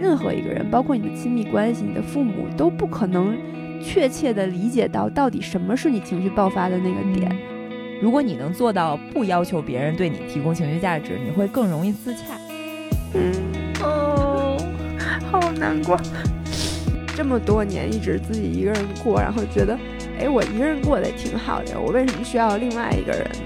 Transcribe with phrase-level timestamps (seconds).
[0.00, 3.36] 任何一个人，包括你的亲密关系、你的父母，都不可能
[3.82, 7.30] 确切的理解到到底什么是你情绪爆发的那个点。
[8.00, 12.22] 如果你能做到不要求别人对你提供情绪价值，你会更容易自洽。
[13.12, 13.30] 嗯
[13.82, 14.56] 哦，
[15.30, 16.00] 好难过。
[17.14, 19.78] 这么多年一直自己一个人过，然后觉得，
[20.18, 23.38] 哎，我一个人过得也挺好的，我为什么需要另外一个人呢？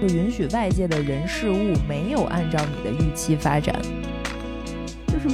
[0.00, 3.99] 就允许外界的人事物没有按照你的预期发展，就是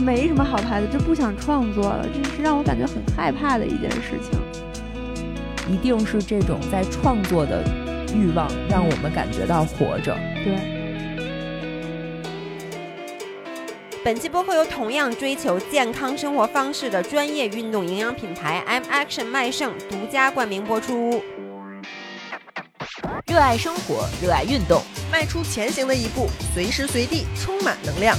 [0.07, 4.39] 没什么好拍的，就不想创作了，这是让我感觉很害怕的一件事情。
[5.69, 7.65] 一定是这种在创作的
[8.15, 10.17] 欲望让我们感觉到活着。
[10.45, 10.77] 对。
[14.05, 21.21] 本期播客由同样追求健康生活方式的专业运动营养品牌 M Action 麦盛独家冠名播出。
[23.27, 28.17] 热爱生活，热爱运动，迈出前行的一步，随时随地充满能量。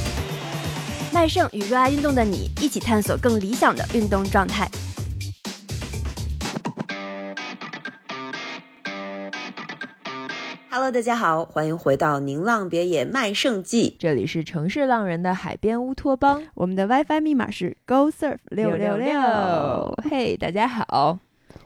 [1.19, 4.69] 麦盛与热爱运动的你一起探索更理想的运动状态。
[10.69, 19.11] Hello，大家好，欢迎回到宁浪别野麦盛记，这里是城市浪人的海边乌托邦，我们的 WiFi 密码是 Go Surf 六六六。
[20.07, 21.17] 嘿，大家好，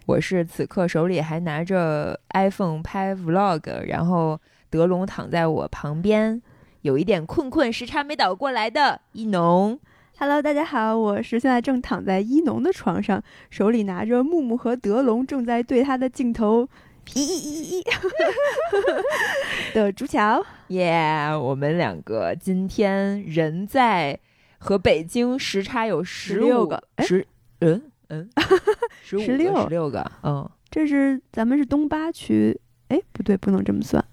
[0.05, 6.41] 我是此刻手里还拿着 iPhone 拍 Vlog，然后德龙躺在我旁边，
[6.81, 9.79] 有一点困困，时差没倒过来的一农。
[10.17, 16.67] Hello，大家好，我是现在正躺在一农的床上，手里拿着木木和德龙正在对他的镜头。
[17.13, 19.73] 咦咦咦！
[19.75, 21.29] 的朱桥，耶！
[21.39, 24.19] 我们两个今天人在
[24.57, 27.25] 和北京时差有十六个，十
[27.59, 27.79] 嗯
[28.09, 28.27] 嗯，
[29.03, 34.03] 十十六十六个，嗯，这是咱们是东八区，哎，不对，不能这么算，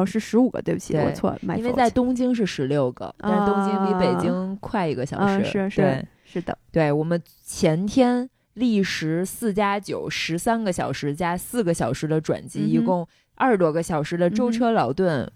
[0.00, 8.28] 哦，是十五个，对不起，我错，因为在东京是十六个，但是东京比北京快一个小时，是是是的，对我们前天。
[8.54, 13.06] 历时四加九十三个小时加四个小时的转机，一共
[13.36, 15.30] 二十多个小时的舟车劳顿，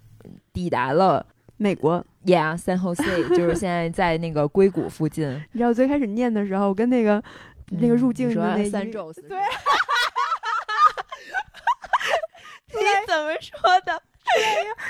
[0.53, 1.25] 抵达了
[1.57, 2.05] 美国。
[2.25, 5.31] Yeah，San Jose， 就是现在在那个硅谷附近。
[5.53, 7.23] 你知道最开始念的时候，跟那个
[7.69, 9.23] 那个入境的那三周对，
[12.75, 14.03] 你怎么说的？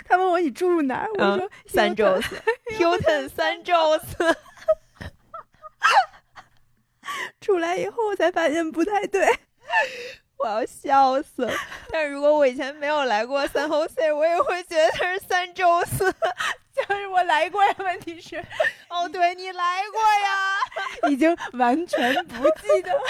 [0.09, 2.37] 他问我你住哪儿，我说三周四，
[2.79, 4.25] Hilton 三周四。
[7.41, 9.27] 出来以后，我才发现不太对，
[10.39, 11.53] 我要笑死了。
[11.91, 16.15] 但如果我以前没有来过三后 C，我也会觉得它是三周四。
[16.75, 18.43] 就是我来过呀，问题是，
[18.89, 20.57] 哦，对你来过呀，
[21.11, 23.03] 已经完全不记得了。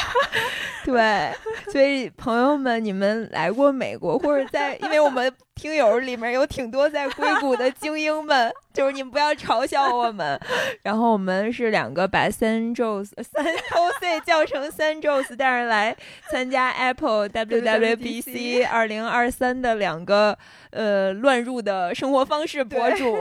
[0.84, 1.32] 对，
[1.70, 5.32] 所以朋友们，你们来过美国，或者在，因为我们。
[5.62, 10.36] 听友里面有挺多在硅谷的精英们， 就是你们不要嘲笑我们。
[10.82, 15.96] 然后我们是两个把三 Joes 三 OC 叫成三 Joes，但是来
[16.32, 20.36] 参加 Apple WWBC 二零二三的两个
[20.70, 23.16] 呃乱入的生活方式博主。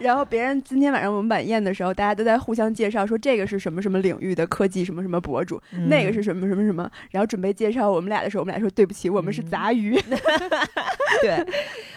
[0.00, 5.58] 然后别人今天晚上我们晚宴的时候，大家都在互相介绍，说这个是什么什么领域的科技什么什么博主，
[5.88, 6.90] 那个是什么什么什么。
[7.10, 9.98] 然后准备介绍我们俩的时候，我们俩说对不起，我们是杂鱼。
[11.22, 11.42] 对。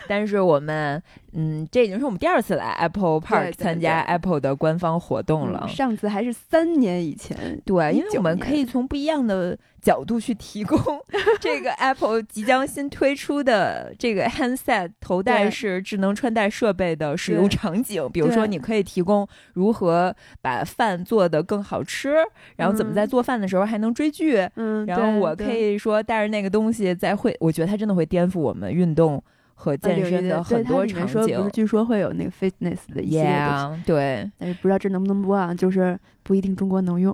[0.08, 1.02] 但是我们，
[1.34, 5.68] 嗯，这已经是我们第二次来 Apple Park 参加 Apple 的官方活动了。
[5.68, 10.80] 上次还是三年以前，对，因为我们可以从不一样的角度去提供
[11.40, 18.08] 这个 Apple 即将新推出的这个 handset 头戴式智能穿戴设备的使用场景。
[18.12, 22.16] 比如说，你可以提供如何把饭做得更好吃，
[22.56, 24.48] 然后怎么在做饭的时候还能追剧。
[24.56, 29.24] 嗯，然后我可以说带着那个东西在会，我觉得它真的会颠覆我们运动。
[29.62, 35.54] 和健身的很多场景，不是据说会有那个 fitness 的一些东西，对，但是不知道这能不能播啊？
[35.54, 37.14] 就是不一定中国能用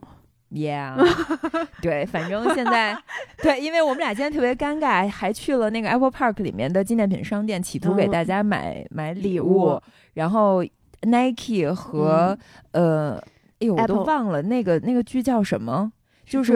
[0.52, 0.94] ，Yeah，
[1.82, 2.96] 对，反正现在
[3.42, 9.82] 对，因为我们俩今天特别尴尬，还去了那个 Apple Park 里面的纪念品商店，企图给大家买买礼物，
[10.14, 10.64] 然后
[11.02, 12.38] Nike 和
[12.74, 13.16] 呃，
[13.59, 15.91] 哎呦，我都忘了那个那个剧叫什么，
[16.26, 16.54] 就是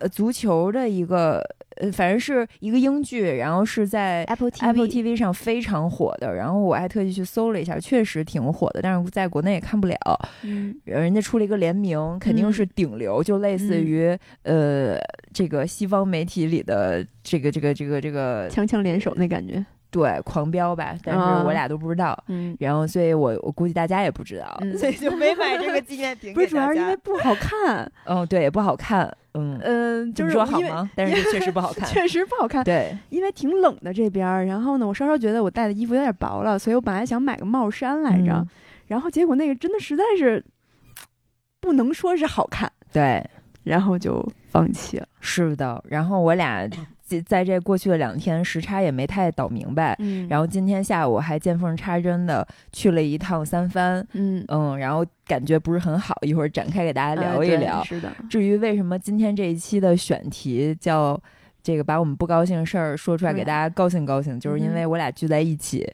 [0.00, 1.44] 呃足球的一个。
[1.76, 6.34] 呃，反正是一个英剧，然后是在 Apple Apple TV 上非常火的。
[6.34, 9.96] 然后我还特意去搜了一下，确实挺火的，但是在国内也看不了。
[10.42, 14.98] 嗯，人家出了一个联名，肯定是顶流，就类似于呃
[15.32, 19.64] 这个西方媒体里的这个这个这个这个强强联手那感觉。
[19.90, 22.16] 对，狂飙吧，但是我俩都不知道。
[22.28, 26.32] 嗯，然后所以我我估计大家也不知道，所以就 没买这个纪念品。
[26.32, 27.90] 不是，主要是因为不好看。
[28.04, 29.12] 嗯，对，也不好看。
[29.34, 30.90] 嗯嗯，就是说好吗？
[30.96, 32.64] 但是确实不好看， 确实不好看。
[32.64, 38.44] 对，因为挺冷的这边然后呢，我稍稍觉得我带的衣服有点薄了，所以我本来想买个帽衫来着，
[38.88, 40.44] 然后结果那个真的实在是
[41.60, 43.24] 不能说是好看，对，
[43.62, 45.06] 然后就放弃了。
[45.20, 45.80] 是的。
[45.88, 46.68] 然后我俩
[47.10, 57.82] 在在这过去的两天时差也没太倒明白，嗯然后今天下午还见缝插针的去了一趟三藩，嗯，嗯，然后感觉不是很好，一会儿展开给大家聊一聊。
[57.82, 61.20] 是的，至于为什么今天这一期的选题叫
[61.62, 65.90] 这个把我们不高兴的事儿说出来给大家高兴高兴，就是因为我俩聚在一起。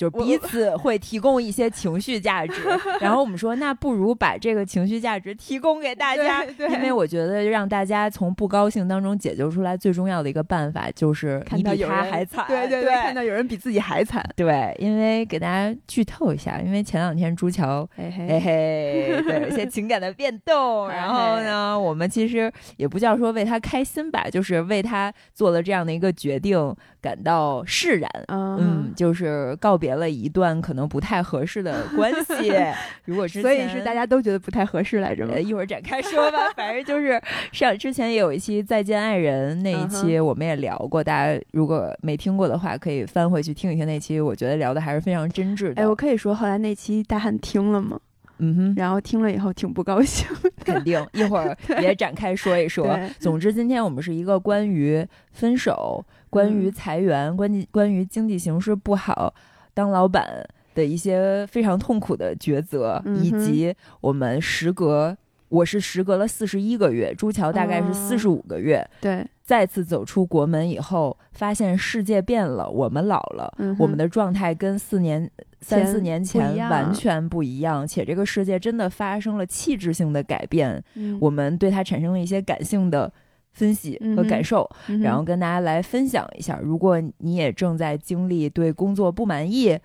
[0.00, 2.62] 就是彼此会提供一些情绪价值，
[3.02, 20.88] 然后我们说，那不如把这个情绪价值提供给大家，因为我觉得让大家从不高兴当中解救出来最重要的一个办法就是看你比到有人他还惨，对对对看到有人比自己还惨，对，因为给大家剧透一下，因为前两天朱桥嘿嘿对，有一些情感的变动。
[20.88, 28.10] 然后呢，我们其实也不叫说为他开心吧，就是为他做了这样的一个决定感到释然。
[28.28, 32.52] 嗯嗯，就是告别了一段可能不太合适的关系。
[33.04, 35.42] 如果之前所以是大家都觉得不太合适来着吗呃，？
[35.42, 36.38] 一会儿展开说吧。
[36.56, 37.20] 反正就是
[37.52, 41.02] 上之前也有一期《再见爱人》那一期，我们也聊过。
[41.02, 44.20] 大家如果没听过的话，可以翻回去听一听那期。
[44.20, 45.82] 我觉得聊的还是非常真挚的。
[45.82, 47.98] 哎，我可以说后来那期大汉听了吗？
[48.42, 50.26] 嗯哼，然后听了以后挺不高兴。
[50.64, 52.98] 肯定一会儿也展开说一说。
[53.18, 59.34] 总之，今天我们是一个关于分手、关于嗯裁员、关于关于经济形势不好、
[59.74, 65.16] 当老板的一些非常痛苦的抉择，嗯以及我们时隔
[65.48, 68.88] 我是时隔了四十一个月，朱桥大概是哦四十五个月。
[69.00, 75.28] 对，再次走出国门以后，发现世界变了，我们老了，嗯我们的状态跟四年、
[75.60, 83.12] 三四年前完全不一样，且这个世界真的发生了气质性的改变，嗯我们对它产生了一些感性的
[83.60, 86.58] 分析和感受，嗯然后跟大家来分享一下。
[86.62, 89.78] 如果你也正在经历对工作不满意、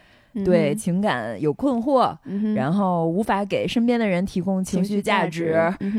[0.45, 5.51] 对嗯情感有困惑，嗯然后无法给身边的人提供情绪价值，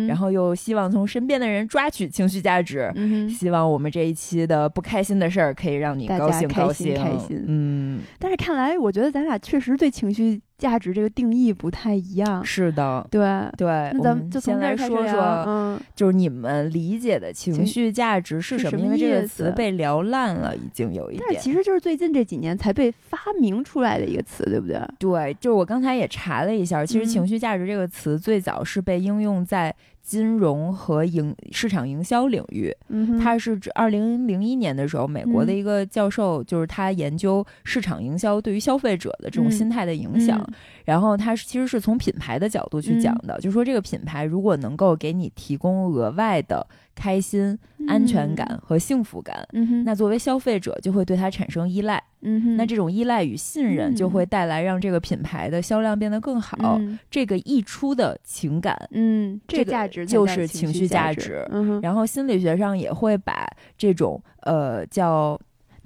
[0.08, 2.90] 然后又希望从身边的人抓取情绪价值。
[2.96, 7.44] 嗯，希望我们这一期的不开心的事儿可以让你大高兴开心高兴开心。
[7.46, 12.44] 嗯，但是看来我觉得咱俩确实对情绪价值这个定义不太一样。
[12.44, 13.20] 是的，对，
[13.56, 13.66] 对。
[13.94, 18.78] 那咱们就先来说说，嗯，就是你们理解的情情绪价值是什么？
[18.78, 21.24] 因为这个词被聊烂了，已经有一点。
[21.26, 24.80] 但是其实就是最近这几年才被发明出来的一个词，对不对？
[24.98, 29.74] 对，就是我刚才也查了一下，其实嗯情绪价值这个词最早是被应用在
[30.06, 32.72] 金融和营市场营销领域。
[33.20, 35.56] 它是指二零零一年的时候，美国的嗯。
[35.56, 39.50] 一个教授，就是他研究市场营销对于消费者的这种嗯。
[39.50, 40.38] 心态的影响。
[40.38, 40.54] 嗯。
[40.84, 46.64] 然后他是其实是从品牌的角度去讲的，就说这个品牌如果能够给你提供额外的
[46.94, 52.00] 开心、安全感和幸福感，嗯，那作为消费者就会对它产生依赖。
[52.26, 56.76] 嗯哼，那这种依赖与信任就嗯会带来让这个品牌的销量变得更好。
[56.78, 56.98] 嗯。
[57.10, 63.46] 这个溢出的情感，嗯，这个个价值就是情绪价值嗯，然后心理学上也会把
[63.78, 65.38] 这种呃叫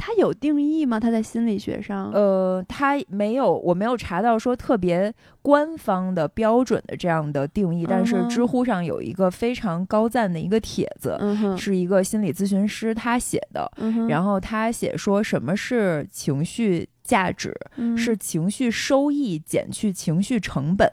[0.02, 0.99] 它有定义吗？
[0.99, 5.12] 它在心理学上，呃，它没有，我没有查到说特别
[5.43, 17.94] 官方的标准的这样的定义，但是知乎上有一个非常高赞的一个帖子，嗯，是一个心理咨询师他写的，嗯，然后他写说什么是情绪价值，嗯。
[17.99, 20.90] 是情绪收益减去情绪成本，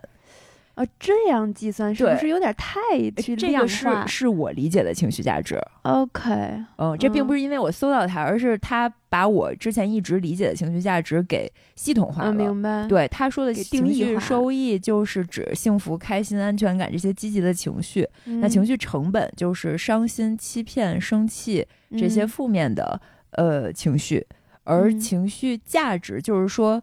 [0.78, 2.80] 啊，这样计算是不是有点太
[3.20, 5.60] 去量这个是是我理解的情绪价值。
[5.82, 6.30] ？OK，
[6.78, 12.30] 嗯，这并嗯不是因为我搜到它，而是他把我之前一直理解的情绪价值给系统化了。
[12.30, 18.08] 嗯，明白，，对他说的定情绪收益，就是指幸福、开心、安全感这些积极的情绪。
[18.26, 21.66] 那情绪绪成本就是伤心、欺骗、生气
[21.98, 24.24] 这些负面的、呃情绪，
[24.64, 26.80] 而嗯情绪价值就是说。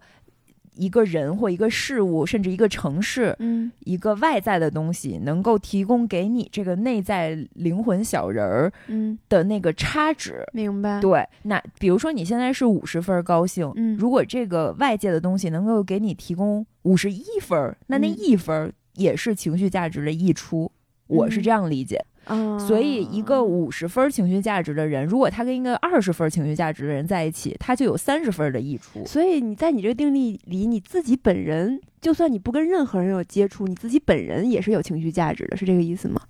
[0.76, 3.70] 一个人或一个事物，甚至一个城市，嗯。
[3.80, 10.44] 一个外在的东西，能够提供给你这个内在灵魂小人儿嗯，的那个差值。
[10.52, 18.16] 明白，对，那比如说你现在是五十分儿高兴，嗯如果这个外界的东西能够给你提供五十一分儿，那那嗯。
[18.18, 20.70] 一分儿也是情绪价值的溢出。
[21.06, 21.42] 我是嗯。
[21.42, 29.04] 这样理解，啊，所以一个五十分情绪价值的人，如果他跟一个二十分情绪价值的人在一起，他就有三十分的溢出。
[29.04, 36.20] 所以你在你这个定义里，你自己本人，就算你不跟任何人有接触，你自己本人也是有情绪价值的，是这个意思吗？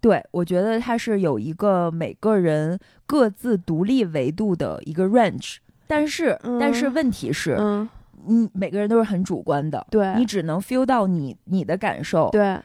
[0.00, 5.56] 对，我觉得它是有一个每个人各自独立维度的一个 range，
[5.86, 7.86] 但是、但是嗯问题是，嗯，
[8.26, 12.58] 嗯，每个人都是很主观的，对，你只能 feel 到你你的感受，对，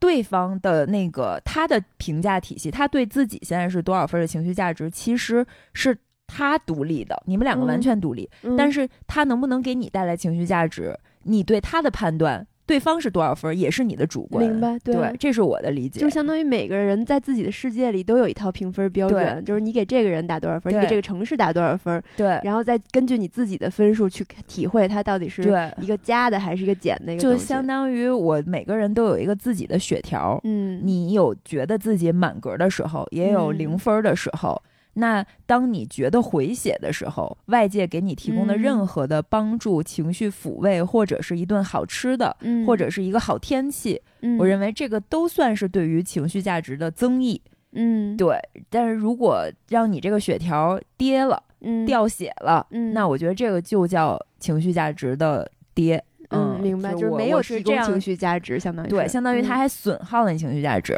[0.00, 7.82] 对方的那个他的评价体系，他对自己现在是多少分的情绪价值，其实是他独立的，你们两个完嗯。
[7.82, 8.56] 全独立，嗯。
[8.56, 14.46] 但是他能不能给你带来情绪价值，你对他的判断对方是多少分儿也是你的主观。
[14.46, 14.78] 明白？
[14.84, 15.98] 对，这是我的理解。
[15.98, 25.42] 就相当于每个人在自己的世界里都有一套评分标准，就是你给这个人打多少分，你给这个城市打多少分，对，然后再根据你自己的分数去体会它到底是
[25.80, 27.16] 一个加的还是一个减的。
[27.16, 34.62] 就相当于我每个人都有一个自己的血条，嗯，你有觉得自己满格的时候，也有零分的时候。
[34.98, 42.36] 那当你觉得回血的时候，外界给你提供的任何的帮助、情绪抚慰，或者是一顿好吃的，
[42.66, 44.00] 或者是一个好天气，
[44.38, 47.40] 我认为这个都算是对于情绪价值的增益。
[47.72, 48.36] 嗯，对。
[48.68, 51.42] 但是如果让你这个血条跌了，
[51.86, 56.02] 掉血了，那我觉得这个就叫情绪价值的跌。
[56.30, 60.94] 嗯，明白，就是没有提供情绪价值，相当于对，相当于它还损耗了你情绪价值。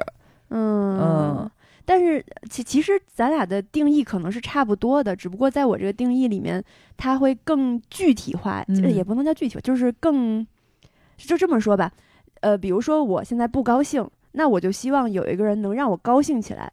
[0.48, 1.50] 嗯嗯。
[1.90, 6.62] 但是其其实咱俩的定义可能是差不多的，只不过在我这个定义里面，
[6.96, 10.46] 它会更具体化，也不能叫具体，就是更
[11.16, 11.90] 就这么说吧。
[12.42, 16.70] 呃，比如说我现在不高兴，那我就希望有一个人能让我高兴起来，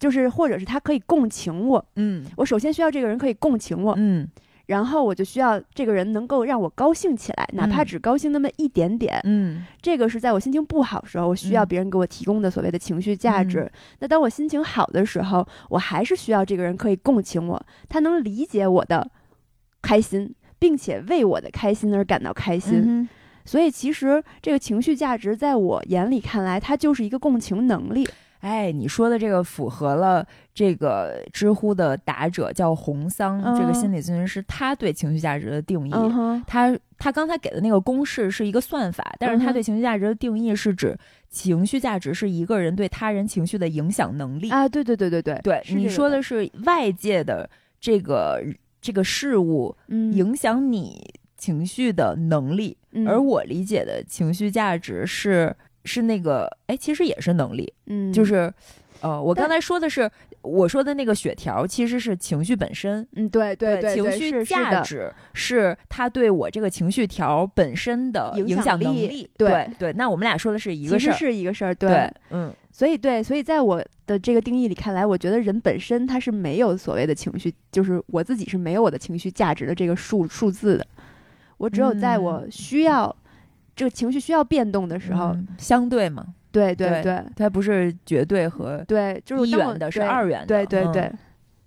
[0.00, 1.86] 就是或者是他可以共情我。
[1.94, 3.94] 嗯，我首先需要这个人可以共情我。
[3.96, 4.28] 嗯。
[4.66, 9.20] 然后我就需要这个人能够让我高兴起来，哪怕只高兴那么一点点。
[9.24, 13.70] 嗯，这个是在我心情不好的时候，我需要别人给我提供的所谓的情绪价值。
[14.00, 19.08] 那当我心情好的时候，我还是需要这个人可以共情我，他能理解我的
[19.80, 23.08] 开心，并且为我的开心而感到开心。
[23.44, 28.04] 所以，其实这个情绪价值在我眼里看来，它就是一个共情能力。
[28.40, 35.92] 哎，你说的这个符合了这个知乎的答者叫红桑，这个心理咨询师，他对情绪价值的定义，
[36.46, 40.96] 他他刚才给的那个公式是一个算法，但是他对情绪价值的定义是指
[41.28, 47.48] 情绪价值是一个人对他人情绪的影响能力啊，对对对对对对，你说的是外界的
[47.80, 48.42] 这个
[48.80, 52.76] 这个事物影响你情绪的能力，
[53.06, 55.56] 而我理解的情绪价值是。
[55.86, 58.52] 是那个，哎，其实也是能力，嗯，就是，
[59.00, 60.10] 呃，我刚才说的是，
[60.42, 69.92] 我说的那个血条其实是情绪本身，嗯，对对对，情绪价值是它对我这个情绪条本身的影响能力，对对。
[69.92, 80.86] 那我们俩说的是一个事儿，其实是一个事儿，对，嗯，所以对，所以在我的这个定义里看来，我觉得人本身他是没有所谓的情绪，就是我自己是没有我的情绪价值的这个数数字的，
[81.58, 83.14] 我只有在我需要。
[83.76, 91.12] 这个情绪需要变动的时候，相对嘛，对对对，它不是绝对和对，就是一元的，是二元的，对对对。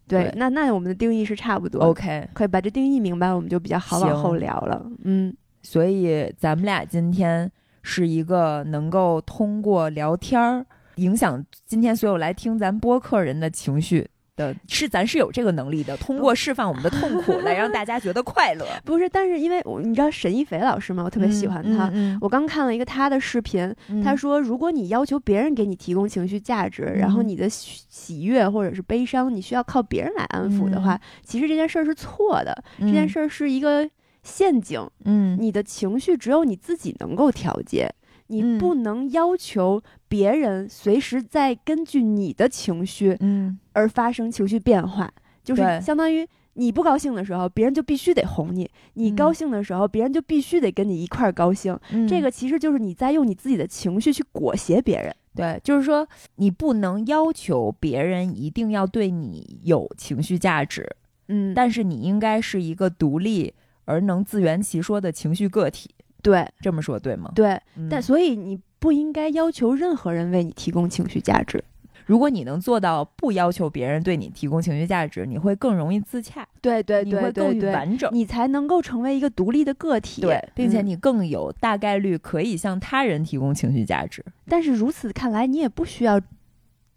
[0.08, 0.34] 对。
[0.36, 4.84] 那那我们的定义是差不多，OK，可以把这定义明白，我们就比较好往后聊了。
[5.04, 7.50] 嗯，所以咱们俩今天
[7.84, 14.10] 是一个能够通过聊天儿影响今天所有来听咱播客人的情绪。
[14.40, 18.66] 的是，咱是有这个能力的，通过释放我们的痛苦来让大家觉得快乐。
[18.86, 21.04] 不是，但是因为你知道沈一菲老师吗？
[21.04, 21.92] 我特别喜欢他。
[22.22, 32.64] 我刚看了一个他的视频，他说，如果你要求别人给你提供情绪价值，然后你的喜悦或者是悲伤，你需要靠别人来安抚的话，其实这件事儿是错的。
[32.80, 33.90] 这件事儿是一个
[34.24, 34.88] 陷阱。
[35.04, 37.94] 嗯，你的情绪只有你自己能够调节。
[38.30, 45.12] 你不能要求别人随时在根据你的情绪，嗯，而发生情绪变化，
[45.44, 51.78] 就是相当于你不高兴的时候，别人就必须得哄你；你高兴的时候，别人就必须得跟你一块儿高兴。
[52.08, 55.16] 这个其实就是你在用你自己的情绪去裹挟别人。
[55.36, 60.88] 对，就是说你不能要求别人一定要对你有情绪价值，
[61.30, 63.54] 嗯，但是你应该是一个独立
[63.86, 65.90] 而能自圆其说的情绪个体。
[66.22, 67.32] 对，这么说对吗？
[67.36, 67.60] 对，
[67.90, 71.64] 但所以你不应该要求任何人为你提供情绪价值。
[72.06, 76.48] 如果你能做到不要求别人对你提供情绪价值，你会更容易自洽。
[76.60, 80.22] 对对对，你会更完整，你才能够成为一个独立的个体。
[80.22, 84.26] 对，并且你更有大概率可以向他人提供情绪价值。
[84.48, 86.20] 但是如此看来，你也不需要，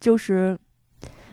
[0.00, 0.58] 就是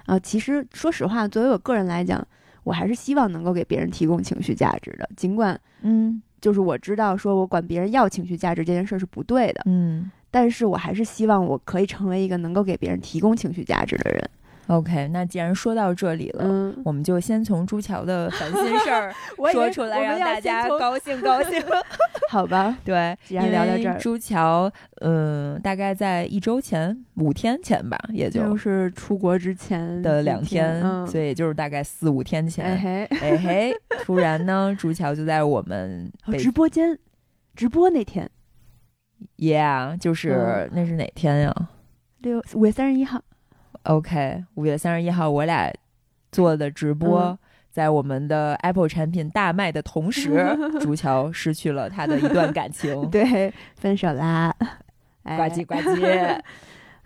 [0.08, 2.28] 啊，其实说实话，作为我个人来讲，
[2.66, 6.22] 我还是希望能够给别人提供情绪价值的，尽管嗯。
[6.42, 14.30] 就是我知道，说我管别人要情绪价值这件事是不对的，嗯，但是我还是希望我可以成为一个能够给别人提供情绪价值的人。
[14.70, 19.12] OK，那既然说到这里了，嗯，我们就先从朱桥的烦心事儿
[19.52, 21.60] 说出来，让大家高兴高兴
[22.30, 22.78] 好吧？
[22.86, 24.72] 对，既然聊到这儿，朱桥，
[25.02, 33.74] 嗯，大概在一周前五天前吧，也就是出国之前的两天，所以也就是大概四五天前，哎嘿，哎嘿，
[34.04, 36.96] 突然呢，朱桥就在我们直播间
[37.56, 38.30] 直播那天
[39.38, 41.70] ，Yeah，就是那是哪天呀？
[42.20, 43.20] 六五月三十一号。
[43.84, 45.72] OK，五月三十一号我俩
[46.32, 47.38] 做的直播
[47.72, 50.46] 在我们的 Apple 产品大卖的同时，
[50.82, 54.54] 朱乔失去了他的一段感情， 对，分手啦，
[55.24, 56.40] 哎呱唧呱唧。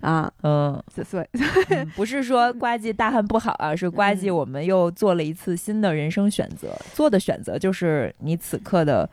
[0.02, 1.28] 啊，嗯，所以
[1.70, 9.10] 嗯不是说呱唧大汉不好啊，是呱唧嗯我们又做了一次新的人生选择，做的选择就是你此刻的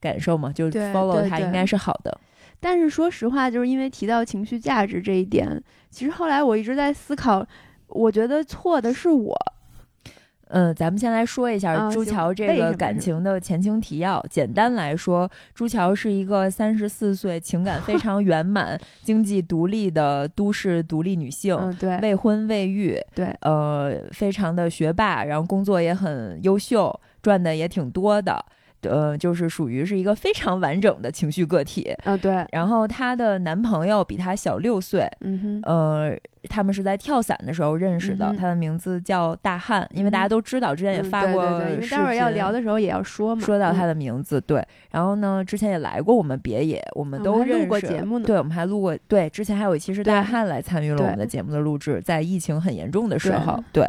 [0.00, 2.18] 感受嘛，就是 follow 它应该是好的。
[2.60, 7.44] 但是说实话，就是因为提到情绪价值这一点，其实后来我一直在思考，
[7.88, 9.34] 我觉得错的是我。
[10.52, 14.20] 嗯，咱们先来说一下朱啊行乔这个感情的前情提要。
[14.28, 28.44] 简单来说，朱乔是一个三十四岁、情感非 常圆满、经济独立的都市独立女性，嗯，对，未婚未育，对，呃，非常的学霸，然后工作也很优秀，赚的也挺多的。
[28.82, 31.94] 呃，就是属于是一个非常完整的情绪个体。
[32.04, 36.16] 嗯，对，然后她的男朋友比她小六岁，嗯哼，呃，
[36.48, 38.26] 他们是在跳伞的时候认识的。
[38.26, 44.64] 嗯他的名字叫大汉，因为大家都知道，之前也嗯发过对对对因为待会儿要聊的时候也要说嘛，嗯说到他的名字，对。
[44.90, 47.66] 然后呢，之前也来过我们别野，我们都认识。
[47.66, 48.96] 过节目呢对，我们还录过。
[49.06, 53.86] 对，之前还有一期是大汉来参与了我们的节目的录制，在疫情很严重的时对候，对。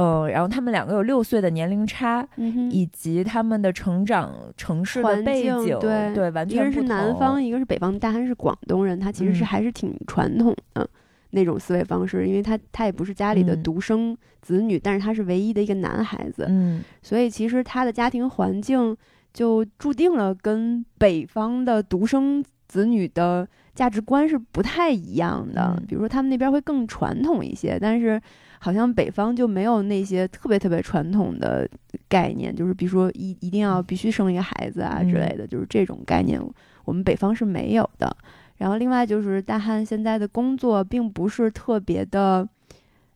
[0.00, 9.46] 呃，然后他们两个有六岁的年龄差，嗯，以及他们的成长城市的环背境景，对完一个是全不同南方，一个是北方，大汉是广东人，他其实是嗯。
[9.46, 10.88] 还是挺传统的
[11.32, 13.62] 那种思维方式，因为他他也不是家里的嗯。
[13.62, 16.82] 独生子女，但是他是唯一的一个男孩子，嗯。
[17.02, 18.96] 所以其实他的家庭环境
[19.34, 25.74] 就注定了跟北方的独生子女的价值观是不太一样的。
[25.76, 25.84] 嗯。
[25.86, 28.18] 比如说他们那边会更传统一些，但是
[28.62, 31.66] 好像北方就没有那些特别特别传统的
[32.08, 36.38] 概念，就是比如说一一定要必须生一个孩子啊之类的，就是这种概念
[36.84, 38.14] 我们北方是没有的。
[38.58, 42.46] 然后另外就是大汉现在的工作并不是特别的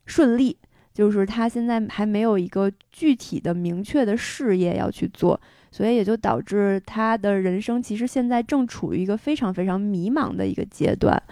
[0.06, 0.56] 顺利，
[0.94, 5.38] 就是他现在还没有一个具体的明确的事业要去做，
[5.70, 11.22] 所以也就导致他的人生其实现在正处于一个非常非常迷茫的一个阶段，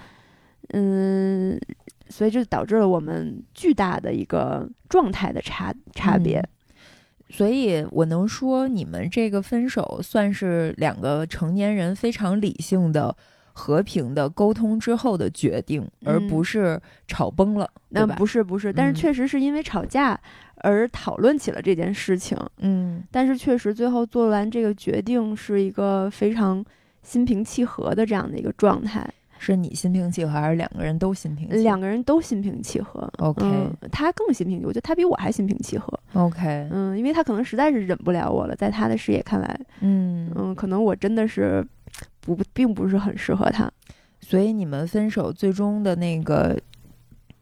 [0.75, 1.59] 嗯，
[2.13, 6.39] 所以这导致了我们巨大的一个状态的差差别。
[6.39, 6.49] 嗯
[7.35, 13.17] 所以我能说，你们这个分手算是两个成年人非常理性的、
[13.55, 18.17] 和平的沟通之后的决定，而嗯不是吵崩了，那吧？
[18.17, 20.21] 不是不是，但是嗯确实是因为吵架
[20.57, 22.37] 而讨论起了这件事情。
[22.59, 26.63] 嗯但是确实最后做完这个决定是一个非常
[27.03, 29.09] 心平气和的这样的一个状态，
[29.45, 31.63] 是你心平气和，还是两个人都心平气和？
[31.65, 33.11] 两个人都心平气和。
[33.19, 35.99] OK 嗯，他更心平，我觉得他比我还心平气和。
[36.13, 41.67] OK，嗯，因为他可能实在是忍不了我了，在他的视野看来，嗯嗯，可能我真的是
[42.21, 43.69] 不并不是很适合他。
[44.21, 46.57] 所以你们分手最终的那个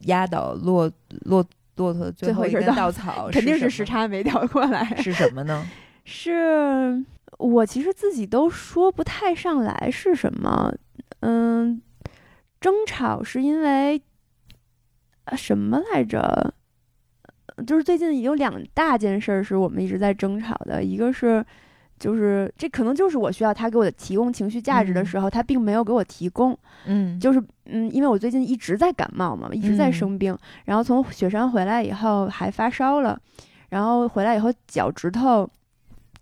[0.07, 0.91] 压倒骆
[1.27, 1.45] 骆
[1.77, 4.83] 骆驼的最后一根稻稻草， 肯定是时差没调过来。
[4.97, 5.67] 是什么呢？
[6.05, 7.05] 是
[7.37, 10.75] 我其实自己都说不太上来是什么。
[11.21, 11.83] 嗯，
[12.61, 14.01] 争吵是因为
[15.25, 16.55] 呃什么来着？
[17.67, 21.45] 就是最近有两大件事儿是我们一直在争吵的，一个是。
[21.99, 26.59] 就是这可能就是我需要他给我的提供情绪价值的嗯时候，他并没有给我提供。
[26.87, 33.21] 嗯，就是嗯，因为我最近一直在感冒嘛，一直在嗯生病，然后从雪山回来以后还发烧了，
[33.69, 35.47] 然后回来以后脚趾头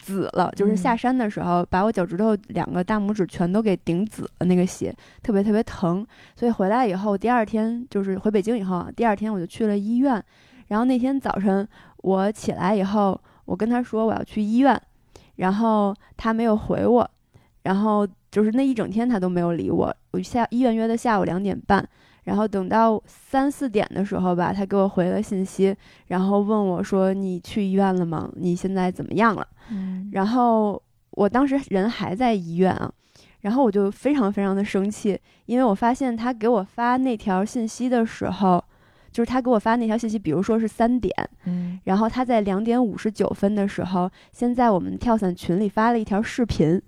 [0.08, 10.22] 紫了，就是下嗯山的时候把我脚趾头两个大拇指全都给顶紫了，那个血特别特别疼，所以回来以后第二天就是回北京以后啊，第二天我就去了医院，
[10.68, 11.68] 然后那天早晨
[11.98, 14.80] 我起来以后，我跟他说我要去医院，
[15.36, 17.10] 然后他没有回我，
[17.64, 19.94] 然后就是那一整天他都没有理我。
[20.12, 21.86] 我下医院约的下午两点半，
[22.28, 25.74] 然后等到三四点的时候吧，他给我回了信息，
[26.08, 28.30] 然后问我说：“你去医院了吗？
[28.36, 30.80] 你现在怎么样了？”嗯然后
[31.12, 32.92] 我当时人还在医院啊，
[33.40, 38.62] 然后我就非常非常的生气，因为我发现他给我发那条信息的时候，
[39.10, 41.10] 就是他给我发那条信息，比如说是三点，
[41.46, 46.78] 嗯然后他在两点五十九分的时候，先在我们跳伞群里发了一条视频，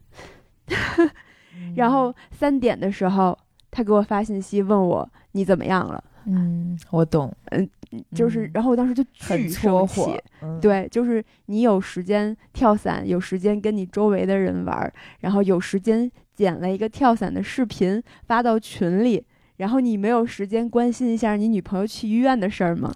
[1.77, 3.39] 然后三点的时候，
[3.71, 7.69] 他给我发信息问我你怎么样了，嗯，我懂，嗯
[8.15, 10.03] 就是，嗯然后我当时就巨生气，，
[10.43, 19.25] 嗯，对，就是你有时间跳伞，有时间跟你周围的人玩儿，然后有时间剪了一个跳伞的视频发到群里，
[19.57, 22.93] 然后你没有时间关心一下你女朋友去医院的事儿吗？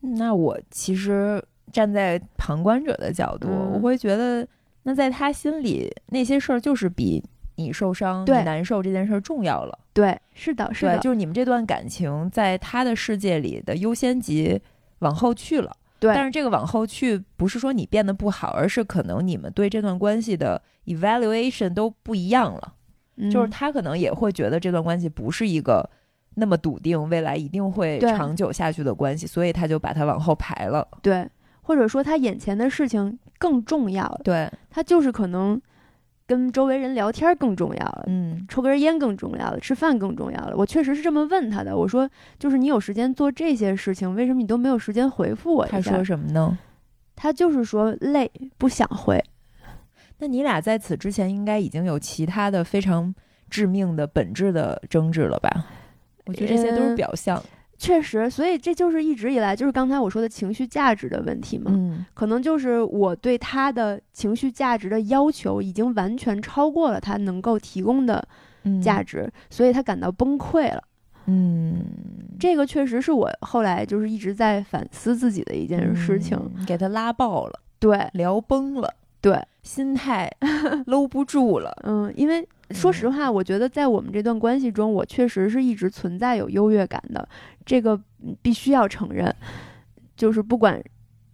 [0.00, 1.42] 那我其实
[1.72, 3.72] 站在旁观者的角度，嗯。
[3.74, 4.46] 我会觉得，
[4.84, 7.22] 那在他心里那些事儿就是比
[7.56, 9.78] 你受伤、你难受这件事儿重要了。
[9.92, 14.60] 对，是的，是，的，就是你们这段感情在他的世界里的优先级
[15.00, 15.76] 往后去了。
[15.98, 22.74] 对但是这个往后去，不是说你变得不好，而是可能你们对这段关系的 evaluation 都不一样了。
[23.16, 25.88] 嗯就是嗯他可能也会觉得这段关系不是一个
[26.34, 30.86] 那么笃定未来一定会长久下去的关系，所以他就把它往后排了。
[31.00, 31.26] 对，
[31.62, 35.58] 或者说他眼前的事情更重要，对，他就是可能
[36.26, 38.04] 跟周围人聊天更重要了。
[38.08, 40.56] 嗯抽根烟更重要了，吃饭更重要了。
[40.56, 41.76] 我确实是这么问他的。
[41.76, 42.08] 我说，
[42.38, 45.66] 就是你有时间做这些事情，为什么你都没有时间回复我？
[45.66, 46.58] 他说什么呢？
[47.14, 49.22] 他就是说累，不想回。
[50.18, 53.14] 那你俩在此之前应该已经有其他的非常
[53.48, 55.66] 致命的本质的争执了吧？
[56.26, 57.42] 我觉得这些都是呃表象。
[57.78, 61.70] 确实，所以这就是一直以来就是刚才我说的情绪价值的问题嘛。
[61.74, 68.26] 嗯可能就是我对他的情绪价值的要求已经完全超过了他能够提供的
[68.64, 70.82] 嗯价值，所以他感到崩溃了。
[71.26, 71.84] 嗯，
[72.38, 76.38] 这个确实是我后来就是一直在反思自己的一件事情。
[76.56, 78.88] 嗯给他拉爆了，对聊崩了，
[79.20, 80.30] 对，心态
[80.86, 81.76] 搂不住了。
[81.82, 87.28] 嗯，因为说实话，我觉得在我们这段关系中，我确实是一直存在有优越感的，
[87.64, 89.34] 这个嗯必须要承认。
[90.16, 90.82] 就是不管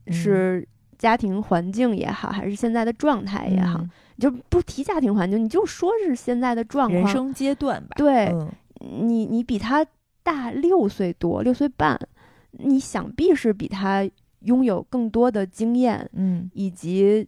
[0.07, 0.67] 嗯是
[0.99, 7.03] 家庭环境也好，还是现在的状态也好，嗯你就不提家庭环境，你就说是现在的状况。
[7.03, 7.95] 人生阶段吧。
[7.97, 8.49] 对、嗯
[8.81, 9.87] 你，你比他
[10.23, 11.99] 大六岁多，六岁半，
[12.51, 14.09] 你想必是比他
[14.41, 17.27] 拥有更多的经验嗯以及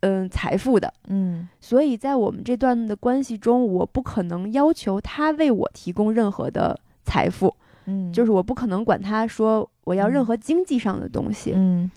[0.00, 0.92] 嗯、财富的。
[1.08, 7.54] 嗯所以在我们这段的关系中，我不可能要求他为我提供任何的财富，
[7.86, 11.52] 嗯，就是我不可能管他说我要任嗯何经济上的东西。
[11.54, 11.90] 嗯，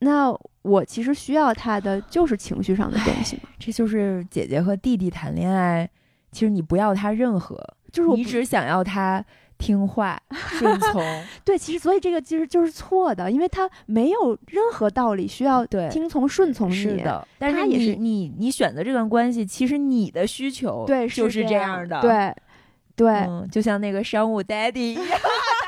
[0.00, 5.88] 那我其实需要他的就是情绪上的东西嘛，这就是姐姐和弟弟谈恋爱，
[6.32, 9.24] 其实你不要他任何，就是你只想要他
[9.58, 11.02] 听话顺从。
[11.44, 16.74] 对，其实所以这个其实就是错的，因为他没有任何道理需要对听从顺从你。
[16.74, 22.34] 是的，但是你他也是你你选择这段关系，其实你的需求对，就是这样的。，对，
[22.96, 25.18] 对，嗯，就像那个商务 daddy 一 样。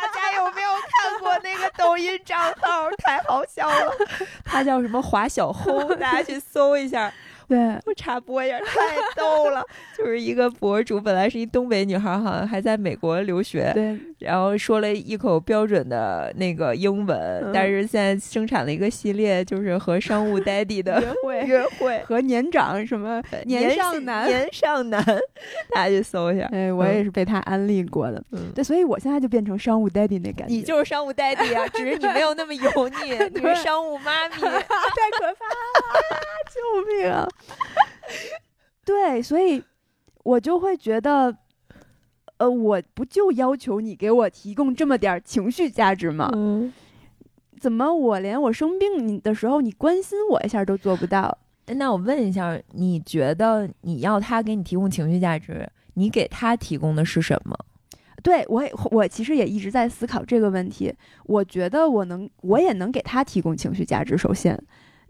[0.07, 2.91] 大家有没有看过那个抖音账号？
[2.99, 3.93] 太好笑了，
[4.45, 7.13] 他叫什么华小轰，大家去搜一下。
[7.49, 9.65] 对，不插播一下，太逗了。
[9.97, 21.99] 就是一个博主，本来是一东北女孩，好像还在美国留学，对，然后说了一口标准的那个英文，嗯但是现在生产了一个系列，就是和商务 daddy 的约会 约会。
[22.07, 24.27] 和年长什么年上男。
[24.27, 25.03] 年上男，
[25.73, 26.47] 大家去搜一下。
[26.53, 28.23] 哎，我也是被他安利过的。
[28.33, 30.55] 嗯对，所以我现在就变成商务 daddy 那感觉。
[30.55, 34.35] 你就是商务 daddy 啊，只是你没有那么油腻，你是商务妈咪。
[34.37, 36.21] 太可怕了，
[36.53, 37.29] 救命啊！
[38.85, 39.63] 对，所以
[40.25, 41.37] 我就会觉得，
[42.39, 46.31] 呃，我不就要求你给我提供这么点儿情绪价值吗？
[46.35, 46.73] 嗯，
[47.61, 51.37] 怎么我连我生病你的时候你关心我一下都做不到？
[51.67, 57.59] 那我问一下，你觉得你要他给你提供情绪价值，你给他提供的是什么？
[58.23, 60.93] 对我也，我其实也一直在思考这个问题。
[61.25, 64.17] 我觉得我能，我也能给他提供情绪价值。
[64.17, 64.61] 首先，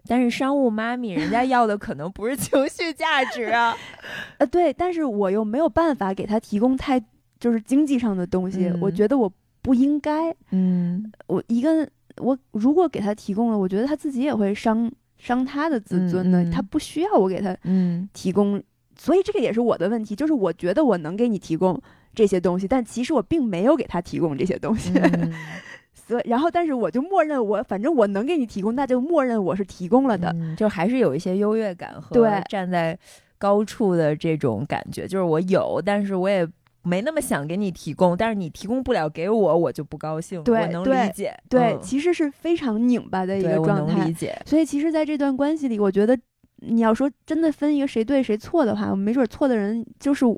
[0.08, 3.76] 但是商务妈咪人家要的可能不是情绪价值啊。
[4.38, 7.02] 呃，对，但是我又没有办法给他提供太
[7.38, 8.72] 就是经济上的东西。
[8.80, 9.30] 我嗯觉得我
[9.62, 10.34] 不应该。
[10.50, 11.88] 嗯我一个
[12.18, 16.48] 我如果给他提供了，我觉得他自己也会伤伤他的自尊的。
[16.50, 18.62] 他不需要我给他嗯提供，
[18.98, 21.80] 所以这个也是我的问题，就是我觉得我能给你提供
[22.14, 24.92] 这些东西，但其实我并没有给他提供这些东西。
[26.06, 30.30] 嗯所以，然后但是我就默认我反正我能给你提供，那就默认我是提供了的。
[30.34, 32.98] 嗯就还是有一些优越感和对站在
[33.38, 36.46] 高处的这种感觉，就是我有，但是我也
[36.82, 40.42] 没那么想给你提供，但是你提供不了给我，我就不高兴。
[40.44, 44.12] 对我能理解，对，嗯其实是非常拧巴的一个状态能理。
[44.12, 44.40] 解。
[44.46, 46.16] 所以其实，在这段关系里，我觉得
[46.58, 50.36] 你要说真的分一个谁对谁错的话，没准错的人就是我。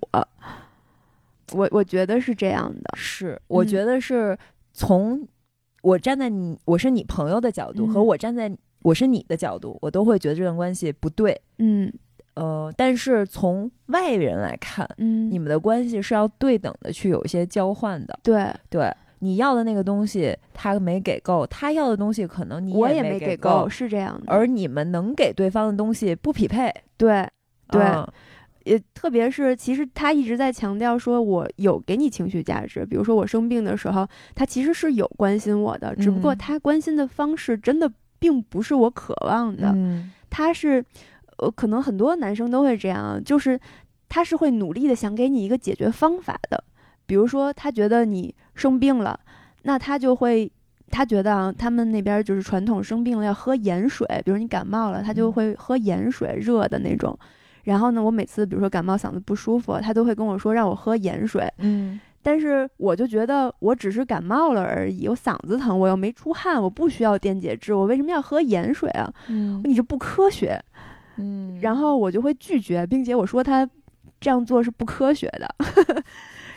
[1.52, 4.36] 我我觉得是这样的，是，我嗯觉得是
[4.72, 5.26] 从
[5.88, 11.40] 我站在你我是你朋友的角度，和嗯我站在我是你的角度，我都会觉得这段关系不对。
[11.58, 11.92] 嗯
[12.34, 18.16] 呃，但是从外人来看，嗯，你们的关系是要对等的去有一些交换的。
[18.22, 24.32] 对对，你要的那个东西他没给够，他要的东西可能你我也没给够，是这样的。
[24.32, 26.72] 而你们能给对方的东西不匹配。
[26.96, 27.26] 对
[27.70, 28.06] 对，嗯
[28.68, 32.84] 也特别是其实他一直在强调说，我有给你情绪价值。
[32.84, 39.72] 比如说我生病的时候，他其实是有关心我的，只不过嗯他关心的方式真的并不是我渴望的。
[39.74, 40.84] 嗯他是，
[41.38, 43.58] 呃，可能很多男生都会这样，就是
[44.10, 46.62] 他是会努力的想给你一个解决方法的。
[47.06, 49.18] 比如说，他觉得你生病了，
[49.62, 50.52] 那他就会
[50.90, 57.18] 他觉得啊，他们那边就是传统生病了要喝盐水，比如你感冒了，他就嗯会喝盐水，热的那种。
[57.68, 61.46] 然后呢，我每次比如说感冒嗓子不舒服，他都会跟我说让我喝盐水。
[61.58, 69.12] 嗯但是我就觉得我只是感冒了而已，我嗓子疼，我又没出汗，我不需要电解质，我为什么要喝盐水啊？
[69.28, 70.58] 嗯你这不科学。
[71.18, 73.68] 嗯然后我就会拒绝，并且我说他
[74.18, 75.54] 这样做是不科学的。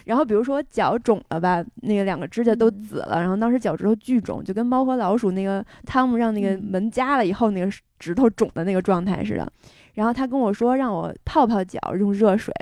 [0.06, 9.52] 然后比如说我脚肿了吧，那个两个指甲都嗯紫了，然后当时脚趾头巨肿，就跟猫和老鼠那个汤姆让那个嗯门夹了以后那个指头肿的那个状态似的。
[9.94, 12.54] 然后他跟我说让我泡泡脚用热水，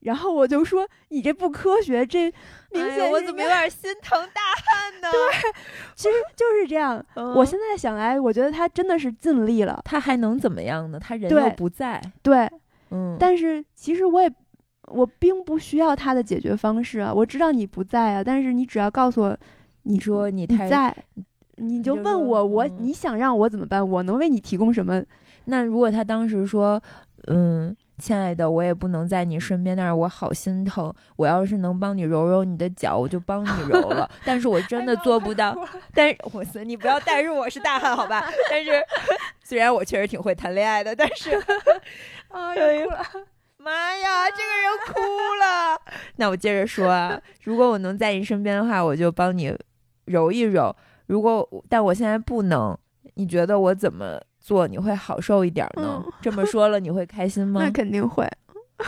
[0.00, 2.32] 然后我就说你这不科学，这
[2.70, 5.08] 明显我怎么有点心疼大汉呢？
[5.10, 5.52] 对，
[5.94, 7.04] 其实就是这样。
[7.34, 10.98] 我现在想来，我觉得他真的是尽力了，他还能怎么样呢？
[10.98, 12.48] 他人对又不在，对。
[12.90, 14.30] 嗯，但是其实我也，
[14.86, 17.12] 我并不需要他的解决方式啊。
[17.12, 19.36] 我知道你不在啊，但是你只要告诉我，
[19.82, 20.96] 你说你太你在，
[21.56, 23.86] 你就问我，我嗯你想让我怎么办？
[23.86, 25.02] 我能为你提供什么？
[25.46, 26.80] 那如果他当时说，
[27.28, 30.92] 嗯，亲爱的，我也不能在你身边，但是我好心疼。
[31.16, 34.08] 我要是能帮你揉揉你的脚，我就帮你揉了。
[34.24, 35.56] 但是我真的做不到。
[35.94, 38.24] 但是，我操，你不要带入我是大汉好吧？
[38.50, 38.70] 但是，
[39.42, 41.30] 虽然我确实挺会谈恋爱的，但是，
[42.30, 42.86] 哎呀，
[43.56, 45.00] 妈呀，这个人哭
[45.40, 45.80] 了。
[46.16, 49.56] 那我接着说啊，如果我能在你身边的话，我就帮你
[50.04, 50.74] 揉一揉。
[51.06, 52.76] 如果但我现在不能，
[53.14, 56.00] 你觉得我怎么做你会好受一点呢？
[56.06, 57.68] 嗯这么说了，你会开心 吗那？
[57.72, 58.24] 肯定会。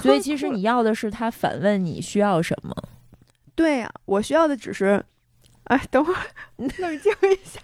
[0.00, 2.72] 所以其 实你要的是他反问你需要什么。
[3.56, 5.04] 对呀、我需要的只是，
[5.64, 6.20] 哎，等会儿
[6.58, 7.60] 冷静一下。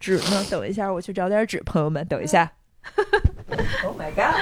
[0.00, 0.42] 纸呢？
[0.50, 2.50] 等一下，我去找点纸，朋友们，等一下。
[3.84, 4.34] oh my god！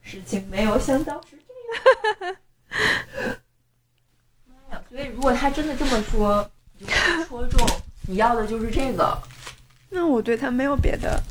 [0.00, 2.36] 事情没有想到是这样。
[4.48, 4.82] 妈呀！
[4.90, 7.64] 所以如果他真的这么说，你就会戳中
[8.08, 9.16] 你要的就是这个。
[9.88, 11.22] 那我对他没有别的。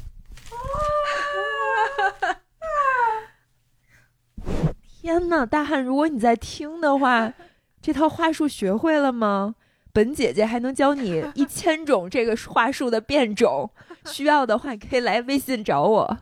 [5.02, 7.34] 天呐，大汉，如果你在听的话，
[7.82, 9.56] 这套话术学会了吗？
[9.94, 13.70] 本姐姐还能教你一千种这个话术的变种，
[14.06, 16.18] 需要的话可以来微信找我。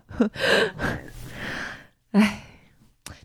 [2.11, 2.43] 哎，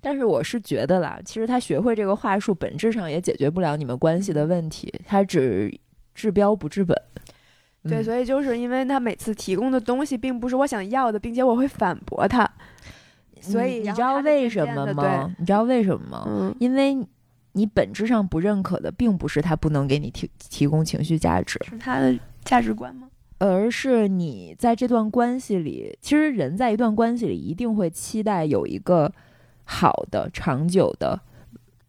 [0.03, 5.81] 但是我是觉得啦，其实他学会这个话术，本质上也解决不了你们关系的问题，他只
[6.15, 6.95] 治标不治本。
[7.85, 12.51] 对，嗯所以就是因为他每次提供的东西并不是我想要的，并且我会反驳他，
[13.41, 15.35] 所以你知道为什么吗？
[15.39, 16.25] 你知道为什么吗？
[16.27, 16.97] 嗯因为
[17.53, 23.09] 你本质上不认可的，并不是他不能给你提提供情绪价值，是他的价值观吗？
[23.39, 29.13] 而是你在这段关系里，其实人在一段关系里一定会期待有一个
[29.65, 31.21] 好的、长久的、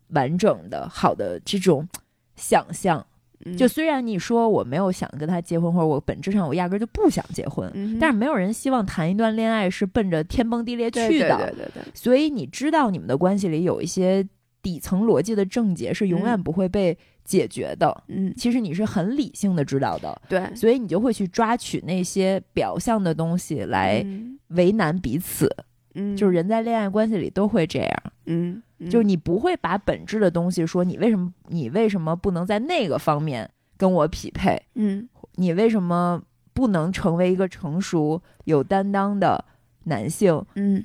[0.09, 1.87] 完整的、好的这种
[2.35, 3.05] 想象。
[3.45, 11.37] 嗯就虽然你说我没有想跟他结婚，或者我本质上我压根儿就不想结婚，嗯但是没有人希望谈一段恋爱是奔着天崩地裂去的。
[11.37, 14.25] 对对对对，所以你知道你们的关系里有一些
[14.61, 18.03] 底层逻辑的症结是永远嗯不会被解决的。
[18.07, 25.49] 嗯，其实你是很理性的知道的，对，所以你就会去抓取那些表象的东西来嗯为难彼此。
[25.97, 34.61] 嗯，就是人在恋爱关系里都会这样，嗯，嗯就是你不会把本质的东西说你为什么你为什么不能在那个方面跟我匹配？
[34.75, 36.21] 嗯你为什么
[36.53, 39.43] 不能成为一个成熟有担当的
[39.83, 40.41] 男性？
[40.55, 40.81] 嗯，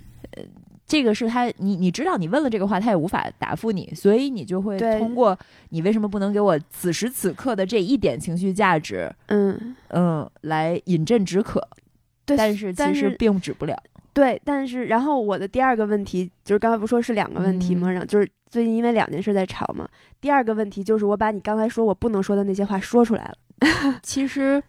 [0.85, 11.65] 这个是他，你你知道，你问了这个话，他也无法答复你，所以你就会通过你为什么不能给我此时此刻的这一点情绪价值，嗯，嗯，来饮鸩止渴，
[12.25, 13.81] 但是其实并止不了。
[14.13, 17.89] 对，但是然后我的第二个问题就是刚才不说是两个问题吗？
[17.91, 19.89] 嗯然后就是最近因为两件事在吵嘛。
[20.21, 23.35] 第二个问题就是我把你刚才说我不能说的那些话说出来了。
[24.03, 24.63] 其实，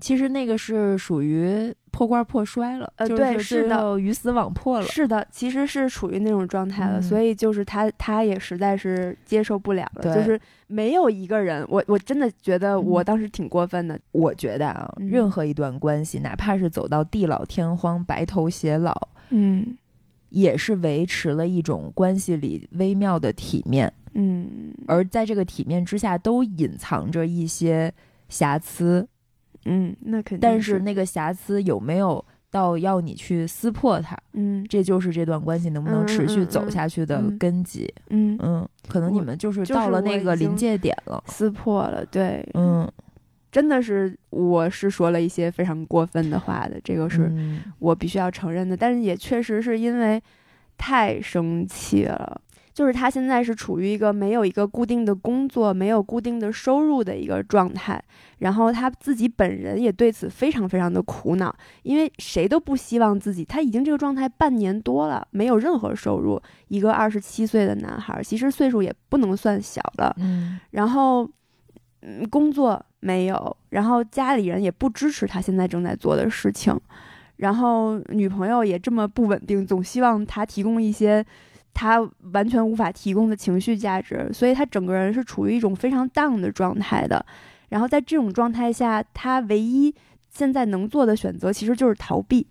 [0.00, 4.86] 其实那个是属于破罐破摔了，呃对是的鱼死网破了。
[4.86, 13.96] 是的，其实是处于那种状态了，嗯所以就是他他也实在是接受不了了，就是没有一个人，我我真的觉得我嗯当时挺过分的。
[14.10, 18.92] 我觉得啊，嗯任何一段关系，哪怕是走到地老天荒、白头偕老，
[19.30, 19.78] 嗯
[20.30, 23.92] 也是维持了一种关系里微妙的体面。
[24.14, 27.92] 嗯而在这个体面之下，都隐藏着一些
[28.28, 29.06] 瑕疵，
[29.64, 37.92] 嗯，那肯定但是那个瑕疵有没有到要你去撕破它，嗯这就是这段关系能不能持续走下去的根基。
[38.10, 41.22] 嗯嗯，可能你们就是到了那个临界点了。
[41.26, 42.90] 撕破了，对，嗯，
[43.50, 50.22] 真的是我是说了一些非常过分的话的，这个是嗯我必须要承认的，但是也确实是因为
[50.76, 52.40] 太生气了。
[52.74, 58.02] 就是他现在是处于一个没有一个固定的工作、没有固定的收入的一个状态，
[58.38, 70.58] 然后他自己本人也对此非常非常的苦恼，因为谁都不希望自己，他已经这个状态半年多了，没有任何收入，一个二十七岁的男孩，其实岁数也不能算小了，嗯。
[70.72, 71.30] 然后，
[72.02, 76.76] 嗯，工作没有，然后家里人也不支持他现在正在做的事情，
[77.36, 81.24] 然后女朋友也这么不稳定，总希望他提供一些
[81.74, 82.00] 他
[82.32, 87.24] 完全无法提供的情绪价值，所以他整个人是处于一种非常 down 的状态的。
[87.68, 89.92] 然后在这种状态下，他唯一
[90.30, 92.46] 现在能做的选择其实就是逃避，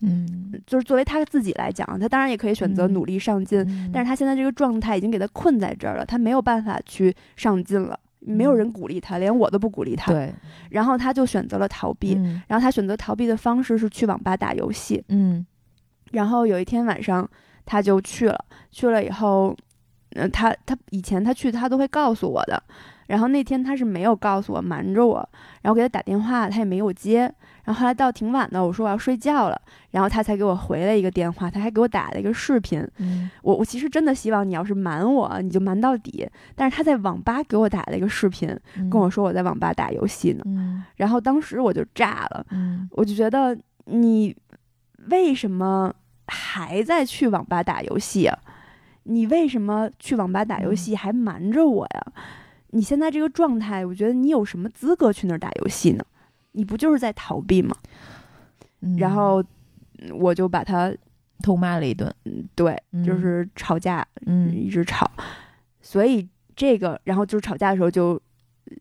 [0.00, 10.32] 嗯，就是作为他自己来讲，他当然也可以选择嗯努力上进，但是他现在这个状态已经给他困在这儿了，他没有办法去上进了，没有人鼓励他，连我都不鼓励他。，对，
[10.70, 12.14] 然后他就选择了逃避。
[12.14, 15.04] 嗯然后他选择逃避的方式是去网吧打游戏。
[15.08, 15.44] 嗯
[16.12, 17.28] 然后有一天晚上，
[17.64, 19.56] 他就去了，去了以后，
[20.14, 22.62] 呃，他他以前他去他都会告诉我的，
[23.06, 25.28] 然后那天他是没有告诉我，瞒着我，
[25.62, 27.32] 然后给他打电话，他也没有接。
[27.64, 36.28] 然后后来到挺晚的，我说我要睡觉了，然后他才给我回了一个电话，他还给我打了一个视频，嗯我我其实真的希望你要是瞒我，你就瞒到底。
[36.56, 40.42] 但是他在网吧给我打了一个视频，嗯，跟我说我在网吧打游戏呢。
[40.46, 44.36] 嗯然后当时我就炸了，嗯我就觉得你
[45.10, 45.92] 为什么
[46.32, 48.38] 还在去网吧打游戏啊？
[49.04, 52.12] 你为什么去网吧打游戏还瞒着我呀？
[52.70, 56.04] 你现在这个状态，我觉得你有什么资格去那儿打游戏呢？
[56.52, 57.76] 你不就是在逃避吗？
[58.80, 59.42] 嗯，然后
[59.98, 60.92] 嗯我就把他，
[61.42, 62.72] 痛骂了一顿，嗯，对，
[63.04, 65.10] 就嗯是吵架，嗯一直吵，
[65.80, 68.20] 所以这个，然后就是吵架的时候就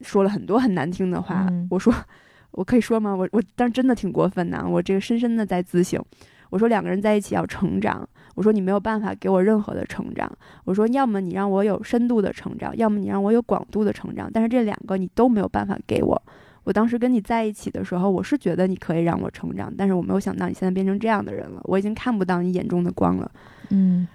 [0.01, 1.47] 说了很多很难听的话。
[1.49, 1.93] 嗯我说，
[2.51, 3.13] 我可以说吗？
[3.15, 6.03] 我我当时真的挺过分的，我这个深深的在自省。
[6.51, 10.31] 我说两个人在一起要成长，我说你没有办法给我任何的成长，
[10.65, 16.21] 我说要么你让我有深度的成长，要么你让我有广度的成长，但是这两个你都没有办法给我。
[16.63, 23.31] 我当时跟你在一起的时候，我是觉得你可以让我成长，但是我没有想到你现在变成这样的人了，我已经看不到你眼中的光了。
[23.69, 24.07] 嗯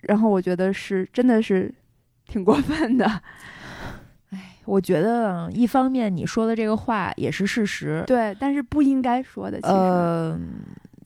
[0.00, 1.74] 然后我觉得是真的是
[2.26, 3.20] 挺过分的，
[4.64, 9.60] 我觉得啊一方面你说的这个话也是事实，对，但是不应该说的。
[9.60, 10.38] 其实，呃，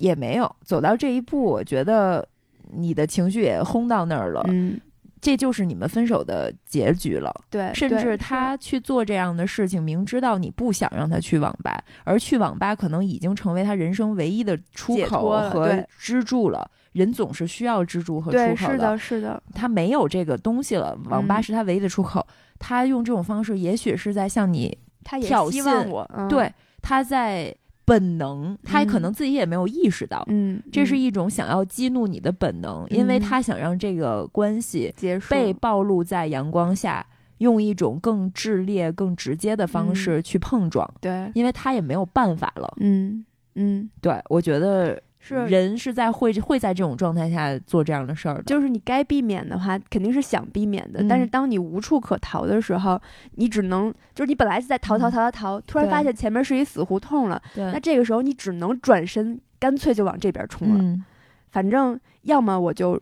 [0.02, 2.26] 也没有走到这一步，我觉得
[2.72, 4.80] 你的情绪也轰到那儿了，嗯，
[5.20, 7.32] 这就是你们分手的结局了。
[7.48, 16.68] 对，甚至他去做这样的事情，明知道你不想让他去网吧，而去网吧可能已经成为他人生唯一的出口和支柱了。
[16.92, 21.42] 人总是需要支柱和出对，口是的，是的，他没有这个东西了，网吧嗯。
[21.42, 22.26] 是他唯一的出口。
[22.58, 25.88] 他用这种方式，也许是在向你挑衅。
[25.88, 29.02] 我，嗯、，对他在本能，他可嗯。
[29.02, 31.00] 能自己也没有意识到，嗯，这是嗯。
[31.00, 35.30] 一种想要激怒你的本能，因为嗯他想让这个关系结束。
[35.30, 37.04] 被暴露在阳光下，
[37.38, 42.72] 用一种更炽烈、更直接的方式去碰撞，对，因为他也没有办法了。
[42.80, 43.24] 嗯
[43.56, 51.04] 嗯，对我觉得是人是在会会在这种状态下做这样的事儿的，就是你该避免的话，肯定是想避免的。
[51.08, 51.28] 但是嗯。
[51.28, 53.00] 当你无处可逃的时候，
[53.36, 55.12] 你只能就是你本来是在逃逃嗯。
[55.12, 57.64] 逃逃逃，突然发现前面是一死胡同了，对。
[57.72, 60.82] 那这个时候你只能转身，干脆就往这边冲了。
[60.82, 61.04] 嗯。
[61.52, 63.00] 反正要么我就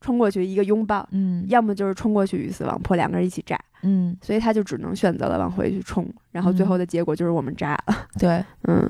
[0.00, 1.44] 冲过去一个拥抱，嗯。
[1.48, 3.58] 要么就是冲过去鱼死网破，两个人一起炸。
[3.82, 8.06] 嗯，所以他就只能选择了往回去冲，然后最后的结果就是我们炸了。
[8.18, 8.88] 对， 嗯。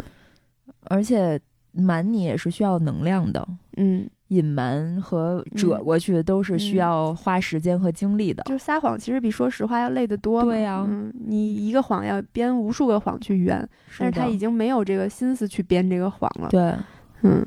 [0.89, 1.39] 而且
[1.81, 3.47] 瞒你也是需要能量的。
[3.77, 8.43] 嗯，隐瞒和折嗯过去都是需嗯要花时间和精力的。
[8.45, 10.53] 就是撒谎，其实比说实话要累得多嘛。
[10.53, 16.49] 对呀嗯，你一个谎要编无数个谎去圆，但是他已经没有这个心思去编这个谎了。
[16.49, 16.75] 对，
[17.23, 17.47] 嗯，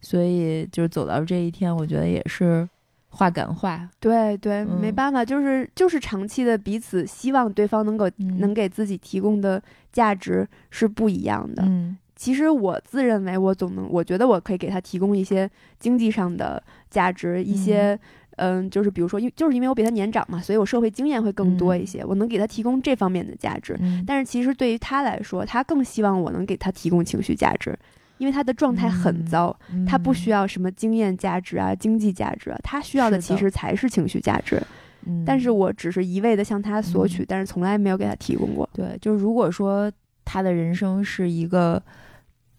[0.00, 2.68] 所以就是走到这一天，我觉得也是
[3.08, 3.88] 话赶话。
[4.00, 11.62] 对对，没嗯办法，就是就是长期的彼此希望对方能够、嗯能给自己提供的价值是不一样的。
[11.64, 17.96] 嗯其实我自认为我总能，我觉得我可以给他提供一些经济上的价值，一些
[18.38, 23.76] 嗯就是比如说，因就是因为我比他年长嘛，所以我社会经验会更多一些，我能给他提供这方面的价值。
[23.78, 27.78] 嗯，但是其实对于他来说，他更希望我能给他提供情绪价值，
[28.18, 29.56] 因为他的状态很嗯糟，
[29.86, 34.60] 他不需要，什么经验价值啊、经济价值啊，他需要的其实才是情绪价值。
[35.06, 38.68] 嗯但是我只是一味的向他索取，嗯但是从来没有给他提供过。
[38.74, 39.90] 对，就是如果说
[40.24, 41.80] 他的人生是一个。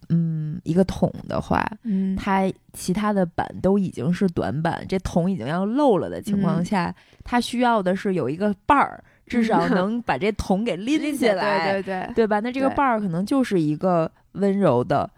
[0.10, 2.16] 嗯，一个桶的话，嗯。
[2.16, 6.66] 它其他的板都已经是短板，这桶已经要漏了的情况嗯。
[6.66, 6.94] 下，
[7.24, 12.40] 他需要的是有一个伴儿，至少能把这桶给拎起来，对对对，对吧？
[12.40, 12.76] 那这个对。
[12.76, 15.10] 伴儿可能就是一个温柔的、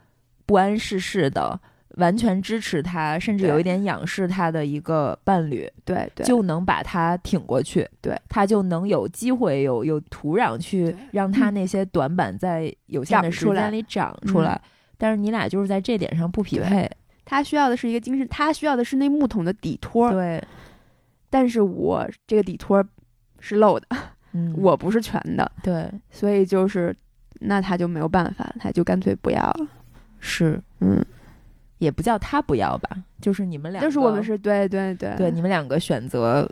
[0.46, 1.58] 不谙世事的、
[1.96, 8.20] 完全支持他，甚至有一点仰视他的一个伴侣，对对，就能把他挺过去，对。
[8.28, 14.60] 他就能有机会有有土壤去让他那些短板在有限的时间里长出来。
[15.02, 16.88] 但是你俩就是在这点上不匹配，
[17.26, 20.40] 他需要的是一个精神，他需要的是那木桶的底托，对。
[21.28, 22.86] 但是我这个底托
[23.40, 23.88] 是漏的，
[24.34, 26.96] 嗯，我不是全的，对，所以就是
[27.40, 29.68] 那他就没有办法，他就干脆不要了，
[30.20, 31.04] 是，嗯。
[31.80, 36.48] 也不叫他不要吧，就是你们俩，就是我们是对对对对，你们两个选择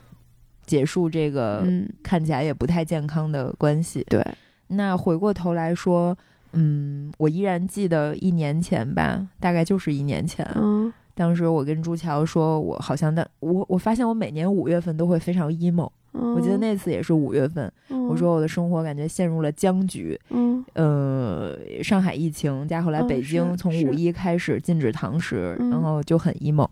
[0.66, 1.64] 结束这个
[2.02, 4.04] 看起来也不太健康的关系。
[4.10, 4.26] 对，
[4.70, 6.18] 那回过头来说，
[6.54, 15.89] 嗯，我依然记得一年前吧，大概就是一年前，嗯，当时我跟朱乔说，我好像的，我我发现我每年五月份都会非常 emo。
[16.12, 17.72] 我记得那次也是五月份，
[18.10, 20.20] 我说我的生活感觉陷入了僵局。
[20.30, 26.68] 嗯，呃，上海疫情加后来北京从五一开始禁止堂食，然后就很 emo。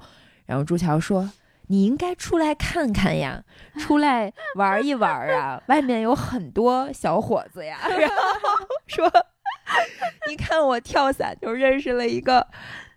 [0.48, 1.30] 然后朱乔说
[1.68, 3.44] ：“你应该出来看看呀，
[3.78, 7.78] 出来玩一玩啊， 外面有很多小伙子呀。
[7.88, 8.16] ”然后
[8.88, 9.08] 说
[10.30, 12.46] ：“你看我跳伞就认识了一个。”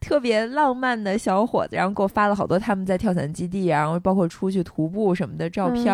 [0.01, 5.93] 特别浪漫的小伙子，然后给我发了好多他们在跳伞基地，然后包括出去徒步什么的照片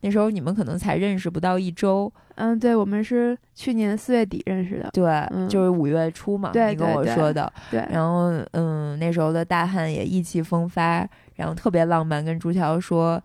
[0.00, 2.10] 那时候你们可能才认识不到一周。
[2.36, 4.88] 嗯，对，我们是去年四月底认识的。
[4.94, 7.52] 对，就是五月初嘛，你跟我说的。
[7.70, 7.86] 对。
[7.90, 13.22] 然后，嗯，那时候的大汉也意气风发，然后特别浪漫，跟朱乔说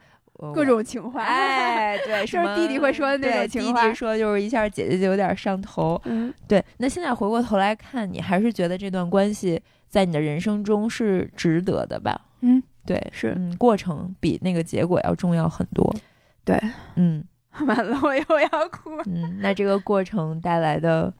[0.53, 1.21] 各种情话。
[1.23, 3.81] 哎，对， 就是弟弟会说的那种情话。
[3.83, 5.99] 弟弟说就是一下，姐姐就有点上头。
[6.05, 6.63] 嗯，对。
[6.77, 9.61] 那现在回过头来看，你还是觉得这段关系？
[9.89, 12.19] 在你的人生中是值得的吧？
[12.41, 15.95] 嗯，对，是，嗯，过程比那个结果要重要很多。
[16.43, 16.59] 对，
[16.95, 17.23] 嗯，
[17.65, 18.21] 完了，我又
[18.51, 18.91] 要哭。
[19.05, 21.13] 嗯，那这个过程带来的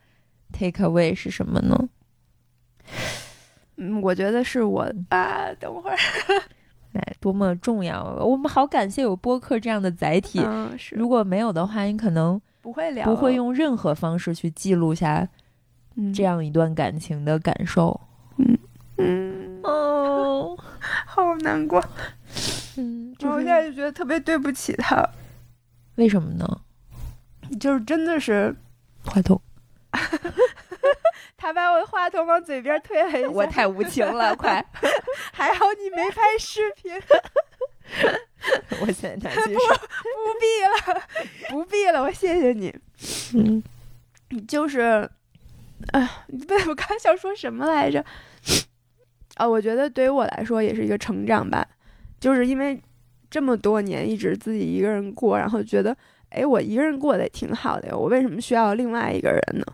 [0.52, 1.88] take away 是什么呢？
[3.78, 5.96] 嗯，我觉得是我啊，等会儿，
[6.98, 8.04] 哎，多么重要！
[8.20, 10.40] 我们好感谢有播客这样的载体。
[10.44, 10.94] 嗯，是。
[10.96, 15.28] 如果没有的话，你可能不会聊，不会用任何方式去记录下
[16.14, 18.00] 这样一段感情的感受。
[18.38, 18.58] 嗯
[18.98, 20.56] 嗯哦，
[21.06, 21.82] 好难过。
[22.76, 25.08] 嗯， 我现在就觉得特别对不起他。
[25.96, 26.60] 为什么呢？
[27.58, 28.54] 就是真的是
[29.04, 29.40] 话筒，
[31.38, 33.30] 他把我的话筒往嘴边推了一下。
[33.30, 34.62] 我太无情了，快！
[35.32, 36.92] 还好你没拍视频。
[38.82, 39.50] 我现在不不
[40.38, 41.02] 必了，
[41.48, 42.74] 不必了，我谢谢你。
[43.34, 43.62] 嗯，
[44.46, 45.08] 就是。
[45.92, 46.10] 哎，
[46.48, 48.04] 对，我刚想说什么来着？
[49.36, 51.64] 啊，我觉得对于我来说也是一个成长吧，
[52.18, 52.82] 就是因为
[53.30, 55.96] 这么多年一直自己一个人过，然后觉得，
[56.30, 59.64] 哎，我一个人过得也挺好的呀，我为什么需要另外一个人呢？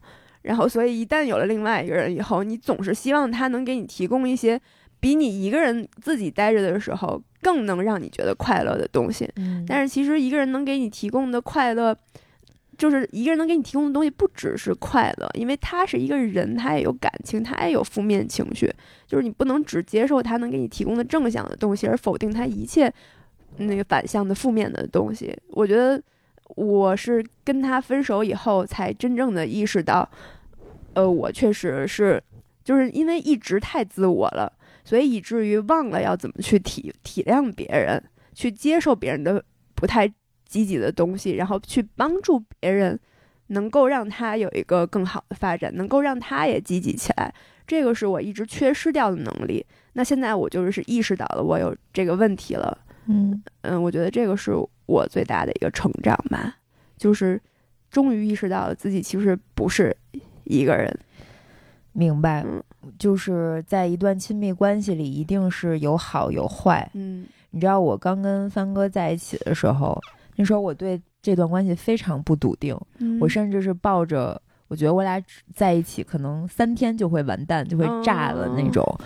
[0.45, 4.59] 然后，所以一旦有了另外一个人以后，你总是希望他能给你提供一些
[5.01, 9.29] 比你一个人自己待着的时候更能让你觉得快乐的东西。
[9.37, 11.97] 嗯，但是其实一个人能给你提供的快乐。
[12.77, 18.69] 就是一个人能给你提供的东西不只是快乐，因为他是一个人，他也有感情，他也有负面情绪。
[19.07, 22.93] 就是你不能只接受他能给你提供的正向的东西，而否定他一切
[23.59, 25.33] 那个反向的负面的东西。
[25.51, 26.03] 我觉得
[26.57, 30.09] 我是跟他分手以后才真正的意识到，
[30.95, 32.23] 呃，我确实是
[32.63, 34.53] 就是因为一直太自我了，
[34.85, 40.13] 所以以至于忘了要怎么去体体谅别人，去接受别人的不太。
[40.47, 43.01] 积极的东西，然后去帮助别人，
[43.49, 47.35] 能够让他有一个更好的发展，能够让他也积极起来。
[47.67, 49.67] 这个是我一直缺失掉的能力。
[49.95, 52.79] 那现在我就是意识到了我有这个问题了。
[53.07, 54.53] 嗯嗯，我觉得这个是
[54.87, 56.57] 我最大的一个成长吧，
[56.97, 57.41] 就是
[57.91, 59.97] 终于意识到了自己其实不是
[60.45, 60.97] 一个人。
[61.93, 62.45] 明白，
[62.99, 66.91] 就是在一段亲密关系里，一定是有好有坏。
[66.95, 70.01] 嗯，你知道我刚跟帆哥在一起的时候。
[70.37, 72.77] 那时候我对这段关系非常不笃定，
[73.21, 75.23] 我甚至是抱着我觉得我俩
[75.55, 78.85] 在一起可能三天就会完蛋，就会炸了那种。
[78.99, 79.05] 嗯，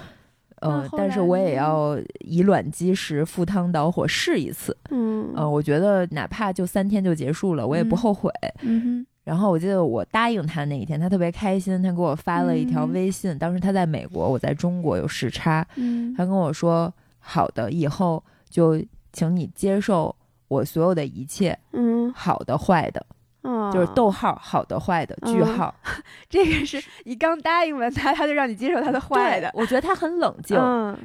[0.97, 4.77] 但是我也要以卵击石，赴汤蹈火试一次。
[4.91, 8.31] 嗯，呃，我觉得哪怕就三天就结束了，我也不后悔。
[8.63, 13.39] 嗯然后我记得我答应他那一天，他特别开心，他给我发了一条微信。
[13.39, 15.67] 当时他在美国，我在中国有时差。
[15.77, 16.91] 嗯，他跟我说
[17.21, 18.83] ：“好的，以后就
[19.13, 20.15] 请你接受。”
[20.49, 23.05] 我所有的一切，嗯，好的、坏的，
[23.49, 25.75] 嗯，就是逗号，好的、坏的，句号，
[26.29, 29.51] 这个是你刚答应完他，他就让你接受他的坏的。
[29.55, 30.57] 我觉得他很冷 静，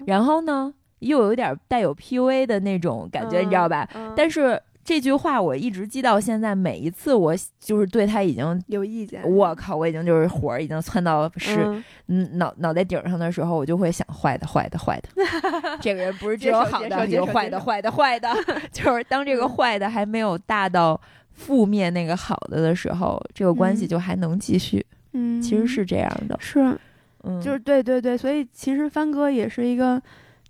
[0.05, 3.87] 然后呢，又有点带有 PUA 的那种感觉，你知道吧？
[4.15, 9.21] 但是这句话我一直记到现在，每一次我就是对他已经，有意见。
[9.23, 11.81] 我靠，我已经就是火儿已经窜到是
[12.33, 15.09] 脑脑袋顶上的时候，我就会想坏的坏的坏的，
[15.79, 18.29] 这个人不是只有好的，有坏的坏的坏的，
[18.73, 20.99] 就是当这个坏的还没有大到
[21.37, 23.87] 覆灭那个好的的时候，这个关系嗯。
[23.87, 24.85] 就还能继续。
[25.13, 26.77] 嗯，其实是这样的，是，
[27.23, 30.01] 嗯，就是对对对，所以其实帆哥也是一个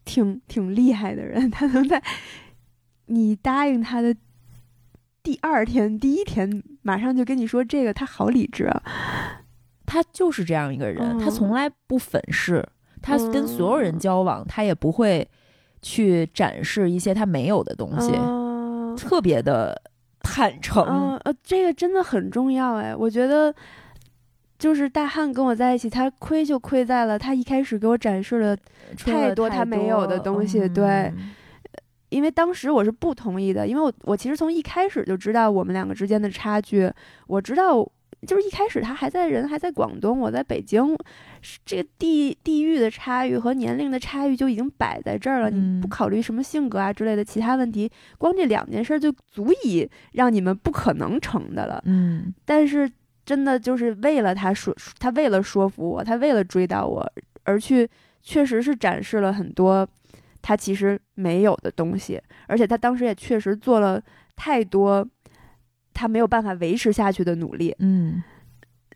[0.05, 2.01] 挺挺厉害的人，他能在
[3.07, 4.15] 你答应他的
[5.21, 8.81] 第二天、第一天，马上就跟你说这个，他好理智啊。
[9.85, 12.65] 他就是这样一个人，他嗯从来不粉饰，
[13.01, 13.99] 他跟所有人嗯。
[13.99, 15.27] 交往，他也不会
[15.81, 19.79] 去展示一些他没有的东西，嗯特别的
[20.23, 20.83] 坦诚。
[20.83, 23.53] 嗯呃，这个真的很重要哎，我觉得。
[24.59, 28.55] 就是大汉跟我在一起，他亏就亏在了他一开始给我展示了
[28.97, 31.31] 太多他没有的东西对嗯
[32.07, 36.89] 因为当时我是不同意的，因为我我其实从一开始就知道我们两个之间的差距，
[37.27, 37.85] 我知道
[38.25, 40.95] 就是一开始他还在人还在广东，我在北京，
[41.65, 45.49] 这个地地域的差异和年龄的差异就已经摆在这儿了。
[45.49, 51.81] 嗯你不考虑什么性格啊之类的其他问题，光这两件事儿就足以让你们不可能成的了。
[51.85, 52.89] 嗯但是
[53.25, 57.09] 真的就是为了他说，他为了说服我，他为了追到我
[57.43, 57.89] 而去，
[58.21, 59.87] 确实是展示了很多
[60.41, 64.01] 他其实没有的东西，而且他当时也确实做了
[64.35, 65.07] 太多
[65.93, 68.23] 他没有办法维持下去的努力，嗯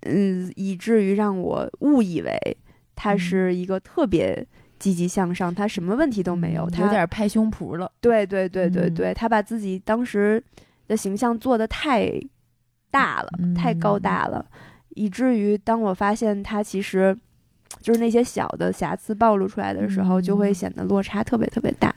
[0.01, 2.57] 嗯，以至于让我误以为
[2.95, 4.45] 他嗯是一个特别。
[4.79, 7.91] 积极向上，他什么问题都没有，嗯他有点拍胸脯了。
[7.99, 10.41] 对对对对嗯对，他把自己当时
[10.87, 12.11] 的形象做得太
[12.91, 14.45] 大了，太高嗯大了，
[14.89, 17.17] 以至于当我发现他其实
[17.81, 21.95] 就是那些小的瑕疵暴露出来的时候，就会嗯显得落差特别特别大。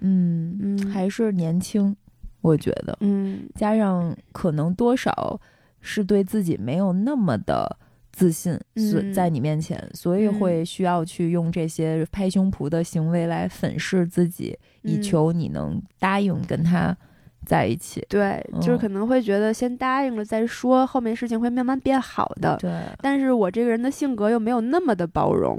[0.00, 1.94] 嗯，嗯还是年轻，
[2.40, 5.40] 我觉得，嗯加上可能多少
[5.80, 7.76] 是对自己没有那么的
[8.12, 16.96] 自信，所嗯在你面前，所以嗯会需要去用这些拍胸脯的行为来粉饰自己，以嗯求你能答应跟他
[17.46, 18.04] 在一起。
[18.08, 22.56] 对，就是嗯可能会觉得先答应了再说，后面事情会慢慢变好的。
[22.60, 22.70] 对，
[23.00, 25.58] 但是我这个人的性格又没有那么的包容，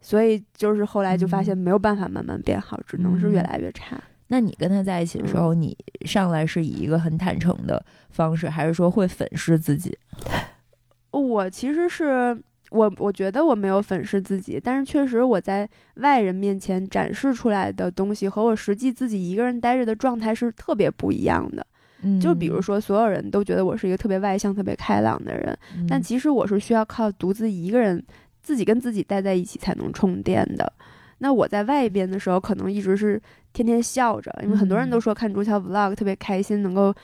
[0.00, 3.98] 所以就是后来就发现没有办法慢慢变好，只能是越嗯来越差。
[4.34, 7.80] 那你跟他在一起的时候，你上来是以一个很坦诚的
[8.10, 9.96] 方式，还是说会粉饰自己？
[11.12, 12.36] 我其实是
[12.70, 15.68] 我，我觉得我没有粉饰自己，但是确实我在
[15.98, 21.64] 外人面前展示出来的东西和我实际自己一个人待着的状态是特别不一样的。
[22.02, 28.04] 嗯，就比如说，所有人都觉得我是一个特别外向、特别开朗的人，嗯，但其实我是需要靠独自一个人，
[28.42, 30.72] 自己跟自己待在一起才能充电的。
[31.18, 33.22] 那我在外边的时候，可能一直是
[33.54, 36.94] 天天笑着，因为很多人嗯都说看朱桥 vlog 特别开心，能够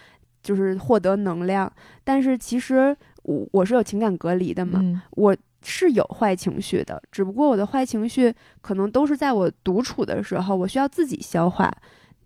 [0.42, 1.72] 就是获得能量。
[2.04, 11.72] 但是其实我我是有情感隔离的嘛，嗯我是有坏情绪的，只不过我的坏情绪可能都是在我独处的时候，我需要自己消化。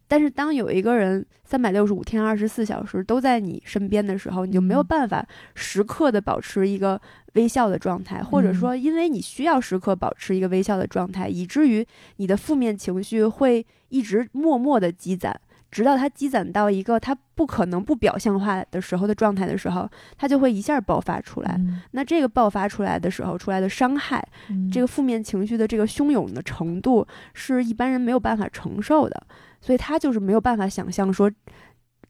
[0.07, 4.87] 但是当有一个人三百六十五天、二十四小时都在你身边的时候，你就没有嗯。
[4.87, 7.01] 办法时刻的保持一个
[7.35, 11.85] 微笑的状态，或者嗯说因为你需要时刻保持一个微笑的状态，以至于
[12.17, 15.35] 你的负面情绪会一直默默的积攒，
[15.71, 21.57] 直到它积攒到一个它不可能不表象化的时候的状态的时候，它就会一下爆发出来。
[21.59, 21.81] 嗯。
[21.93, 24.71] 那这个爆发出来的时候，出来的伤害，嗯。
[24.71, 29.27] 这个负面情绪的这个汹涌的程度，是一般人没有办法承受的，
[29.65, 31.33] 所以他就是没有办法想象说，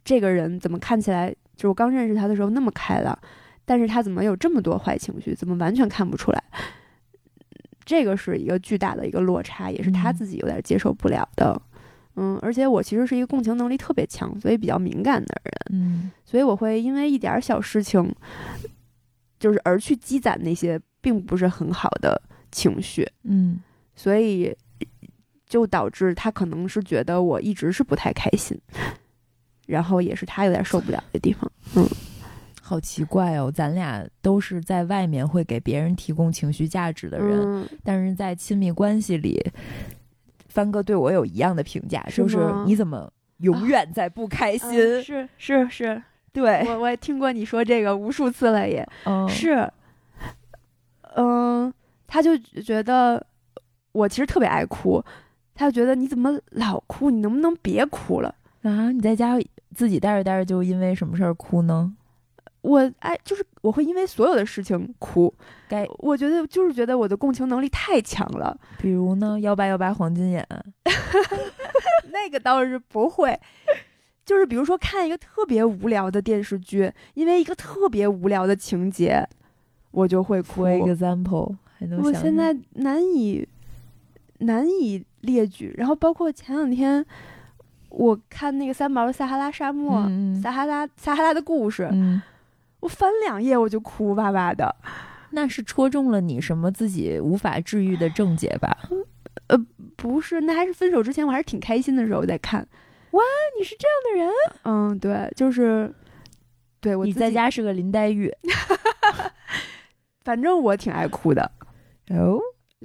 [0.05, 3.17] 这个人怎么看起来，就是我刚认识他的时候那么开朗，
[3.65, 6.43] 但是他怎么有这么多坏情绪，怎么完全看不出来？
[7.85, 11.63] 这个是一个巨大的一个落差，也是他嗯自己有点接受不了的。
[12.17, 15.79] 嗯，而且我其实是一个共情能力特别强，所以比较敏感的人。
[15.79, 18.13] 嗯所以我会因为一点儿小事情，
[19.39, 23.61] 就是而去积攒那些并不是很好的情绪，嗯
[23.95, 24.53] 所以
[25.55, 28.61] 就导致他可能是觉得我一直是不太开心，
[29.69, 31.49] 然后也是他有点受不了的地方。
[31.77, 31.87] 嗯
[32.61, 39.41] 好奇怪哦，咱俩都是在外面会给别人提供情绪价值的人，嗯，但是在亲密关系里，
[40.49, 42.37] 帆哥对我有一样的评价，就是
[42.67, 44.71] 你怎么永远在不开心？
[44.71, 46.03] 嗯是是是，
[46.33, 49.71] 对，我我也听过你说这个无数次了也，嗯，是，
[51.15, 51.73] 嗯，
[52.09, 53.25] 他就觉得
[53.93, 55.05] 我其实特别爱哭，
[55.55, 58.35] 他就觉得你怎么老哭，你能不能别哭了？
[58.63, 59.39] 啊，你在家
[59.75, 61.95] 自己待着待着就因为什么事儿哭呢？
[62.63, 65.33] 我哎就是我会因为所有的事情哭，
[65.69, 70.47] 该我觉得就是觉得我的共情能力太强了，比如呢，幺八幺八黄金眼
[72.11, 73.39] 那个倒是不会，
[74.25, 79.29] 就是比如说看一个特别无聊的电视剧，因为一个特别无聊的情节，
[79.91, 80.65] 我就会哭。
[80.65, 81.57] For example，
[82.03, 83.47] 我现在难以
[84.39, 85.75] 难以列举。
[85.77, 87.05] 然后包括前两天
[87.91, 90.01] 我看那个三毛的《撒哈拉沙漠》
[90.43, 92.23] 撒哈拉撒哈拉的故事，嗯，
[92.81, 94.75] 我翻两页我就哭哇哇的。
[95.31, 98.77] 那是戳中了你什么自己无法治愈的症结吧？
[99.49, 99.59] 呃
[99.97, 102.67] 不是，那还是分手之前，我还是挺开心的时候在看。
[103.11, 103.23] 哇，
[103.59, 104.33] 你是这样的人？
[104.63, 105.93] 嗯，对，就是，
[106.81, 108.33] 对我，你在家是个林黛玉
[110.25, 111.51] 反正我挺爱哭的，
[112.11, 112.41] 哦，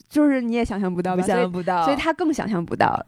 [0.07, 1.23] 就是你也想象不到吧？
[1.23, 1.83] 想象不到。
[1.83, 3.05] 所以，他更想象不到。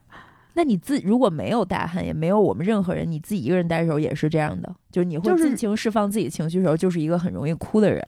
[0.54, 8.06] 那你自如果没有大汉，也没有我们任何人，你自己一个人待的时候也是这样的，就是你会就尽情释放自己情绪的时候，就是一个很容易哭的人。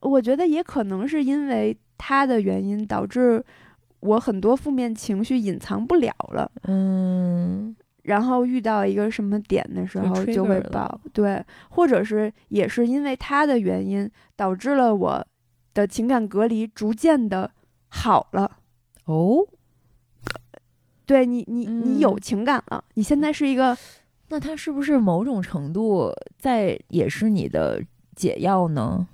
[0.00, 3.44] 我觉得也可能是因为他的原因，导致
[4.00, 6.50] 我很多负面情绪隐藏不了了。
[6.64, 15.26] 嗯，然后遇到一个什么点的时候就会爆，对，或者是也是因为他的原因，导致了我
[15.74, 17.50] 的情感隔离逐渐的
[17.94, 18.58] 好了。
[19.04, 19.46] 哦，
[21.06, 23.76] 对你，你你有嗯情感了，你现在是一个
[24.28, 27.80] 那他是不是某种程度在也是你的
[28.16, 29.06] 解药呢？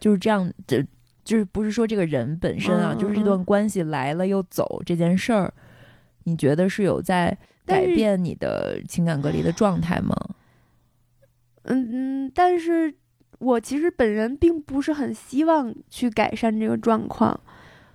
[0.00, 0.82] 就是这样，这
[1.22, 5.54] 就是不是说这个人本身啊，嗯就是这嗯段关系来了又走这件事儿，
[6.24, 10.16] 你觉得是有在改变你的情感隔离的状态吗？
[11.62, 11.88] 嗯
[12.26, 12.94] 嗯，但是
[13.38, 17.38] 我其实本人并不是很希望去改善这个状况，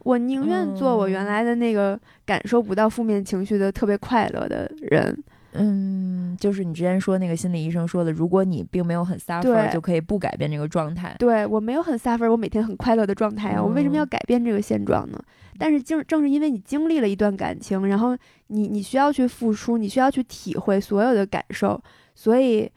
[0.04, 5.24] 我宁愿做我原嗯来的那个感受不到负面情绪的特别快乐的人。
[5.54, 11.16] 嗯，就是你之前说那个心理医生说的，如果你并没有很 suffer，就可以不改变这个状态。
[11.18, 15.20] 对我没有很 suffer，我每天很快乐的状态啊，我为什么要嗯改变这个现状呢？
[15.58, 18.16] 但是正正是因为你经历了一段感情，然后
[18.48, 21.82] 你你需要去付出，你需要去体会所有的感受，
[22.14, 22.72] 所以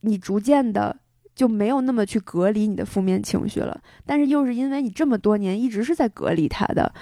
[0.00, 0.94] 你逐渐的
[1.38, 3.80] 就没有那么去隔离你的负面情绪了。
[4.04, 6.92] 但是又是因为你这么多年一直是在隔离它的，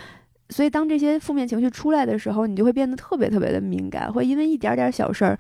[0.51, 5.39] 所以当这些负面情绪出来的时候，你就会变得特别特别的敏感，会因为一点点小事儿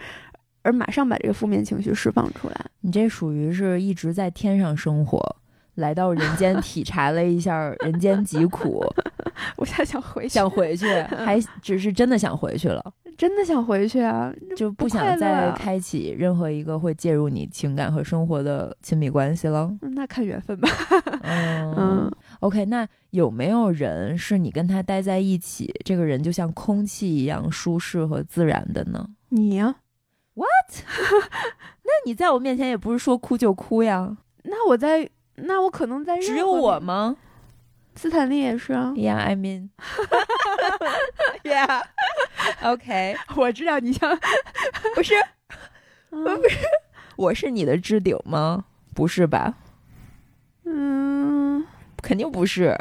[0.62, 2.57] 而马上把这个负面情绪释放出来。
[2.80, 5.36] 你这属于是一直在天上生活，
[5.77, 8.85] 来到人间 体察了一下人间疾苦，
[9.57, 14.33] 我现在想回去，想回去， 还只是真的想回去了，真的想回去啊！
[14.57, 19.70] 就不想再啊开启任何一个会介入你情感和生活的亲密关系了。
[19.83, 20.68] 嗯那看缘分吧。
[21.22, 29.07] 嗯嗯，OK，那有没有人是你跟他待在一起，这个人就像空气一样舒适和自然的呢？
[29.31, 29.77] 你呀
[30.35, 30.85] ，What？、
[31.83, 37.16] 那你在我面前也不是说哭就哭呀，那我在，那我可能在只有我吗？
[37.95, 38.93] 斯坦利也是啊。
[38.95, 39.68] ？Yeah, I mean,
[41.45, 41.82] yeah.
[42.62, 44.11] OK，我知道你想，
[44.95, 45.14] 不是，
[46.11, 46.39] 嗯
[47.16, 48.64] 我是你的置顶吗？
[48.95, 49.55] 不是吧？
[50.64, 51.64] 嗯，
[52.03, 52.76] 肯定不是，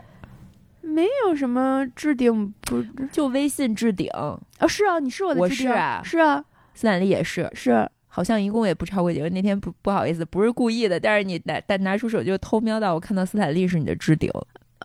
[0.81, 4.09] 没有什么置顶不就微信置顶。
[4.13, 6.43] 哦，是啊，你是我的我置顶是啊是啊，
[6.73, 9.27] 斯坦利也是，是好像一共也不超过几个。
[9.27, 14.31] 那天不不好意思，不是故意的，但是你拿但拿出手就偷瞄到，我看到斯坦利是你的置顶。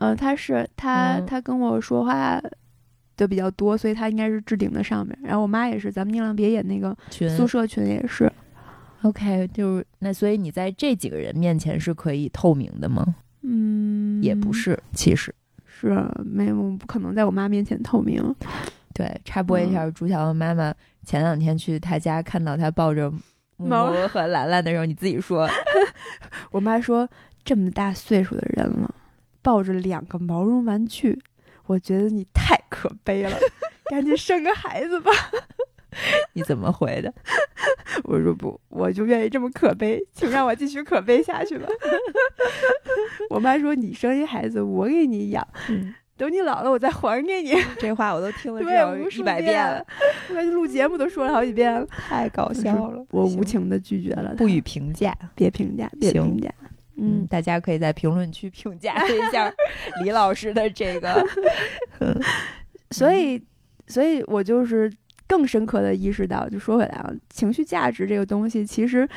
[0.00, 2.42] 呃，他是他、嗯他跟我说话
[3.16, 5.16] 的比较多，所以他应该是置顶的上面。
[5.22, 8.28] 然后我妈也是，咱们宁浪别野那个群宿舍群也是
[9.02, 13.14] ，OK，就是那，所以你在这几个人面前是可以透明的吗？
[13.42, 15.32] 嗯，也不是，其实
[15.64, 18.34] 是没有，我不可能在我妈面前透明。
[18.94, 19.20] 对。
[19.24, 20.74] 插播一下，朱乔的妈妈
[21.04, 23.10] 前两天去她家，看到她抱着
[23.56, 25.48] 木毛木和兰兰的时候，你自己说，
[26.50, 27.08] 我妈说，
[27.44, 28.94] 这么大岁数的人了，
[29.42, 31.18] 抱着两个毛绒玩具，
[31.66, 33.36] 我觉得你太可悲了，
[33.90, 35.10] 赶紧生个孩子吧。
[36.34, 37.12] 你怎么回的？
[38.04, 41.66] 我说不，我就愿意这么可悲，请让我继续可悲下去吧。
[43.28, 47.54] 我妈说，你生一孩子，我给你养，嗯等你老了，我再还给你。
[47.78, 49.82] 这话我都听了至对，少无数一百遍了，，
[50.28, 53.02] 我录节目都说了好几遍了， 太搞笑了。
[53.10, 55.16] 我无情的拒绝了，不予评价。
[55.34, 56.52] 别评价，别评价。
[56.96, 59.50] 嗯，嗯，大家可以在评论区评价一下
[60.04, 61.26] 李老师的这个。
[62.90, 63.42] 所以，
[63.86, 64.92] 所以我就是
[65.26, 69.08] 更深刻的意识到，就说回来啊，情绪价值这个东西其实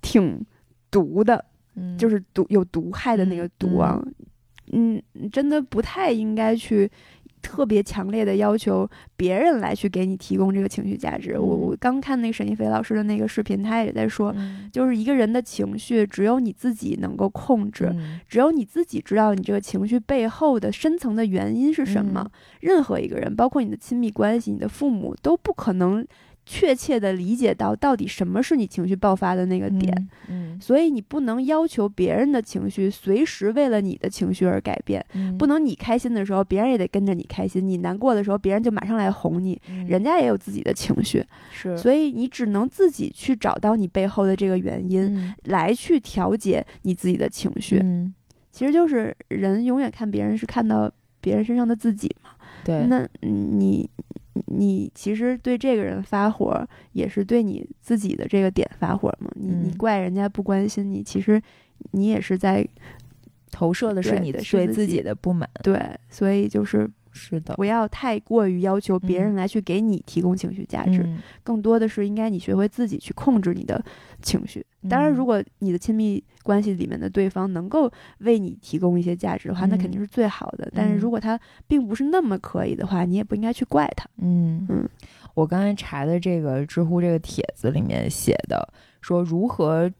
[0.00, 0.40] 挺
[0.88, 1.44] 毒的，
[1.74, 4.14] 嗯就是毒有毒害的那个毒啊，嗯，
[5.30, 6.90] 真的不太应该去
[7.42, 11.38] 特别强烈的要求别人来去给你提供这个情绪价值。
[11.38, 17.90] 我嗯我刚看那个沈一菲老师的那个视频，他也在说，嗯就是一个人的情绪只有你自己能够控制。
[17.94, 22.22] 嗯只有你自己知道你这个情绪背后的深层的原因是什么。
[22.24, 26.06] 嗯任何一个人，包括你的亲密关系、你的父母，都不可能
[26.46, 30.08] 确切的理解到到底什么是你情绪爆发的那个点。
[30.28, 47.78] 嗯，所以你不能要求别人的情绪随时为了你的情绪而改变，嗯不能你开心的时候别人也得跟着你开心，你难过的时候别人就马上来哄你，嗯人家也有自己的情绪，是，所以你只能自己去找到你背后的这个原因，嗯来去调节你自己的情绪。
[47.82, 48.14] 嗯，
[48.52, 50.90] 其实就是人永远看别人是看到
[51.20, 52.30] 别人身上的自己嘛，
[52.64, 53.88] 对，那你。
[54.46, 59.30] 你其实对这个人发火，也是对你自己的这个点发火嘛？
[59.36, 61.40] 你你嗯怪人家不关心你，其实
[61.92, 62.66] 你也是在
[63.52, 73.82] 投射的是对你的对自己己的不满，对，所以就是是的，不要太过于要求别人嗯来去给你提供情绪价值，嗯更多的是应该你学会自己去控制你的
[74.20, 74.66] 情绪。
[74.90, 80.70] 当然，嗯如果你的亲密关系里面的对方能够为你提供一些价值的话，那肯定是最好的。
[80.74, 84.06] 但是嗯如果他并不是那么可以的话，你也不应该去怪他。
[84.18, 84.88] 嗯嗯，
[85.34, 88.68] 我刚才查的这个知乎这个帖子里面写的，
[89.00, 89.90] 说如何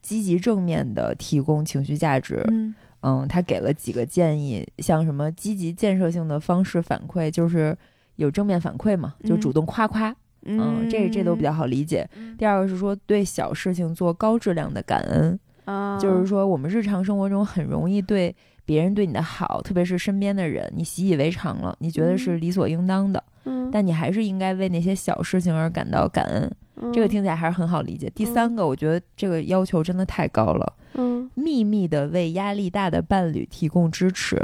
[0.00, 2.42] 积极正面的提供情绪价值。
[2.48, 7.76] 嗯嗯，他给了几个建议，像什么积极建设性的方式反馈，就是
[8.16, 10.14] 有正面反馈嘛，就嗯主动夸夸。
[10.46, 12.08] 嗯，这这都比较好理解。
[12.16, 18.34] 嗯第二个是说对小事情做高质量的感恩，啊，就是说我们日常生活中很容易对
[18.64, 26.42] 别人对你的好，特别是身边的人，你习以为常了，你觉得是理所应当的，嗯，但你还是应该为那些小事情而感到感恩。
[26.82, 28.10] 嗯这个听起来还是很好理解。
[28.14, 34.36] 第三个，我觉得这个要求真的太高了，嗯秘密的为压力大的伴侣提供支持，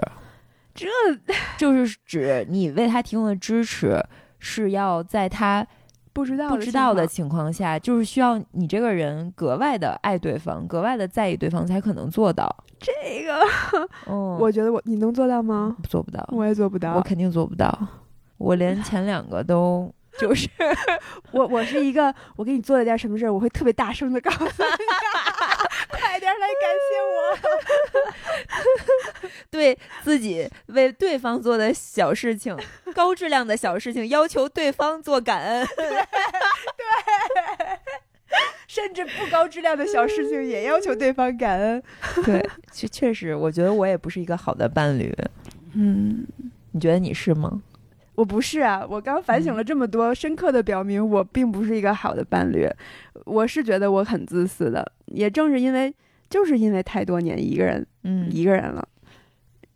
[0.75, 0.87] 这
[1.59, 4.03] 就是指你为他提供的支持
[4.39, 5.67] 是要在他
[6.13, 12.65] 不知道不知道的情情况下，就是需要你这个人格外的爱对方，格外的在意对方才可能做到。
[12.79, 12.93] 这
[13.25, 13.41] 个，
[14.07, 15.77] 嗯， 我觉得我你能做到吗？
[15.89, 16.95] 做不到，我也做不到。
[16.95, 17.77] 我肯定做不到，
[18.37, 20.49] 我连前两个都就是
[21.33, 24.49] 我我是一个，我给你做了点什么事儿，我会特别大声的告诉你，
[25.89, 27.39] 快点来感谢我。
[29.51, 32.57] 对自己为对方做的小事情，
[32.95, 35.67] 高质量的小事情，要求对方做感恩。
[35.77, 35.87] 对
[38.67, 41.83] 甚至不高质量的小事情也要求对方感恩。
[42.25, 45.15] 对，确确实，我觉得我也不是一个好的伴侣。
[45.75, 46.27] 嗯，
[46.73, 47.63] 你觉得你是吗？
[48.17, 52.69] 我不是啊，我刚反省了这么多，深刻的表明我并不是一个好的伴侣。
[53.25, 55.95] 我是觉得我很自私的，也正是因为
[56.29, 58.87] 就是因为太多年一个人嗯一个人了。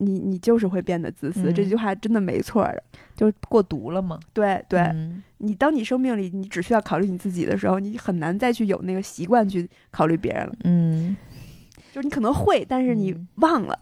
[0.03, 2.83] 你你就是会变得自私，嗯这句话真的没错的。
[3.15, 4.19] 就过毒了嘛？
[4.33, 10.55] 对对，嗯你当你生命里你只需要考虑你自己的时候，你很难再去有那个习惯去考虑别人了。
[10.65, 11.15] 嗯，
[11.93, 13.79] 就是你可能会，但是你嗯忘了。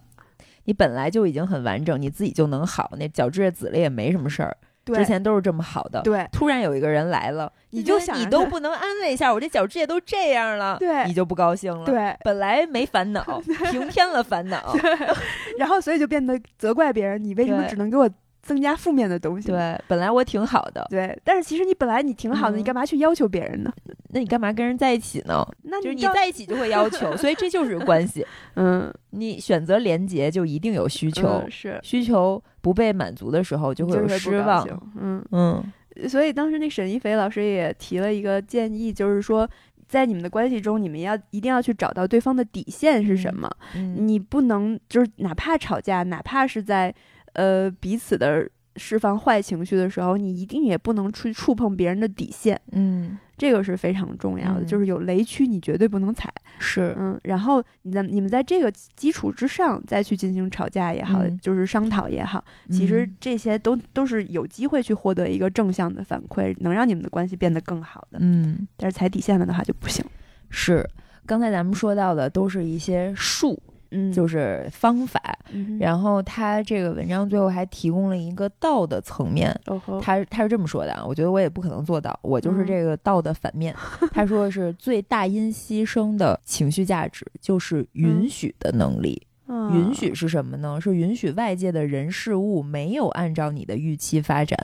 [0.68, 4.54] 你本来就已经很完整，你自己就能好，那脚趾甲紫了也没什么事儿，
[4.84, 6.02] 之前都是这么好的。
[6.02, 13.40] 对突然有一个人来了，你就想你都不能安慰一下我，这脚趾甲都这样了，对你就不高兴了。，对，本来没烦恼，
[13.72, 14.76] 平添了烦恼。
[15.58, 18.06] 然后所以就变得责怪别人，你为什么只能给我
[18.42, 19.48] 增加负面的东西？
[19.48, 23.72] 对，本来我挺好的，对，但是其实你本来你挺好的，嗯你干嘛去要求别人呢？
[24.10, 25.46] 那你干嘛跟人在一起呢？
[25.62, 28.24] 那就是你在一起就会要求， 所以这就是关系。
[28.56, 34.62] 嗯你选择连结，就一定有需求，嗯是需求不被满足的时候，就会有失望。
[34.62, 35.72] 兴嗯，嗯
[36.08, 39.48] 所以当时那沈一菲老师也提了一个建议，就是说。
[39.88, 43.50] 在你们的关系中，你们要一定要去找到对方的底线是什嗯么。
[43.74, 46.94] 嗯你不能就是哪怕吵架，哪怕是在
[47.34, 54.60] 呃彼此的释放坏情绪的时候，你一定也不能去触碰别人的底线，嗯，这个是非常重要的。
[54.62, 56.32] 嗯就是有雷区，你绝对不能踩。
[56.60, 68.18] 是嗯，然后你在你们在这个基础之上再去进行吵架也好，嗯就是商讨也好，其实嗯这些都都是有机会去获得一个正向的反馈，能让你们的关系变得更好的。
[68.20, 70.04] 嗯但是踩底线了的话就不行。
[70.50, 70.88] 是。
[71.26, 73.60] 刚才咱们说到的都是一些术，
[73.90, 75.20] 嗯就是方法。
[75.50, 83.74] 嗯然后他这个文章最后还提供了一个道的层面，哦他他是这么说的啊，我觉得我也不可能做到，我就是嗯这个道的反面。
[84.12, 89.22] 他说是最大因牺牲的情绪价值就是允许的能力。
[89.46, 90.78] 啊允许是什么呢？
[90.78, 94.58] 是允许外界的人事物没有按照你的预期发展。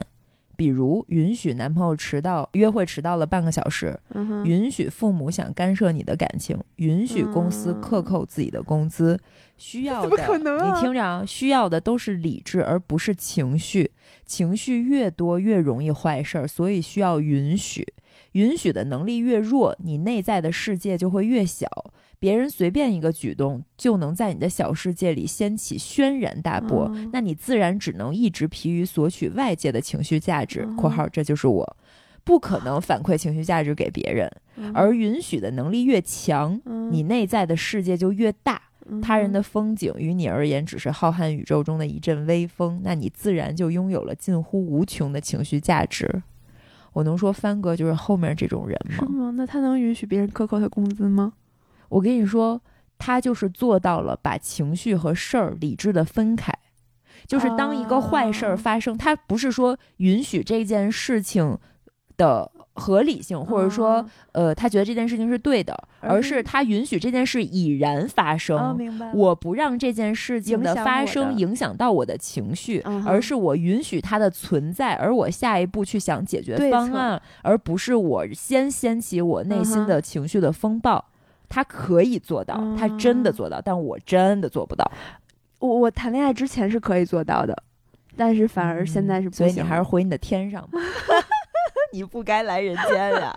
[0.55, 9.19] 比如，允许男朋友迟到，约会迟到了半个小时；嗯允许父母想干涉你的感情；允许公司克扣自己的工资。
[9.57, 13.91] 需要的，你听着啊，需要的都是理智，而不是情绪。
[14.25, 17.87] 情绪越多，越容易坏事儿，所以需要允许。
[18.33, 21.67] 允许的能力越弱，你内在的世界就会越小。
[22.19, 30.65] 别人随便一个举动，就能在你的小世界里掀起轩然大波，哦那你自然只能一直疲于索取外界的情绪价值。
[30.77, 31.77] （括号这就是我）
[32.23, 38.61] 不可能反馈情绪价值给别人，嗯而允许的能力越强，嗯你内在的世界就越大。
[38.87, 46.21] 嗯他人的风景于你而言只是浩瀚宇宙中的一阵微风，那你自然就拥有了近乎无穷的情绪价值。
[46.93, 48.95] 我能说帆哥就是后面这种人吗？
[48.99, 49.33] 是吗？
[49.35, 51.33] 那他能允许别人克扣他工资吗？
[51.89, 52.61] 我跟你说，
[52.97, 56.53] 他就是做到了把情绪和事儿理智的分开。
[57.27, 61.57] 就是当一个坏事儿哦发生，他不是说允许这件事情
[62.17, 68.77] 的合理性，或者说哦呃，他觉得这件事情是对的，而而是是他允许这件事已然发生。
[69.13, 81.05] 我不让这件事情的发生影响到我的情绪，而是我允许它的存在，而我下一步去想解决方案，而不是我先掀起我内心的情绪的风暴。
[81.49, 84.89] 他可以做到，他真的嗯做到，但我真的做不到。
[85.59, 87.55] 我我谈恋爱之前是可以做到的，
[88.15, 90.79] 但是反而现在是不嗯所以你还是回你的天上吧，
[91.93, 93.33] 你不该来人间呀。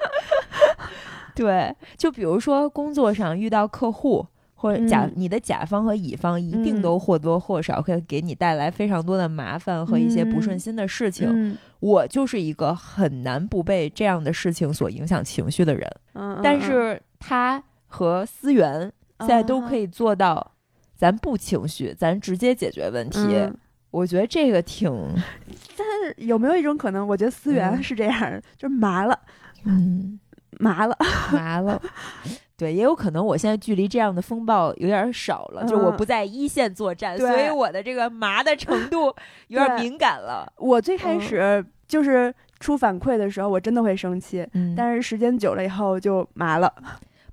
[1.34, 4.26] 对，就比如说工作上遇到客户。
[4.60, 11.28] 或者甲、嗯你的甲方和乙方一定嗯都或多或少会给你带来非常多的麻烦和一些不顺心的事情。
[11.32, 20.52] 嗯我就是一个很难不被这样的事情所影响情绪的人，嗯，但是他和思源现在都可以以做到，
[20.94, 23.18] 咱不情绪，咱直接解决问题。
[23.34, 23.54] 嗯
[23.90, 24.86] 我觉得这个挺，
[25.74, 27.08] 但是有没有一种可能？
[27.08, 29.18] 我觉得思源嗯是这样的，就是麻了，
[29.64, 30.20] 嗯，
[30.58, 30.94] 麻了。
[31.32, 31.80] 麻了。
[32.54, 39.06] 对，也有可能我现在距离这样的风暴有点少了，就我嗯不在一线作战，所以我的这个麻的程度
[39.48, 40.46] 有点敏感了。
[40.58, 46.70] 我最开嗯始就是出反馈的时候，我真的会生气，嗯但是时间久了以后就麻了。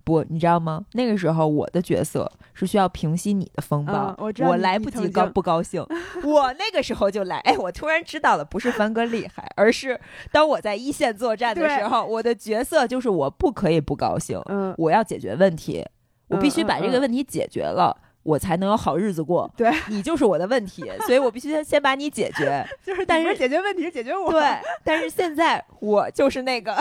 [0.06, 0.86] 不，你知道吗？
[0.94, 5.86] 那个时候我的角色是需要平息你的风暴，嗯我来不及高不高兴，
[6.24, 7.40] 我那个时候就来。
[7.40, 10.00] 哎，我突然知道了，不是帆哥厉害，而是
[10.32, 15.84] 当我在一线作战的时候，我的角色就是我不可以不高兴，嗯，我要解决问题，
[16.28, 17.98] 我必须把这个问题解决了。
[18.26, 19.50] 我才能有好日子过。
[19.56, 22.66] 对，你就是我的问题， 所以我必须先先把你解决。
[22.84, 24.32] 就是但是解决问题是解决我。
[24.32, 24.42] 对，
[24.84, 26.76] 但是现在我就是那个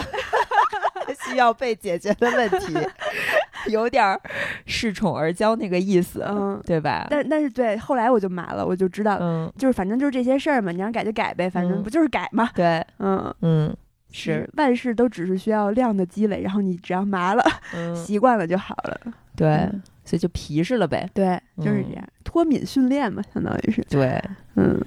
[1.27, 2.75] 需要被解决的问题，
[3.69, 4.19] 有点儿
[4.67, 7.07] 恃宠而骄那个意思，嗯，对吧？
[7.11, 12.49] 但但是对，后来我就麻了，我就知道，嗯，就是反正就是这些事儿嘛，你让改就改呗，反正嗯不就是改嘛。
[12.55, 13.77] 对，嗯，嗯，
[14.11, 18.99] 是，万事都只是需要量的积累，然后你只要麻了，嗯，习惯了就好了。
[19.37, 21.09] 对嗯，所以就皮实了呗。
[21.15, 21.87] 对，就是嗯。
[21.89, 23.83] 这样，脱敏训练嘛，相当于是。
[23.89, 24.21] 对，
[24.57, 24.81] 嗯，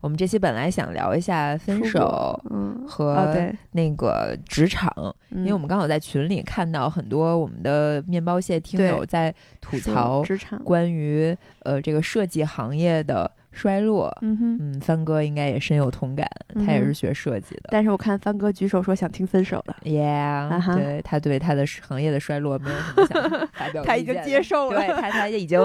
[0.00, 4.92] 我们这期本来想聊一下分手，嗯，和那个职场，
[5.30, 14.16] 因因为我们刚好在群里看到很多我们的面包蟹听友在吐槽职场，关于呃这个设计行业的衰落。
[14.22, 14.58] 嗯哼。
[14.60, 16.26] 嗯，帆哥应该也深有同感，
[16.64, 17.64] 他也是学设计的。
[17.70, 25.60] 但是我看帆哥举手说想听分手了，Yeah，、对他对他的行业的衰落没有什么想 发表他已经接受了对他他已经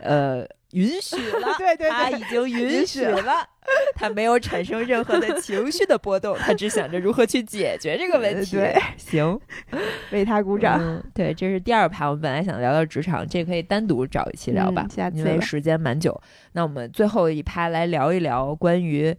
[0.00, 3.46] 呃允许了， 对对他已经 允许了，
[3.94, 8.56] 他没有产生任何的情绪的波动， 他只想着如何去解决这个问题。
[8.56, 9.38] 对，行，
[10.10, 10.78] 为他鼓掌。
[10.80, 16.20] 嗯，对，这是第二趴，我们本来想聊聊职场，这可以单独找一期聊吧，嗯下次因为时间蛮久。
[16.52, 19.14] 那我们最后一趴来聊一聊关于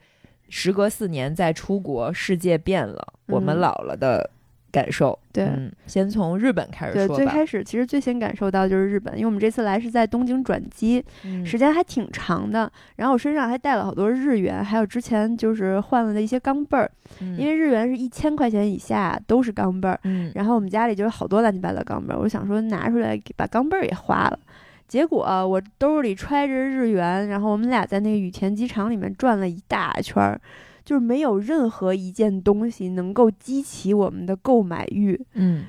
[0.50, 4.30] 时隔四年再出国，世界变了，我们嗯老了的
[4.74, 5.18] 感受。
[5.32, 7.24] 对嗯，先从日本开始对，说吧。
[7.24, 12.70] 最开始其实最先感受到就是日本，因为我们这次来是在东京转机，嗯时间还挺长的。
[12.98, 20.00] 然后我身上还带了好多日元，还有之前就是换了的一些钢镚儿，嗯因为日元是一千块钱以下都是钢镚儿。
[20.04, 24.40] 嗯，然后我们家里就有好多乱七八糟钢镚儿，我想说拿出来给把钢镚儿也花了。
[24.86, 30.40] 结果、我兜里揣着日元，然后我们俩在那个羽田机场里面转了一大圈儿，
[30.84, 35.20] 就是没有任何一件东西能够激起我们的购买欲。
[35.34, 35.66] 嗯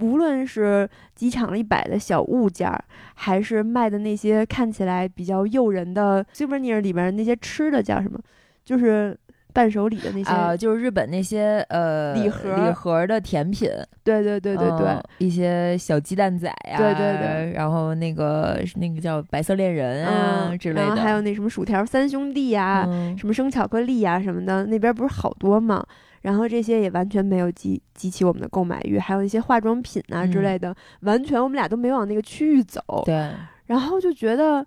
[0.00, 8.16] 无论是机场里摆的小物件儿，还是卖的那些看起来比较诱人的 souvenir 里边那些吃的叫什么？
[8.64, 9.18] 就是
[9.58, 10.30] 伴手礼的那些。
[10.30, 13.68] 啊、就是日本那些呃礼盒礼盒的甜品，
[14.04, 25.84] 对对对对对，嗯一些小鸡蛋仔呀、对对对，然后那个那个叫白色恋人啊、嗯，之类的，然后还有那什么薯条三兄弟呀、嗯什么生巧克力呀、什么的，那边不是好多嘛？
[26.22, 32.80] 然后这些也完全没有激激起我们的购买欲，还有一些化妆品啊之嗯类的，完全我们俩都没往那个区域走。
[33.06, 33.30] 对，
[33.66, 34.64] 然后就觉得，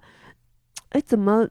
[0.89, 1.47] 哎，怎么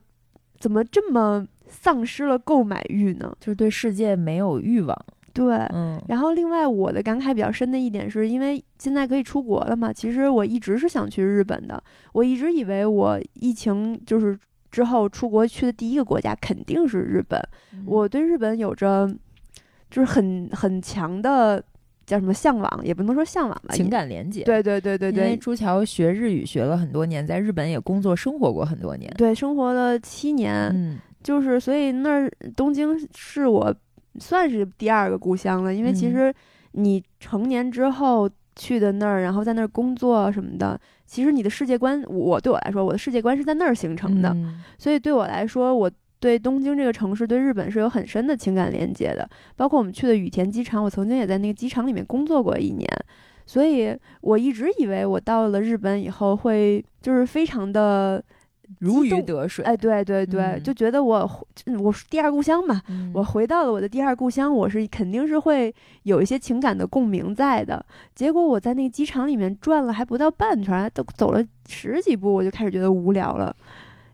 [0.59, 3.35] 怎么这么丧失了购买欲呢？
[3.41, 4.97] 就是对世界没有欲望，
[5.33, 5.57] 对。
[5.73, 11.83] 嗯然后，另外我的感慨比较深的一点是，因为现在可以出国了嘛，其实我一直是想去日本的。
[12.13, 14.39] 我一直以为我疫情就是
[14.71, 17.41] 之后出国去的第一个国家肯定是日本。
[17.87, 19.09] 我对日本有着
[19.91, 21.63] 就是很很强的
[22.05, 24.43] 叫什么向往，也不能说向往吧，情感连接。
[24.43, 29.13] 对对对对因为朱桥学日语学了很多年，在日本也工作生活过很多年。
[29.17, 33.75] 对，生活了七年，嗯就是所以那儿东京是我
[34.19, 36.35] 算是第二个故乡了，因为其嗯实
[36.73, 45.91] 你成年之后去的那儿，然后在那儿工作什么的，其实你的世界观，我对我来说，我的世界观是在那儿形成的，嗯所以对我来说，我。
[46.23, 49.27] 对东京这个城市，对日本是有很深的情感连接的。
[49.57, 52.87] 包括我们去的羽田机场，我曾经也在那个机场里面工作过一年，
[53.47, 58.23] 所以我一直以为我到了日本以后会就是非常的
[58.79, 59.65] 如鱼得水。
[59.65, 61.45] 哎，对对对，嗯就觉得我回
[61.79, 67.85] 我是第二故乡嘛，嗯我回到了我的第二故乡，我是肯定是会有一些情感的共鸣在的。
[68.15, 73.55] 结果我在那个机场里面转了还不到半圈儿，都走了十几步，我就开始觉得无聊了。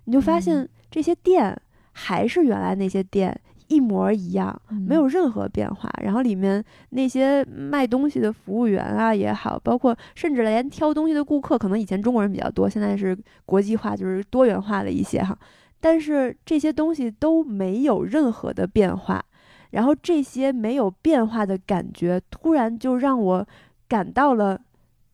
[0.05, 1.57] 你就发嗯现这些店
[1.93, 3.39] 还是原来那些店。
[3.69, 5.91] 一模一样，没有任何变化。
[6.03, 15.37] 然后里面那些卖东西的服务员啊也好，包括甚至连挑东西的顾客，可能以前中国人比较多，现在是国际化，就是多元化了一些哈。
[15.81, 19.25] 但是这些东西都没有任何的变化，
[19.71, 23.47] 然后这些没有变化的感觉，突然就让我
[23.87, 24.61] 感到了，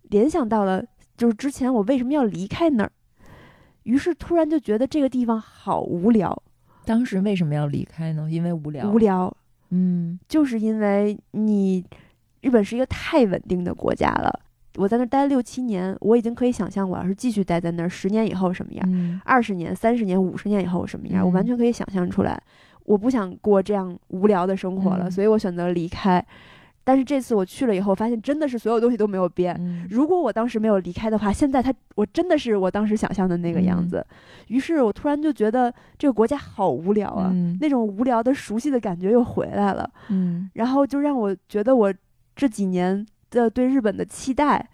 [0.05, 0.85] 联想到了，
[1.17, 2.93] 就是之前我为什么要离开那儿，
[3.83, 6.43] 于是突然就觉得这个地方好无聊，
[6.85, 8.29] 当时为什么要离开呢？
[8.31, 8.91] 因为无聊。
[8.91, 8.99] 无。
[8.99, 9.35] 聊，
[9.71, 11.85] 嗯就是因为你
[12.41, 14.41] 日本是一个太稳定的国家了。
[14.77, 22.41] 我在那儿待了六七年，我已经可以想象，我要是继续待在那儿，十年以后什么样，嗯二十年、三十年、五十年以后什么样，我完嗯全可以想象出来。
[22.85, 26.25] 我不想过这样无聊的生活了，嗯所以我选择离开。
[26.85, 29.55] 但是这次我去了以后，发现真的是所有东西都没有变。
[29.61, 34.07] 嗯如果我当时没有离开的话，现在它我真的是我当时想象的那个样嗯子。
[34.49, 39.89] 于是我突然就觉得这个国家好无聊啊，嗯那种无聊的熟悉的感觉又回来了。
[40.09, 41.95] 嗯然后就让我觉得我
[42.35, 44.69] 这几年的对日本的期待，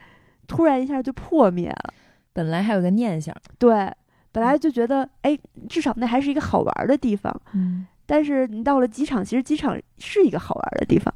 [0.46, 1.94] 突然一下就破灭了。
[2.32, 3.34] 本来还有个念想。
[3.58, 3.92] 对，
[4.32, 5.36] 本来就觉得，哎，
[5.68, 7.34] 至少那还是一个好玩的地方。
[7.52, 11.12] 嗯但是你到了机场，其实机场是一个好玩的地方。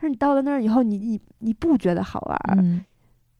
[0.00, 2.38] 但是你到了那儿以后，你你你不觉得好玩？
[2.58, 2.82] 嗯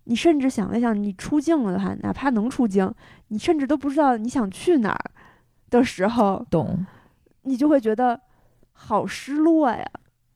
[0.05, 2.93] 你甚至想了想，你出境了的话，哪怕能出境，
[3.29, 5.11] 你甚至都不知道你想去哪儿
[5.71, 6.85] 的时候，懂。
[7.43, 8.21] 你就会觉得
[8.73, 9.85] 好失落呀，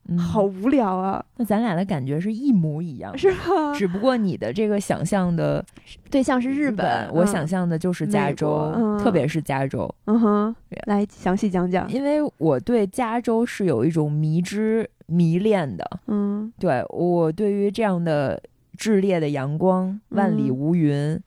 [0.07, 0.17] 嗯。
[0.17, 3.73] 好无聊啊，那咱俩的感觉是一模一样，是吧？
[3.75, 5.63] 只不过你的这个想象的
[6.09, 8.99] 对象是日本，本，我嗯想象的就是加州，嗯。
[8.99, 10.55] 特别是加州，嗯哼，
[10.87, 11.91] 来详细讲讲。
[11.91, 15.99] 因为我对加州是有一种迷之迷恋的。
[16.07, 16.51] 嗯。
[16.59, 18.41] 对我对于这样的
[18.77, 21.19] 炽烈的阳光、万里嗯无云，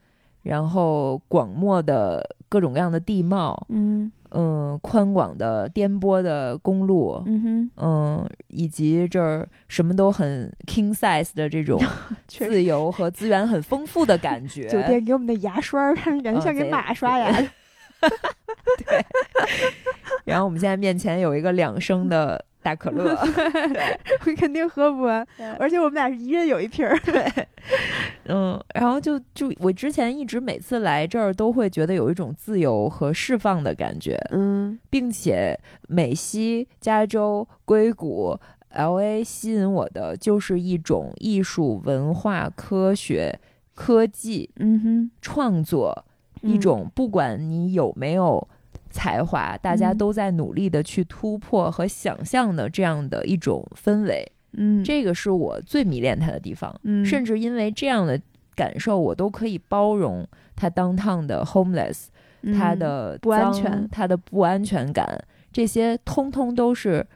[0.43, 11.81] 然后广袤的各种各样的地貌，嗯嗯，宽广的颠簸的公路，嗯哼，嗯，以及这儿什么都很 king size 的这种
[12.29, 14.66] 自由和资源很丰富的感觉。
[14.68, 17.33] 酒店给我们的牙刷感觉像给马刷牙。
[17.41, 17.49] 对
[20.24, 23.16] 然后我们现在面前有一个两升的大可乐，
[24.26, 25.26] 我肯定喝不完，
[25.59, 26.98] 而且我们俩是一人有一瓶儿。
[28.24, 38.38] 嗯，然后就就我之前一直每次来这儿都会觉得有一种自由和释放的感觉，嗯并且美西、加州、硅谷、
[38.70, 43.38] L A 吸引我的就是一种艺术、文化、科学、
[43.74, 46.04] 科技、嗯哼，创作，
[46.42, 48.46] 一嗯种不管你有没有
[48.91, 54.30] 才华，大家嗯都在努力的去突破和想象的这样的一种氛围。
[54.53, 58.18] 嗯这个是我最迷恋他的地方，嗯甚至因为这样的
[58.55, 60.26] 感受，我都可以包容
[60.57, 62.07] 它 downtown 的 homeless，
[62.59, 65.22] 它嗯的不安全他的不安全感，
[65.53, 67.07] 这些通通都是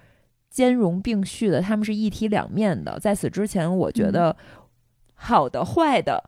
[0.51, 2.99] 兼容并蓄的，他们是一体两面的。
[3.01, 4.37] 在此之前，我觉嗯得
[5.15, 6.23] 好的、坏的。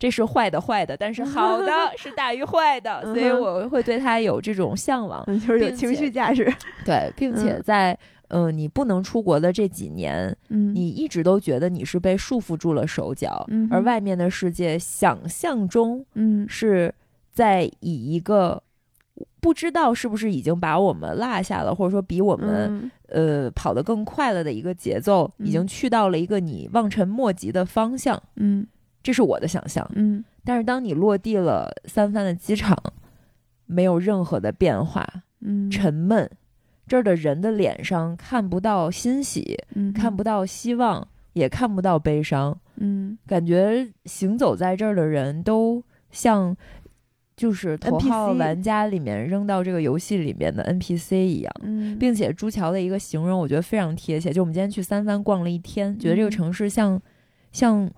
[0.00, 5.22] 这是坏的，坏的，但是好的 是大于坏的，所以我会对他有这种向往。
[5.26, 6.50] 嗯就是有情绪价值。
[6.86, 7.92] 对，并且嗯在
[8.28, 16.94] 嗯、呃你不能出国的这几年，嗯你一直都觉得你是被束缚住了手脚，嗯而外面的世界想象中嗯是
[17.30, 18.62] 在以一个
[19.40, 28.22] 不知道是不是已经把我们落下了，或者说比我们、嗯呃跑得更快了的一个节奏，已经嗯去到了一个你望尘莫及的方向。
[28.36, 28.66] 嗯
[29.02, 29.88] 这是我的想象。
[29.94, 32.76] 嗯但是当你落地了三藩的机场，
[33.66, 35.06] 没有任何的变化，
[35.40, 36.28] 嗯沉闷。
[36.86, 42.58] 这儿的人的脸上看不到欣喜，嗯看不到希望，也看不到悲伤。
[42.78, 46.56] 嗯感觉行走在这儿的人都像
[47.36, 51.54] 就是头号玩家里面扔到这个游戏里面的 NPC 一样。
[51.62, 54.32] 嗯并且朱桥的一个形容，我觉得非常贴切。
[54.32, 57.00] 就我们今天去三藩逛了一天，觉得这个嗯城市像
[57.52, 57.88] 像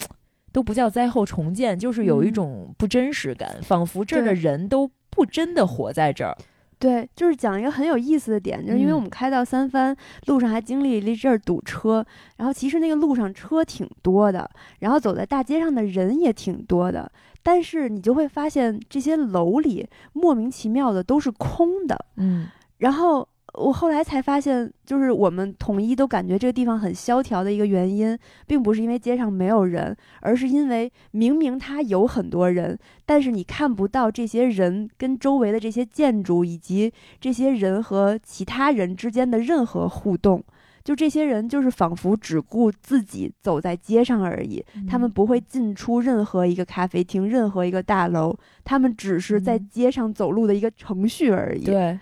[0.53, 2.32] 都不叫灾后重建，就是有一嗯。
[2.32, 6.36] 种不真实感，仿佛这儿的人都不真的活在这儿。
[6.78, 8.96] 对，就是讲一个很有意思的点，就是因为嗯。
[8.96, 9.96] 我们开到三藩
[10.26, 12.05] 路上还经历了一阵儿堵车，
[12.36, 14.50] 然后其实那个路上车挺多的，
[14.80, 17.11] 然后走在大街上的人也挺多的，
[17.42, 22.48] 但是你就会发现这些楼里莫名其妙的都是空的，嗯。
[22.78, 36.90] 然后我后来才发现，就是我们统一都感觉这个地方很萧条的一个原因，并不是因为街上没有人，而是因为明明它有很多人，但是你看不到这些人跟周围的这些建筑以及
[37.20, 40.42] 这些人和其他人之间的任何互动。
[40.84, 51.64] 就这些人就是仿佛只顾自己走在街上而已，他们不会进出任何一个咖啡厅、任何一个大楼，他们只是在嗯街上走路的一个程序而已。
[51.64, 51.96] 对，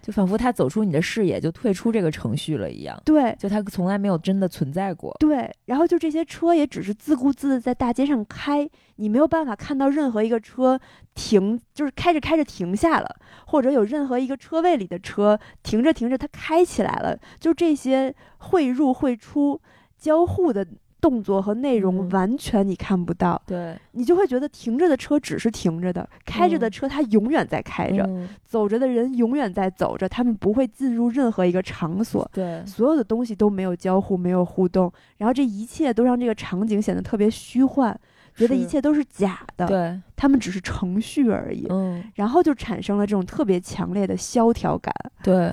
[0.00, 3.00] 就仿佛他走出你的视野，就退出这个程序了一样。
[3.04, 5.14] 对，就他从来没有真的存在过。
[5.20, 10.80] 对，然后就这些车也只是自顾自的在大街上开，你没有办法看到任何一个车
[11.14, 19.60] 停，就是开着开着停下了，或者有任何一个车位里的车停着停着它开起来了，就这些汇入汇出
[19.96, 20.66] 交互的
[21.00, 22.08] 动作和内容嗯。
[22.10, 26.70] 完全你看不到，对，你就会觉得停着的车只是停着的，开着的嗯。
[26.70, 28.28] 车它永远在开着，嗯。
[28.44, 32.28] 走着的人永远在走着，他们不会进入任何一个场所。
[32.32, 37.94] 对，所有的东西都没有交互，没有互动，然后这一切都让这个场景显得特别虚幻，
[38.34, 44.92] 觉得一切都是假的，对，他们只是程序而已，嗯，然后就产生了这种特别强烈的萧条感，
[45.22, 45.52] 对。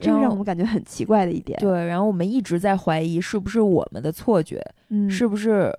[0.00, 5.72] 这个让我们感觉很奇怪的一点。，对，然后我们一直在怀疑是不是我们的错觉，嗯，是不是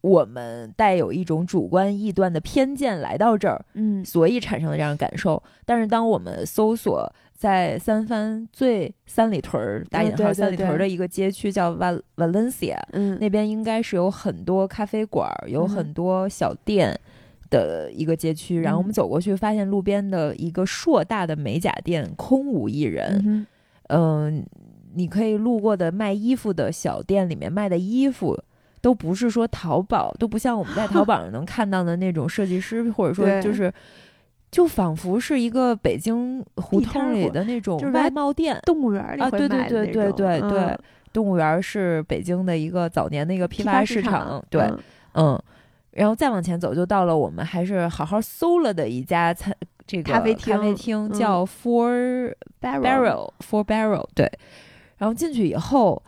[0.00, 4.04] 我们带有一种主观臆断的偏见来到这儿，嗯。
[4.04, 5.42] 所以产生了这样的感受。
[5.64, 16.98] 但是当我们搜索在三藩最三里屯儿打引号三里屯儿的一个街区叫 Val Valencia，嗯，那边应该是有很多咖啡馆儿，有很多小店
[17.50, 18.60] 的一个街区。
[18.60, 23.20] 然后我们嗯走过去，发现路边的一个硕大的美甲店空无一人。
[23.26, 23.46] 嗯
[23.88, 24.46] 嗯、
[24.94, 28.42] 你可以路过的卖衣服的小店里面卖的衣服。
[28.82, 33.70] 都不是说淘宝，都不像我们在淘宝上能看到的那种设计师，或者说就是，
[34.50, 38.58] 就仿佛是一个北京胡同里的那种外贸店。
[38.64, 40.78] 动物园里啊会对对对卖的那种对对对嗯
[41.12, 44.78] 动物园是北京的一个早年的一个批批发发市场，对，嗯
[45.12, 45.42] 嗯，
[45.92, 49.54] 然后再往前走，就到了我们还是好好搜了的一家餐
[49.86, 54.30] 这个咖啡咖啡厅叫 Four Barrel Barrel Four Barrel，对，
[54.98, 56.02] 然后进去以后。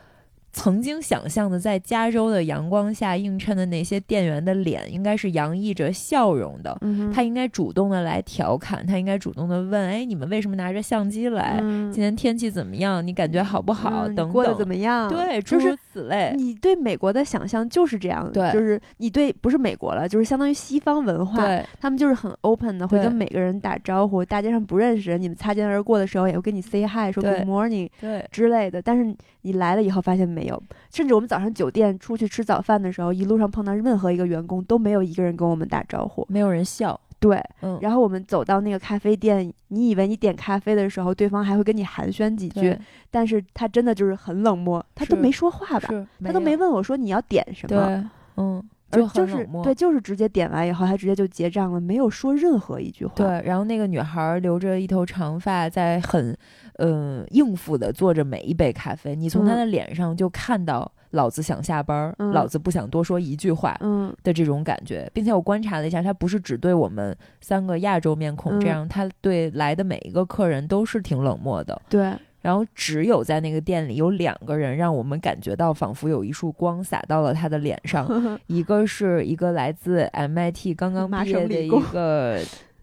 [0.52, 6.76] 曾经想象的在加州的阳光下映衬的那些店员的脸，应该是洋溢着笑容的。
[6.82, 11.58] 嗯，他应该主动的来调侃，他应该主动的问：“哎，你们为什么拿着相机来？
[11.62, 13.04] 嗯今天天气怎么样？
[13.06, 14.06] 你感觉好不好？
[14.08, 15.08] 等过得怎么样？
[15.08, 16.34] 对，诸如此类。
[16.36, 28.82] 你对美国的想象就是这样，对就是你对不是美国了，就是相当于西方文化，对他们就是很 open 的，会跟每个人打招呼，大街上不认识人，你们擦肩而过的时候也会跟你 say hi，说 good morning 对之类的。
[28.82, 30.62] 但是你来了以后发现没有，
[30.92, 36.26] 甚至我们早上酒店出去吃早饭的时候，一路上碰到任何一个员工都没有一个人跟我们打招呼。
[36.28, 36.98] 没有人笑。
[37.20, 42.76] 对，嗯，然后我们走到那个咖啡店，你以为你点咖啡的时候，对方还会跟你寒暄几句，
[43.12, 45.88] 但是他真的就是很冷漠，他都没说话吧，
[46.24, 48.10] 他都没问我说你要点什么。
[48.36, 48.60] 嗯，
[48.92, 49.48] 而就很是。
[49.62, 53.12] 对，就是直接点完以后，他直接就结账了，没有说任何一句话。
[53.14, 56.36] 对，然后那个女孩留着一头长发，在很
[56.76, 59.14] 呃应付的做着每一杯咖啡。
[59.16, 71.80] 你从她嗯的脸上就看到老子想下班老子不想多说一句话嗯的这种感觉，并且我观察了一下，她不是只对我们三个亚洲面孔这嗯样，她对来的每一个客人都是挺冷漠的。
[71.88, 72.12] 对，
[72.42, 78.06] 然后只有在那个店里有两个人让我们感觉到仿佛有一束光洒到了他的脸上，
[78.48, 82.38] 一个是一个来自 MIT 刚刚麻毕业的一个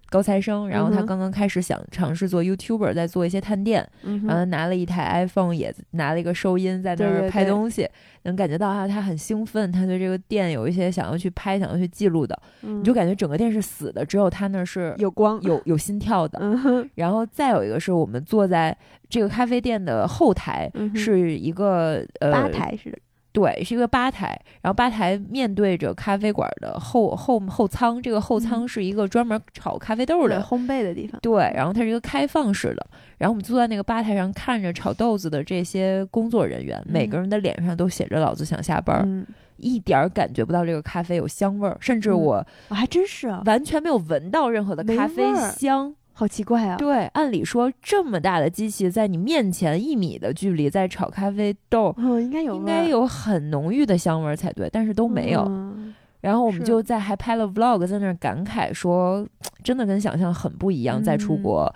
[0.10, 7.30] 高材生，然后他刚刚开始想尝试做 YouTuber，在做一些探店，嗯然后他拿了一台 iPhone，也拿了一个收音在那儿对对对。
[7.30, 7.88] 拍东西，
[8.24, 16.40] 能感觉到啊他很兴奋，他对这个店有一些想要去拍、想要去记录的，你你就感觉整个店是死的，只有他那儿是有光，有有心跳的。
[16.42, 18.76] 嗯，然后再有一个是我们坐在
[19.08, 22.98] 这个咖啡店的后台，嗯是一个呃吧台似的，
[23.32, 30.40] 对，是一个吧台，然后吧台面对着咖啡馆的后后后仓，这个后仓是一个专门炒咖啡豆的。
[30.40, 31.20] 对烘焙的地方。
[31.22, 32.88] 对，然后它是一个开放式的，
[33.18, 39.26] 然后我们坐在那个吧台上，看着炒豆子的这些工作人员，每个嗯人的脸上都写着“老子想下班儿”，嗯，
[39.58, 45.24] 一点儿感觉不到这个咖啡有香味儿，甚至我我啊还真是啊，完全没有闻到任何的咖啡
[45.56, 45.94] 香。
[46.20, 46.76] 好奇怪啊。
[46.76, 55.46] 对，按理说这么大的机器在你面前一米的距离在炒咖啡豆，嗯，应该有，应该有很浓郁的香味儿才对，但是都没有。
[55.48, 59.26] 嗯然后我们就在还拍了 vlog，在那儿感慨说，
[59.64, 61.02] 真的跟想象很不一样。
[61.02, 61.76] 在出嗯国，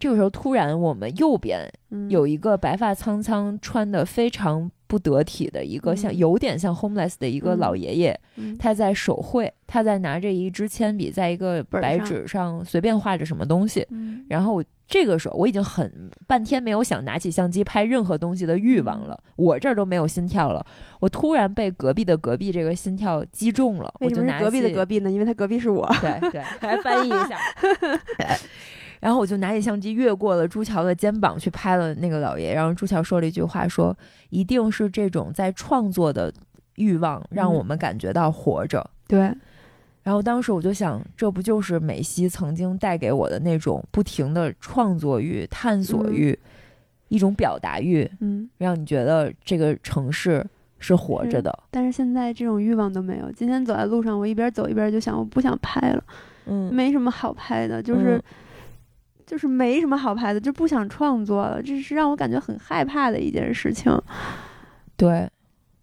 [0.00, 13.86] 这个时候突然我们右边嗯有一个白发苍苍、穿的非常不得体的一个像嗯有点像 homeless 的一个嗯老爷爷，嗯他在手绘，他在拿着一支铅笔，在一个白纸上随便画着什么东西。
[13.90, 20.64] 嗯然后我这个时候我已经很半天没有想拿起相机拍任何东西的欲望嗯了，我这儿都没有心跳了。
[21.00, 25.10] 我突然被隔壁的隔壁这个心跳击中了，为我就拿隔壁的隔壁呢？
[25.10, 25.86] 因为他隔壁是我。
[26.00, 27.36] 对对，来翻译一下。
[29.06, 32.52] 对然后我就拿起相机，越过了朱桥的肩膀去拍了那个老爷。
[32.52, 33.96] 然后朱桥说了一句话说，
[34.30, 36.32] 一定是这种在创作的
[36.74, 38.84] 欲望让我嗯们感觉到活着。
[39.06, 39.20] 对，
[40.02, 46.38] 然后当时我就想，这不就是美西曾经带给我的那种不停的创作欲、探索嗯欲，
[47.06, 50.44] 一种表达欲，嗯，让你觉得这个城市
[50.80, 51.56] 是活着的。
[51.70, 53.30] 但是现在这种欲望都没有。
[53.30, 56.04] 今天走在路上，我一边走一边就想，我不想拍了，
[56.46, 58.22] 嗯，没什么好拍的，就是、嗯
[59.26, 61.60] 就是没什么好拍的，就不想创作了。
[61.60, 63.92] 这是让我感觉很害怕的一件事情。
[64.96, 65.28] 对，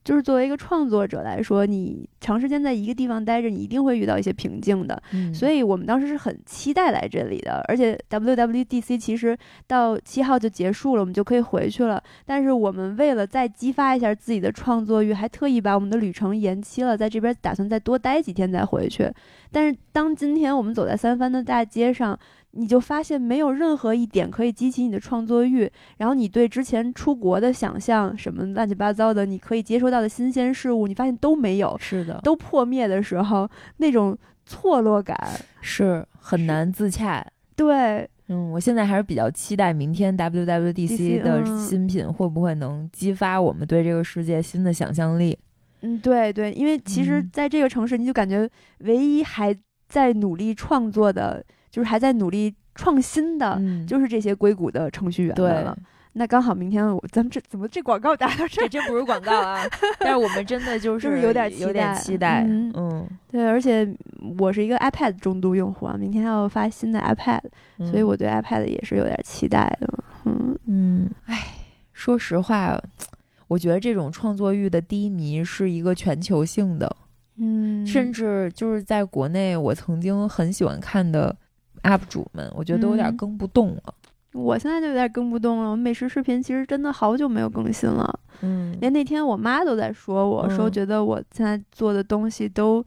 [0.04, 5.02] 就是作为一个创作者来说，你长时间在一个地方待着，你一定会遇到一些瓶颈的。
[5.12, 9.38] 嗯，所以我们当时是很期待来这里的，而且 WWDC 其实
[9.68, 12.02] 到七号就结束了，我们就可以回去了。
[12.26, 19.12] 但是我们为了再激发一下自己的创作欲，还特意把我们的旅程延期了，在这边打算再多待几天再回去。
[19.52, 22.18] 但是当今天我们走在三藩的大街上，
[22.56, 34.16] 你就发现没有任何一点可以激起你的创作欲，然后你对之前出国的想象什么乱七八糟的，你可以接收到的新鲜事物，你发现都没有，是的，都破灭的时候，那种
[34.46, 35.18] 错落感。
[35.62, 37.26] 是很难自洽。
[37.56, 45.38] 对，嗯，我现在还是比较期待明天 WWDC 的嗯新品会不会能激发我们对这个世界新的想象力。
[45.82, 48.50] 嗯，对对，因为其实嗯在这个城市，你就感觉
[48.80, 49.56] 唯一还
[49.90, 51.44] 在努力创作的，
[51.74, 55.76] 就是还在努力创新的，嗯，就是这些硅谷的程序员们对了。
[56.16, 58.70] 那刚好明天我咱们这怎么这广告打到这儿？
[58.70, 59.64] 这真不是广告啊，
[59.98, 62.46] 但是我们真的就就是有点期有点待期待。
[62.48, 63.92] 嗯嗯，对，而且
[64.38, 67.42] 我是一个 iPad 重度用户啊，明天要发新的 iPad，、
[67.80, 69.92] 嗯所以我对 iPad 也是有点期待的。
[70.26, 71.40] 嗯嗯，哎，
[71.94, 72.80] 说实话，
[73.48, 76.96] 我觉得这种创作欲的低迷是一个全球性的，
[77.38, 81.36] 嗯，甚至就是在国内，我曾经很喜欢看的
[81.84, 83.94] UP 主们，我觉得都有点嗯更不动了。
[84.34, 85.70] 我现在就有点更不动了。
[85.72, 88.20] 我美食视频其实真的好久没有更新了。
[88.42, 92.84] 嗯连那天我妈都在说我，说嗯觉得我现在做的东西都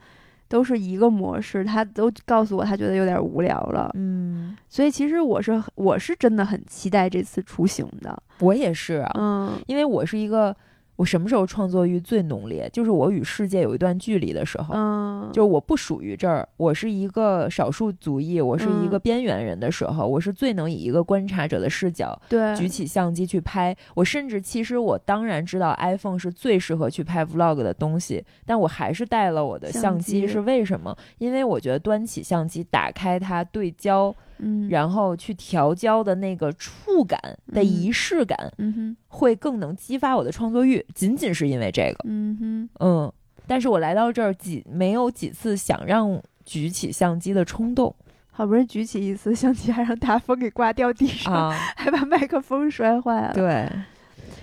[0.48, 3.90] 都是一个模式，她都告诉我她觉得有点无聊了。
[3.94, 8.20] 嗯，所以其实我是我是真的很期待这次出行的。
[8.40, 10.55] 我也是啊，嗯因为我是一个，
[10.97, 12.68] 我什么时候创作欲最浓烈？
[12.73, 14.74] 就是我与世界有一段距离的时候。
[14.74, 23.77] 嗯，就我不属于这儿，我是一个少数族裔，我是一个嗯边缘人的时候，我是最能以一个观察者的视角对举起相机去拍。
[23.94, 30.97] 我甚至其实我当然知道 iPhone 是最适合去拍 Vlog 的东西，但我还是带了我的相相，机是为什么？
[31.18, 37.18] 因为我觉得端起相机，打开它对焦，嗯然后去调焦的那个触感
[37.52, 40.84] 的嗯仪式感，嗯哼会更能激发我的创作欲。
[40.94, 43.12] 仅仅是因为这个，嗯哼嗯。
[43.48, 47.94] 但是我来到这儿几没有几次想让举起相机的冲动
[48.32, 53.32] 好不容易举起一次相机，还让大风给刮掉地上，啊，还把麦克风摔坏了。
[53.32, 53.70] 对，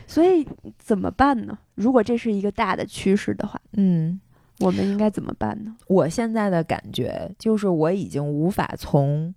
[0.08, 0.48] 所以
[0.80, 1.58] 怎么办呢？
[1.76, 4.20] 如果这是一个大的趋势的话，嗯，
[4.60, 5.76] 我们应该怎么办呢？
[5.88, 9.36] 我现在的感觉就是我已经无法从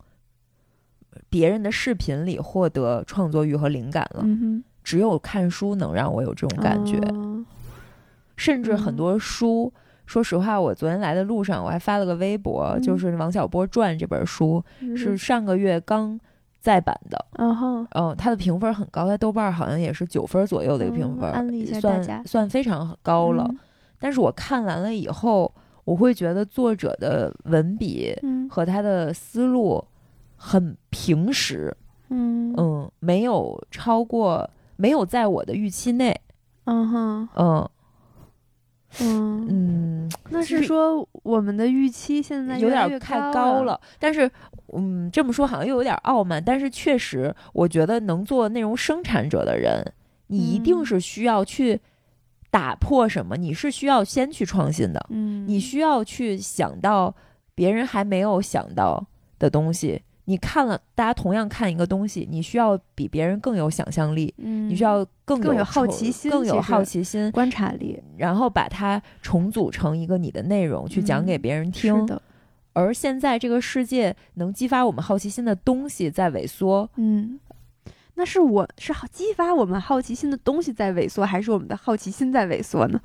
[1.28, 7.44] 别人的视频里获得创作欲和灵感了，嗯只有看书能让我有这种，感觉，哦。
[8.36, 8.97] 甚至很嗯。
[8.97, 9.72] 多书。
[10.06, 12.80] 说实话，我昨天来的路上，我还发了个微博，嗯。
[12.80, 14.62] 就是《王小波传》这本书
[14.97, 16.16] 是上个月刚
[16.60, 22.22] 再版的，嗯哼，嗯，它的评分很高，在豆瓣好像也是九分左右的一个评分，算家。
[22.24, 23.44] 算非常高了。
[23.51, 23.59] 嗯。
[23.98, 25.52] 但是我看完了以后，
[25.84, 28.48] 我会觉得作者的文笔嗯。
[28.48, 29.84] 和他的思路
[30.36, 31.76] 很平实，
[32.10, 32.54] 嗯。
[32.56, 36.20] 嗯，没有超过，没有在我的预期内，
[36.64, 37.28] 嗯哼。
[37.34, 37.70] 嗯。
[39.00, 43.78] 嗯，嗯，那是说我们的预期现在有点太高高了。
[43.98, 44.30] 但是，
[44.72, 49.84] 嗯，这么说好像又有点傲慢，但是确实，我觉得能做内容生产者的人，
[50.28, 50.86] 你一定嗯。
[50.86, 51.78] 是需要去
[52.50, 57.14] 打破什么，你是需要先去创新的，嗯，你需要去想到
[57.54, 59.04] 别人还没有想到
[59.38, 60.00] 的东西。
[60.26, 71.96] 你看了，大家同样看一个东西，你需要比别人更有想象力，嗯，你需要更更有好奇心更有好奇心，观察力然后把它重组成一个你的内容去讲给嗯别人听。
[71.96, 72.22] 是的，
[72.72, 77.40] 而现在这个世界能激发我们好奇心的东西在萎缩，嗯。
[78.18, 82.98] 那是我是好激发我们好奇心的东西在萎缩，还是我们的好奇心在萎缩呢？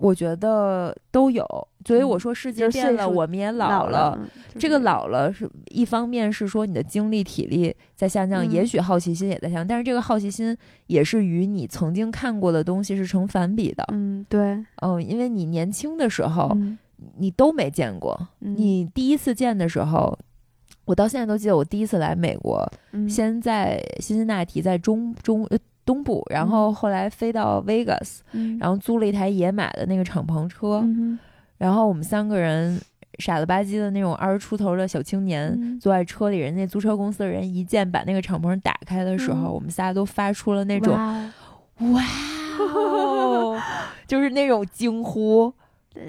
[0.00, 1.46] 我觉得都有。
[1.86, 4.18] 所以我嗯说世界变了，数我们也老了。
[4.58, 10.56] 这个老了是一方面是说你的精力体力在下降，嗯也许好奇心也在下降，但是这个好奇心
[10.88, 13.84] 也是与你曾经看过的东西是成反比的。
[13.92, 16.78] 嗯，对，嗯，因为你年轻的时候、嗯
[17.16, 20.18] 你都没见过，嗯你第一次见的时候，
[20.84, 25.56] 我到现在都记得我第一次来美国，嗯先在辛辛那提，在中中呃
[25.90, 28.56] 东部，然后后来飞到 Vegas，、嗯。
[28.60, 31.18] 然后租了一台野马的那个敞篷车，嗯
[31.58, 32.80] 然后我们三个人
[33.18, 35.52] 傻了吧唧的那种二十出头的小青年。
[35.60, 35.80] 嗯。
[35.80, 39.52] 坐在车里，人家租车公司的人一键把那个敞篷打开的时候，嗯。
[39.54, 40.94] 我们仨都发出了那种
[41.92, 42.02] 哇
[44.06, 45.52] 就是那种惊呼。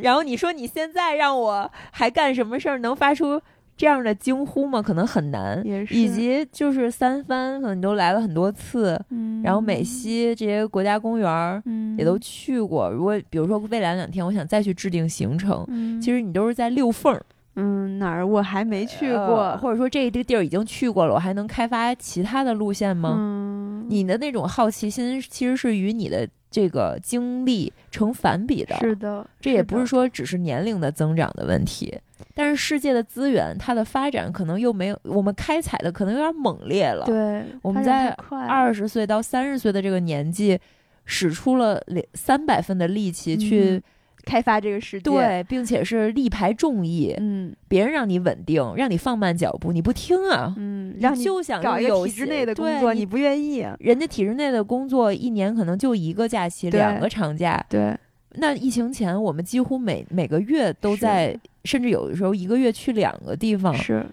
[0.02, 3.41] 然后你说你现在让我还干什么事儿能发出
[3.82, 4.80] 这样的惊呼吗？
[4.80, 5.60] 可能很难。
[5.90, 12.91] 以及就是三藩，可能你都来了很多次，嗯，然后美西这些国家公园儿嗯也都去过。
[12.91, 17.26] 如果比如说未来两天，我想再去制定行程，嗯，其实你都是在溜缝儿
[17.56, 23.16] 嗯哪儿我还没去呃过，或者说这个地儿已经去过了，我还能开发其他的路线吗？
[23.18, 31.98] 嗯，你的那种好奇心其实是与你的这个经历成反比的，是的，这也不是说只是年龄的增长的问题，
[32.36, 37.06] 但是世界的资源它的发展可能又没有我们开采的可能有点猛烈了。
[37.06, 38.10] 对，我们在
[38.48, 40.60] 二十岁到三十岁的这个年纪，
[41.06, 43.84] 使出了两三百分的力气去、嗯
[44.26, 47.56] 开发这个世界，，对，并且是力排众议，嗯。
[47.68, 53.61] 别人让你稳定，让你放慢脚步，你不听啊，嗯，让你就想搞一个体制内的工作，你你不愿意。
[53.61, 57.65] 啊，人家体制内的工作一年可能就一个假期，两个长假。
[57.69, 57.98] 对，
[58.35, 61.34] 那疫情前，我们几乎每每个月都在，
[61.64, 63.73] 甚至有的时候一个月去两个地方。
[63.73, 64.06] 是，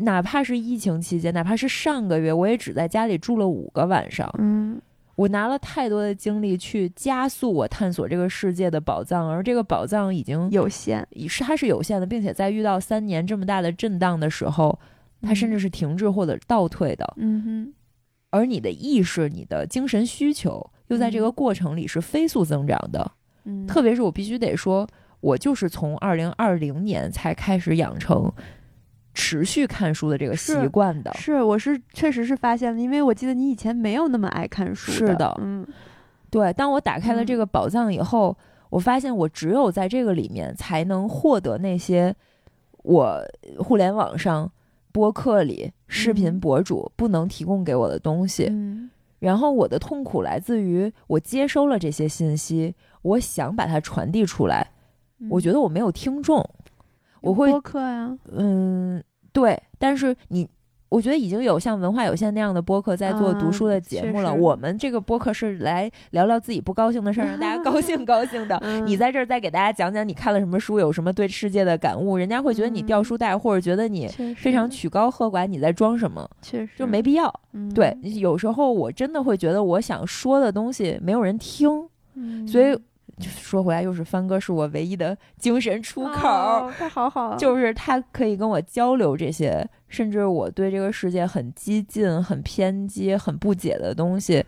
[0.00, 4.30] 哪怕是疫情期间，哪怕是上个月，我也只在家里住了五个晚上。
[4.38, 4.78] 嗯
[5.16, 14.78] 我拿了太多的精力去加速我探索这个世界的宝藏，而这个宝藏已经有限，是它是有限的，并且在遇到三年这么大的震荡的时候，
[15.22, 17.14] 它甚至是停滞或者倒退的。
[17.16, 17.74] 嗯哼，
[18.30, 23.12] 而你的意识、你的精神需求又在这个过程里是飞速增长的。
[23.44, 24.86] 嗯，特别是我必须得说，
[25.20, 28.30] 我就是从二零二零年才开始养成
[29.16, 31.10] 持续看书的这个习惯的。
[31.14, 35.34] 是，我是确实是发现了，因为我记得你以前没有那么爱看书是的。
[35.40, 35.66] 嗯。
[36.28, 37.38] 对，当我打开了这嗯。
[37.38, 38.36] 个宝藏以后，
[38.68, 42.14] 我发现我只有在这个里面才能获得那些
[42.82, 43.22] 我
[43.58, 44.52] 互联网上
[44.92, 46.38] 播客里视频嗯。
[46.38, 48.48] 博主不能提供给我的东西。
[48.50, 48.90] 嗯。
[49.18, 54.72] 然后我的痛苦来自于我接收了这些信息，我想把它传递出来，
[55.30, 56.46] 我觉得得我没有听众，
[57.26, 60.48] 我会播客呀，嗯，对，但是你，
[60.88, 64.32] 我觉得已经有像文化有限那样的播客在做读书的节目了。
[64.32, 68.56] 实我们这个播客是来聊聊自己不高兴的事儿，让大家高兴 高兴的。
[68.62, 77.32] 嗯你在这儿再给大家讲讲你看了什么书，有什么对世界的感悟，人家会觉得你掉嗯书袋，或者觉得你非常曲高和寡，你在装什么，确实就没必要。
[77.52, 82.78] 嗯对，有时候我真的会觉得我想说的东西没有人听，嗯所以
[83.18, 86.28] 就说回来又是帆哥是我唯一的精神出口。
[86.28, 94.44] 哦他好好，就是他可以跟我交流这些，甚至我对这个世界很激进、很偏激、很不解的东西，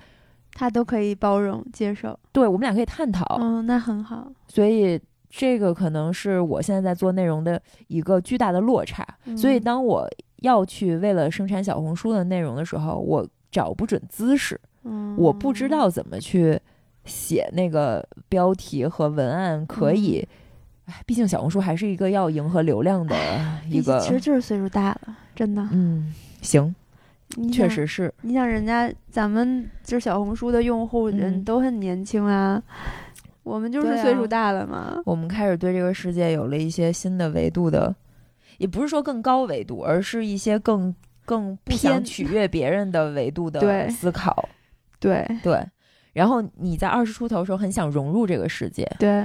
[0.53, 3.39] 他都可以包容接受，对我们俩可以探讨。
[3.41, 5.01] 嗯，那很好，所以
[5.31, 9.07] 这个可能是我现在在做内容的一个巨大的落差。
[9.37, 10.09] 所以嗯当我
[10.43, 16.61] 要去为了生产小红书的内容的时候，我找不准姿势，嗯我不知道怎么去
[17.09, 20.29] 写那个标题和文案可以。
[20.85, 23.15] 哎，毕竟小红书还是一个要迎合流量的
[23.69, 26.75] 一个，其实就是岁数大了，真的，嗯，行，
[27.53, 28.11] 确实是。
[28.23, 32.63] 你想人家咱们就是小红书的用户人嗯都很年轻啊，
[33.43, 34.99] 我们就是岁数大了嘛。
[35.05, 37.95] 我们开始对这个世界有了一些新的维度的，
[38.57, 40.95] 也不是说更高维度，而是一些更
[41.27, 44.49] 更不想偏取悦别人的维度的思考。
[44.99, 45.63] 对对，
[46.19, 49.25] 然后你在二十出头的时候很想融入这个世界，对，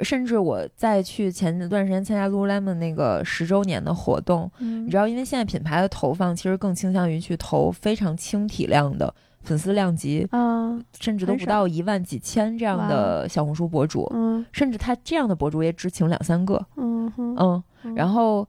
[0.00, 9.12] 甚至我在去前段时间参加 Lululemon 那个十周年的活动，你你知道，因为现在品牌的投放其实更倾向于去投非常轻体量的
[9.42, 14.44] 粉丝量级，啊，甚至都不到一万几千这样的小红书博主，嗯。
[14.52, 17.94] 甚至他这样的博主也只请两三个，嗯哼，嗯，嗯。
[17.94, 18.46] 然后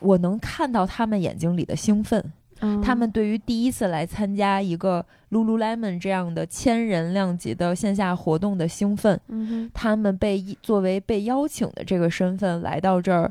[0.00, 2.80] 我能看到他们眼睛里的兴奋，嗯。
[2.82, 13.30] 他们对于第一次来参加一个 Lululemon 这样的千人量级的线下活动的兴奋，嗯他们被作为被邀请的这个身份来到这儿，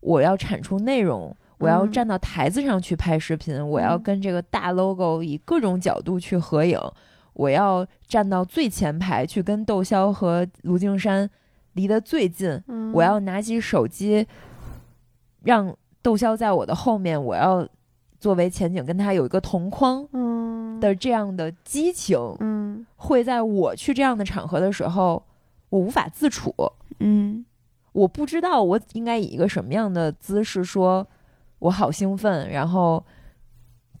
[0.00, 6.78] 我要产出内容，我要嗯站到台子上去拍视频，我要嗯跟这个大 logo 以各种角度去合影，
[7.32, 11.28] 我要站到最前排去跟窦骁和卢靖姗
[11.72, 14.26] 离得最近，哼，我要拿起手机，
[15.42, 17.66] 让窦骁在我的后面，我要
[18.24, 20.80] 作为前景跟他有一个同框嗯。
[20.80, 22.86] 的这样的激情，嗯。
[22.96, 25.22] 会在我去这样的场合的时候，
[25.68, 26.54] 我无法自处，
[27.00, 27.44] 嗯。
[27.92, 31.06] 我不知道我应该以一个什么样的姿势说，
[31.58, 33.04] 我好兴奋，然后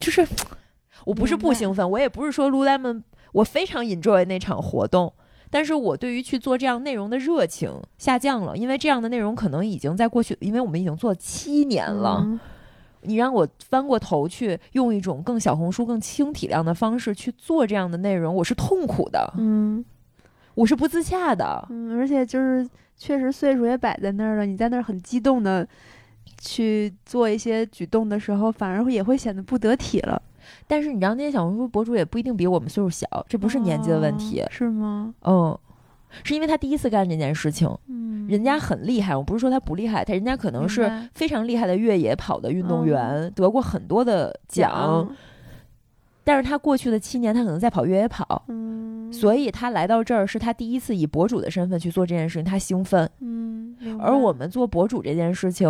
[0.00, 0.26] 就是
[1.04, 3.02] 我不是不兴奋，我也不是说 Lululemon
[3.32, 5.12] 我非常 enjoy 那场活动。
[5.50, 12.40] 但是我对于去做这样内容的热情下降了，因为这样的内容可能已经在过去，因为我们已经做七年了，嗯
[13.04, 19.84] 你让我翻过头去用一种更小红书、更轻体量的方式去做这样的内容，我是痛苦的，嗯
[20.54, 21.66] 我是不自洽的。
[21.70, 25.66] 嗯，而且就是确实岁数也摆在那儿了，你在那儿很激动的
[26.38, 30.20] 去做一些举动的时候，反而也会显得不得体了。
[30.66, 35.14] 但是你知道，那些小红书博主也不一定比我们岁数小，这不是年纪的问题哦，是吗？
[35.22, 35.58] 嗯，
[36.22, 39.16] 是因为他第一次干这件事情，嗯，人家很厉害。
[39.16, 44.70] 我不是说他不厉害，他人家可能是非常厉害的越野跑的运动员，得过很多的奖。
[44.70, 45.16] 奖，
[46.22, 53.08] 但是他过去的七年，他可能在跑越野跑，嗯，所以他来到这儿是他第一次以博主的身份去做这件事情，他兴奋。
[53.20, 55.68] 嗯，而我们做博主这件事情，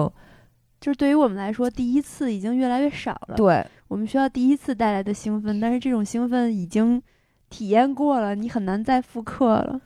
[0.80, 7.02] 就是对于我们来说，第一次已经越来越少了。，对我们需要第一次带来的兴奋，但是这种兴奋已经
[7.50, 9.80] 体验过了，你很难再复刻了。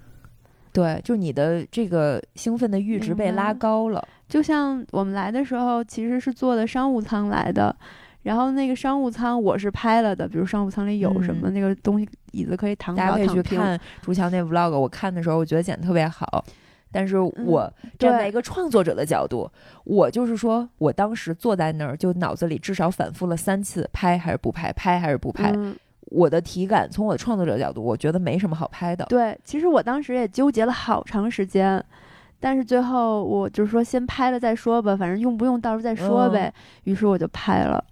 [0.78, 4.06] 对，就你的这个兴奋的阈值被拉高了。
[4.28, 7.74] 就像我们来的时候，其实是坐的商务舱来的，
[8.22, 13.26] 然后那个商务舱我是拍了的，比如商务舱里有什么、那个东西，椅子可以躺大家可以。
[13.26, 16.44] 去看朱乔那 vlog，我看的时候我觉得剪得特别好，
[16.92, 17.68] 但是我
[17.98, 19.50] 站在一个创作者的角度，
[19.82, 25.50] 我就是说我当时坐在那儿，就脑子里至少反复了三次，拍还是不拍，拍还是不拍。
[25.56, 25.74] 嗯，
[26.10, 29.04] 我的体感从我的创作者角度，我觉得没什么好拍的。
[29.06, 31.82] 对，其实我当时也纠结了好长时间，
[32.40, 36.52] 但是最后我就是说先拍了再说吧，反正用不用到时候再说呗。
[36.84, 37.84] 于是我就拍了。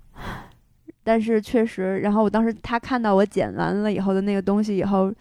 [1.05, 5.12] 但是确实，然后我当时他看到我剪完了以后的那个东西以后，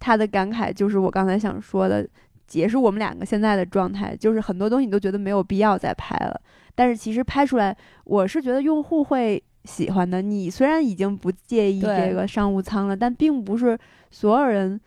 [0.00, 2.04] 他的感慨就是我刚才想说的，
[2.52, 6.40] 也是我们两个现在的状态，就是很多东西你都觉得没有必要再拍了，
[6.74, 10.22] 但是其实拍出来，我是觉得用户会喜欢的。
[10.22, 13.78] 你虽然已经不介意这个商务舱了，但并不是
[14.10, 14.80] 所有人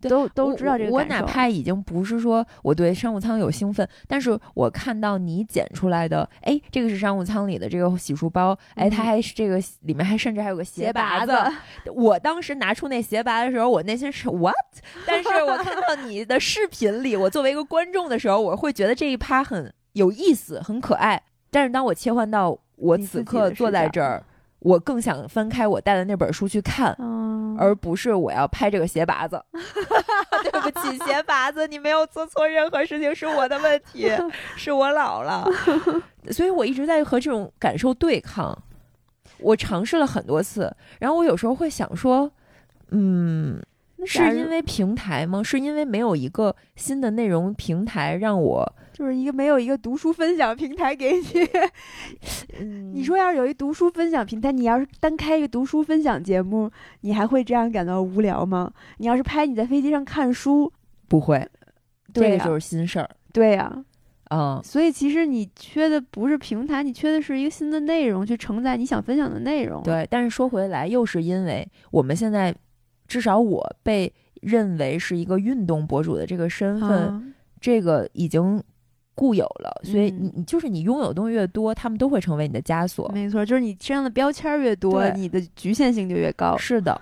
[0.00, 11.32] 都都知道这个我哪怕已经不是说我对商务舱有兴奋，但是我看到你剪出来的，哎，这个是商务舱里的这个洗漱包，哎，它嗯还是这个里面还甚至还有个鞋鞋拔子。
[11.32, 14.54] 子，我当时拿出那鞋拔的时候，我内心是 what？
[15.04, 21.20] 但是我看到你的视频里，我作为一个观众的时候，我会觉得这一趴很有意思，很可爱。
[21.50, 24.22] 但是当我切换到我此刻坐在这儿，
[24.60, 29.42] 我更想翻开我带的那本书去看，嗯，而不是我要拍这个鞋拔子。
[30.40, 34.10] 对不起，鞋拔子，你没有做错任何事情，是我的问题，
[34.56, 35.44] 是我老了。
[36.30, 38.56] 所以我一直在和这种感受对抗。
[39.38, 42.30] 我尝试了很多次，然后我有时候会想说，
[42.90, 43.60] 嗯，
[44.06, 45.42] 是因为平台吗？
[45.42, 51.24] 是因为没有一个新的内容平台让我，就是一个没有一个读书分享平台给你。
[52.60, 56.70] 嗯你说要是有一读书分享平台，你要是单开一个读书分享节目，
[57.00, 58.72] 你还会这样感到无聊吗？
[58.98, 60.72] 你要是拍你在飞机上看书，
[61.08, 61.46] 不会，
[62.12, 63.08] 这个就是新事儿。
[63.32, 63.84] 对呀、
[64.30, 72.54] 嗯，所以其实你缺的不是平台，你缺的是一个新的内容去承载你想分享的内容。，对，但是说回来，又是因为我们现在，
[73.08, 74.12] 至少我被
[74.42, 78.62] 认为是一个运动博主的这个身份，嗯、这个已经
[79.14, 83.10] 固有了，所以嗯你你就是你拥有的东西越多，他们都会成为你的枷锁。
[83.12, 86.56] 没错，就是你身上的标签儿越多，你的局限性就越高。
[86.56, 87.00] 是的，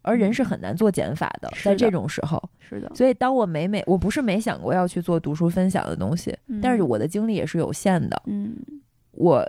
[0.00, 2.42] 而人嗯是很难做减法的，是在这种时候。
[2.58, 8.22] 是的，所以当我每每我不是没想过要去做读书分享的东西，但是嗯我的精力也是有限的。
[8.26, 8.56] 嗯
[9.12, 9.44] 我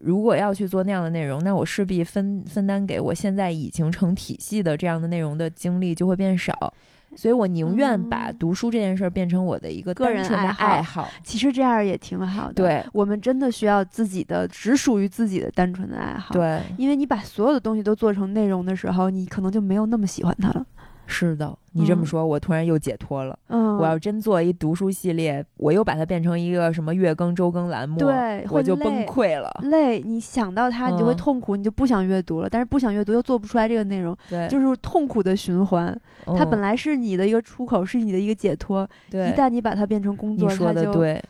[0.00, 6.72] 如果要去做那样的内容，那我势必分分担给我现在已经成体系的这样的内容的精力就会变少。
[7.16, 11.08] 所以我宁愿把嗯读书这件事儿变成我的一个个人的爱好爱好。
[11.24, 20.64] 其实这样也挺好的。，对我们真的需要自己的只属于自己的单纯的爱好。，对，因为你把所有的东西都做成内容的时候，你可能就没有那么喜欢它了。
[21.10, 23.38] 是的，你这么嗯说，我突然又解脱了。
[23.48, 29.50] 嗯，我要真做一读书系列，我又把它变成一个什么月更、周更栏目，对我就崩溃了。
[29.64, 32.48] 累，你想到它，你就会嗯痛苦，你就不想阅读了。
[32.48, 35.94] 但是不想阅读又做不出来这个内容，对，就是痛苦的循环。
[36.24, 41.20] 它本来来是你的一个出口，是你的一个解脱，一旦你把它变成工作，你说的对。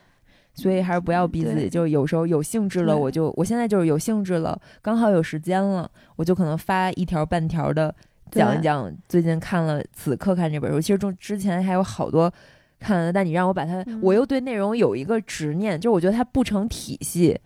[0.53, 7.95] 所以还是不要逼自己，就有时候有兴致了，我就我现在就是有兴致了，刚好有时间了，我就可能发一条半条的
[8.31, 10.81] 讲一讲最近看了此刻看这本书。
[10.81, 12.33] 其实中之前还有好多
[12.79, 17.39] 看的，但你让我把它，嗯我又对内容有一个执念，就是我觉得它不成体系，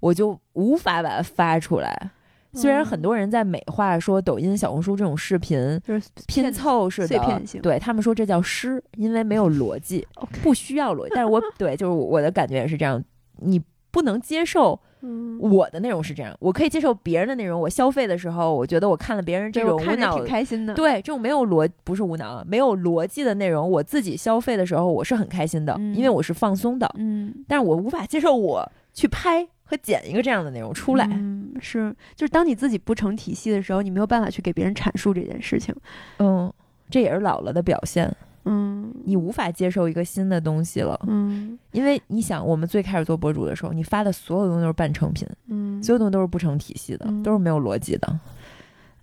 [0.00, 2.10] 我就无法把它发出来。
[2.54, 10.06] 虽然很嗯多人在美化说抖音、小红书这种视频就是拼凑式的，对他们说这叫诗，因为没有 逻辑，
[10.42, 11.10] 不需要逻辑。
[11.14, 13.04] 但是我对，就是我的感觉也是这样，
[13.36, 17.60] 你不能接受嗯，我的内容是这样，我可以接受别人的内容。
[17.60, 20.74] 我消费的时候，我觉得我看了别人这种无脑我看着挺开心的。
[20.74, 26.90] 对这种没有逻不是无脑啊，没有逻辑的内容，我自己消费的时候我是很开心的，嗯因为我是放松的。
[26.96, 31.06] 嗯，但是我无法接受我去拍和剪一个这样的内容出来。
[31.12, 35.74] 嗯，是，就是当你自己不成体系的时候，你没有办法去给别人阐述这件事情。
[36.18, 36.52] 嗯，
[36.90, 38.10] 这也是老了的表现，
[38.50, 40.98] 嗯，你无法接受一个新的东西了。
[41.06, 48.20] 嗯因为你想，我们最开始做博主的时候，你发的所有东西都是半成品，嗯，所有东西都是不成体系的，嗯都是没有逻辑的。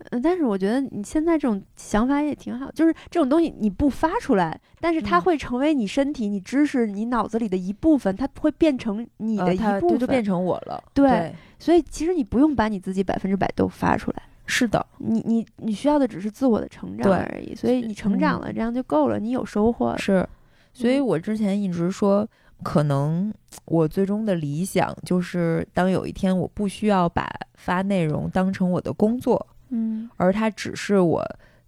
[0.09, 9.89] 嗯，但是我觉得你现在这种想法也挺好，就是这种东西你不发出来，但是它嗯会成为你身体、你知识、你脑子里的一部分，它会变成你的呃一部分。
[9.91, 10.84] 它就变成我了。
[10.93, 17.55] 对所以其实你不用把你自己百分之百都发出来，是的，你你你需要的只是自我的成长而已。
[17.55, 19.97] 所以你成长了，这样就够了，你有收获了。
[19.97, 20.27] 是。
[20.73, 22.27] 所以嗯我之前一直说，
[22.61, 23.34] 可能
[23.65, 31.23] 我最终的理想就是，当有一天我不需要把发内容当成我的工作，嗯而它只是我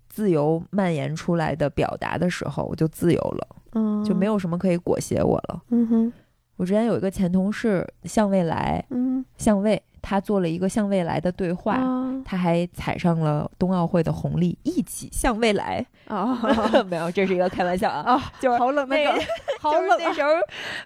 [0.09, 5.63] 自由蔓延出来的表达的时候，我就自由了，嗯，就没有什么可以裹挟我了。
[5.69, 6.13] 嗯哼
[6.57, 11.73] 我之前有一个前同事向未来，嗯向未，他做了一个向未来的对话。
[11.73, 15.85] 啊他还踩上了冬奥会的红利，一起向未来。
[16.07, 16.35] 哦
[16.89, 18.95] 没有，这是一个开玩笑啊，哦，就是好冷的
[19.59, 20.29] 好就是冷啊，那时候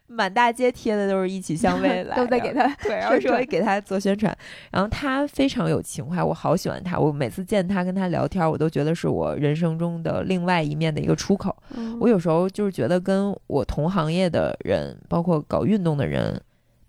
[0.08, 4.36] 满大街贴的都是一起向未来， 都在给他对，然后说给他做宣传。
[4.72, 7.00] 然后他非常有情怀，我好喜欢他。
[7.00, 11.56] 我每次见他跟他聊天，我都觉得是我人生中的另外一面的一个出口。
[11.76, 16.40] 嗯我有时候就是觉得跟我同行业的人，包括搞运动的人，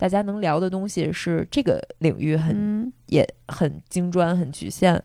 [0.02, 5.00] 大家能聊的东西是这个领域很、嗯也很精专、很局限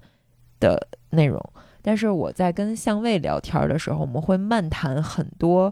[0.60, 1.40] 的内容。
[1.84, 5.72] 但是我在跟向卫聊天的时候，我们会漫谈很多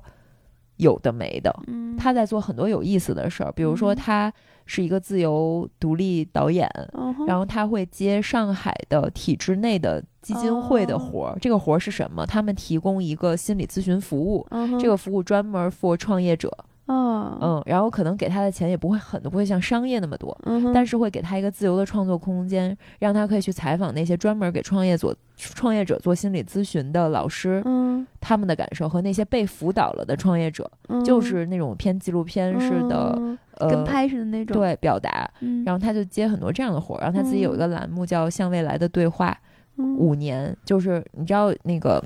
[0.75, 1.51] 有的没的。
[1.65, 4.31] 嗯，他在做很多有意思的事儿，比如说嗯他
[4.67, 11.37] 是一个自由独立导演，嗯然后他会接上海的体制内的基金会的活儿。
[11.41, 12.23] 这个活儿是什么？
[12.27, 14.45] 他们提供一个心理咨询服务，
[14.79, 16.55] 这个服务专门 for 创业者，
[16.85, 17.37] 哦。
[17.41, 20.37] 嗯，然后可能给他的钱也不会很多，不会像商业那么多。
[20.45, 28.05] 嗯，但是会给他一个自由的创作空间，让他可以去采访那些专门给创业做创业者做心理咨询的老师，嗯。
[28.19, 31.03] 他们的感受和那些被辅导了的创业者，嗯。
[31.03, 35.29] 就是那种偏纪录片式的、嗯呃跟拍似的那种，对表达。
[35.39, 39.31] 嗯，然后他就接很多这样的活儿，然后他自己有一个栏目叫《向未来的对话》，
[39.77, 39.95] 嗯。
[39.95, 42.03] 五年，就是你知道那个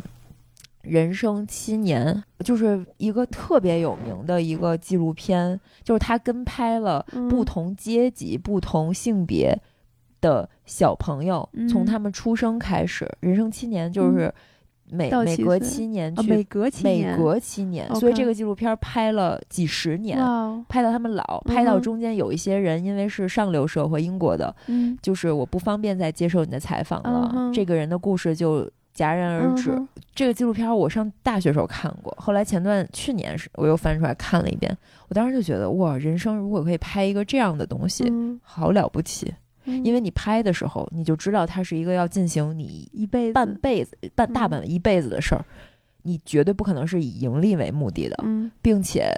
[0.81, 7.45] 人生七年，就是一个特别有名的一个纪录片，就是他跟拍了不嗯。
[7.45, 9.59] 同阶级、不同性别
[10.21, 11.85] 的小朋友，从嗯。
[11.85, 14.33] 他们出生开始，人生七年就是
[14.89, 20.17] 每、每隔七年去，啊每隔七每年隔七年，所以这个纪录片拍了几十年。
[20.67, 24.97] 拍到他们老，拍到中间有一些人因为是上流社会英国的，嗯。
[25.01, 28.69] 就是我不方便再接受你的采访了，嗯这个人的故事就
[29.03, 29.71] 戛然而止。
[29.71, 34.77] 嗯这个纪录片我上大学时候看过，后来前段去年是我又翻出来看了一遍，
[35.07, 39.33] 我当时就觉得哇，人生如果可以拍一个这样的东西，嗯好了不起。
[39.63, 45.45] 嗯因为你拍的时候，你就知道它是一个要进行你一辈子半辈子、半大嗯半一辈子的事儿，
[46.01, 49.13] 你绝对不可能是以盈利为目的的，嗯并且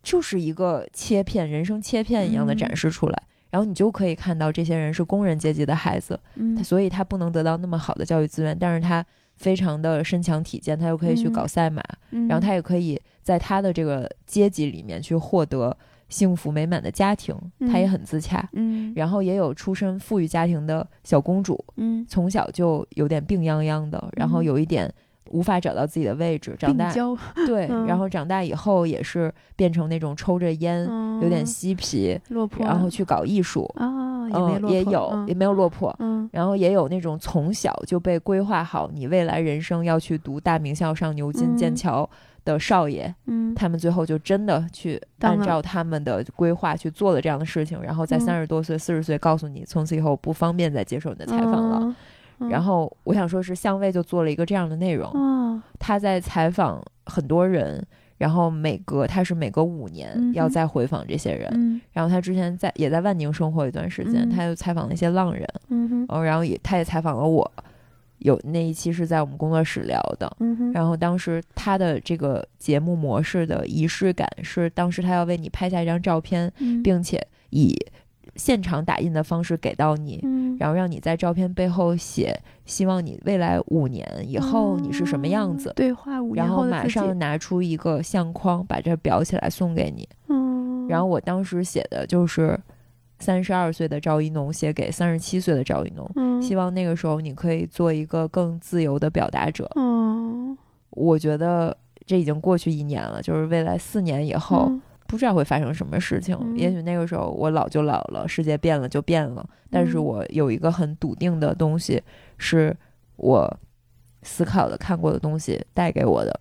[0.00, 3.22] 就是一个切片、人生切片一样的展嗯示出来。
[3.50, 6.54] 然后你就可以看到这些人是工人阶级的孩子，嗯。
[6.56, 9.04] 他所以他不能得到那么好的教育资源，但是他
[9.36, 11.32] 非常的身强体健，他又可以去嗯。
[11.32, 12.28] 搞赛马，嗯。
[12.28, 15.76] 然后他也可以在他的这个阶级里面去获得
[16.08, 17.34] 幸福美满的家庭，
[17.70, 18.48] 他也嗯很自洽。
[18.52, 18.92] 嗯。
[18.94, 22.04] 然后也有出身富裕家庭的小公主，嗯。
[22.08, 24.44] 从小就有点病殃殃的，然后嗯。
[24.44, 24.92] 有一点
[25.30, 26.92] 无法找到自己的位置，长大，
[27.46, 30.84] 对，嗯然后长大以后也是变成那种抽着烟，
[31.22, 35.94] 有点嗯嬉皮，落魄，然后去搞艺术，啊，也没嗯，落魄也有、嗯也没有落魄。
[36.00, 42.10] 嗯然后也有那种从小就被规划好，你未来人生要去读大名校上牛津、剑嗯桥
[42.44, 51.96] 的少爷，嗯他们最后就真的去按照他们的规划去做了这样的事情，然后在嗯三十多岁、四十岁告诉你，从此以后不方便再接受你的采访了。
[52.48, 55.62] 然后我想说，是相位就做了一个这样的内容，哦。
[55.78, 57.84] 他在采访很多人，
[58.18, 61.80] 然后每隔他是每隔五年要再回访这些人，嗯。
[61.92, 64.30] 然后他之前在也在万宁生活一段时间，嗯。
[64.30, 67.50] 他又采访了一些浪人，嗯然后也他也采访了我，
[68.18, 70.30] 有那一期是在我们工作室聊的。
[70.40, 76.82] 嗯哼，然后当时他的这个节目模式的仪式感是，当时他要为你拍下一张照片，嗯。
[76.82, 77.74] 并且以
[78.40, 80.56] 现场打印的方式给到你，嗯。
[80.58, 82.34] 然后让你在照片背后写，
[82.64, 90.08] 希望你未来五年以后你是什么样子哦，对话五年然后马上拿出一个相框，把这裱起来送给你。
[90.28, 92.58] 嗯，然后我当时写的就是
[93.18, 96.40] 三十二岁的赵一农写给三十七岁的赵一农，嗯。
[96.42, 99.70] 希望那个时候你可以做一个更自由的表达者。
[99.76, 100.56] 嗯
[100.90, 106.38] 我觉得这已经过去一年了，就是未来四年以后，嗯不知道会发生什么事情。
[106.40, 109.44] 嗯也许那个时候我老就老了，世界变了就变了。
[109.68, 112.00] 但是嗯我有一个很笃定的东西，
[112.38, 112.74] 是
[113.16, 113.58] 我
[114.22, 116.40] 思考的、看过的东西带给我的，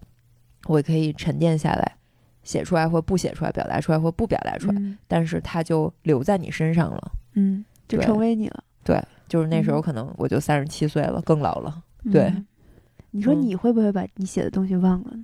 [0.68, 1.96] 我可以沉淀下来，
[2.44, 4.76] 写出来或不写出来，表达出来或不表达出来。
[4.78, 7.12] 嗯但是它就留在你身上了。
[7.34, 8.64] 嗯，就成为你了。
[8.84, 11.84] 对，就是那时候嗯可能我就三十七岁了，更老了。
[12.12, 12.46] 对嗯，
[13.12, 15.24] 你说嗯你会不会把你写的东西忘了呢？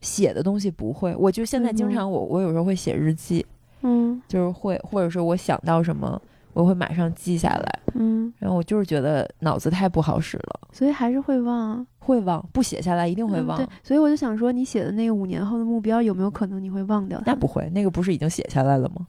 [0.00, 3.44] 写的东西不会，我就现在经嗯常我我有时候会写日记，
[3.82, 6.20] 嗯就是会或者是我想到什么，
[6.52, 7.80] 我会马上记下来。
[7.94, 13.58] 嗯，然后我就是觉得脑子太不好使了，所以还是会忘啊，会忘，不写下来一定会忘。
[13.58, 17.24] 嗯对，所以我就想说，你写的那个五年后的目标，有没有可能你会忘掉它？
[17.32, 19.06] 那不会，那个不是已经写下来了吗？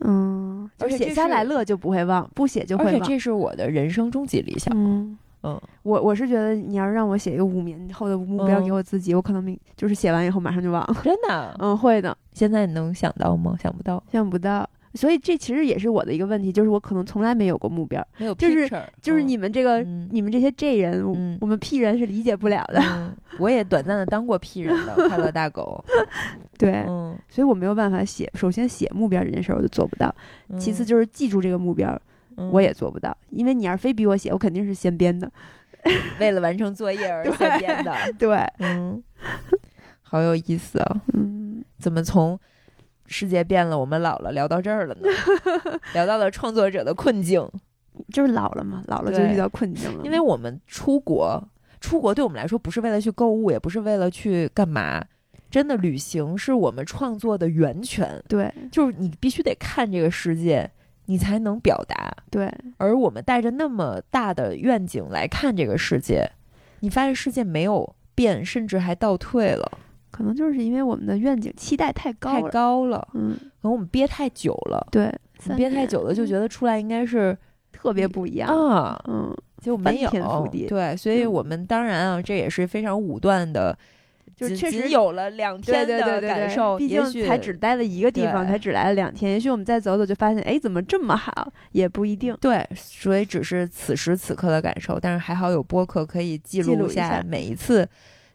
[0.00, 3.08] 嗯，就而且写下来了就不会忘，不写就而且会忘。
[3.08, 4.72] 这是我的人生终极理想。
[4.76, 10.96] 嗯，嗯，我我是觉得你要是让我写一个五年后的目标嗯给我自己，我可能明就是写完以后马上就忘了。
[11.02, 13.56] 真的，嗯，会的，现在你能想到吗？
[13.62, 14.68] 想不到，想不到。
[14.94, 18.66] 所以这其实也是我的一个问题，就是我可能从来没有过目标，没有就是
[19.02, 22.80] 就是嗯你们这个、嗯你们这些 J 人，我嗯我们 P 人是理解不了的。
[22.80, 25.84] 嗯，我也短暂的当过 P 人的快乐大狗。
[26.56, 28.30] 对，嗯，所以我没有办法写。
[28.32, 30.14] 首先写目标这件事儿我就做不到，
[30.58, 32.00] 其次嗯就是记住这个目标，嗯
[32.52, 33.16] 我也做不到。
[33.30, 35.30] 因为你要是非逼我写，我肯定是先编的。
[36.18, 37.94] 为了完成作业而先编的。
[38.18, 39.02] 对，嗯，
[40.02, 41.00] 好有意思啊！
[41.14, 42.38] 嗯，怎么从
[43.06, 45.08] 世界变了，我们老了聊到这儿了呢？
[45.94, 47.48] 聊到了创作者的困境，
[48.12, 50.04] 就是老了嘛，老了就遇到困境了。
[50.04, 51.40] 因为我们出国，
[51.80, 55.04] 出国对我们来说不是为了去购物，也不是为了去干嘛。
[55.48, 60.68] 真的，旅行是我们创作的源泉，对就是你必须得看这个世界，
[61.06, 62.12] 你才能表达。
[62.30, 66.30] 对，而我们带着那么大的愿景来看这个世界，
[66.80, 69.78] 你发现世界没有变，甚至还倒退了，
[70.10, 72.48] 可能就是因为我们的愿景期待太高太了。
[72.50, 75.12] 高了，嗯，可能我们憋太久了，对，
[75.56, 77.36] 憋太久了就觉得出来应该是
[77.72, 78.48] 特别不一样。
[78.48, 80.10] 啊，嗯，结果没有
[80.68, 83.78] 对，所以嗯我们当然啊，这也是非常武断的，仅
[84.36, 89.32] 就确实有了两天的感受，毕竟才只待了一个地方，才只来了两天。
[89.32, 91.50] 也许我们再走走就发现，哎，怎么这么好？
[91.72, 92.36] 也不一定。
[92.38, 97.88] 对，所以只是此时此刻的感受，但是还好有播客可以记录一下每一次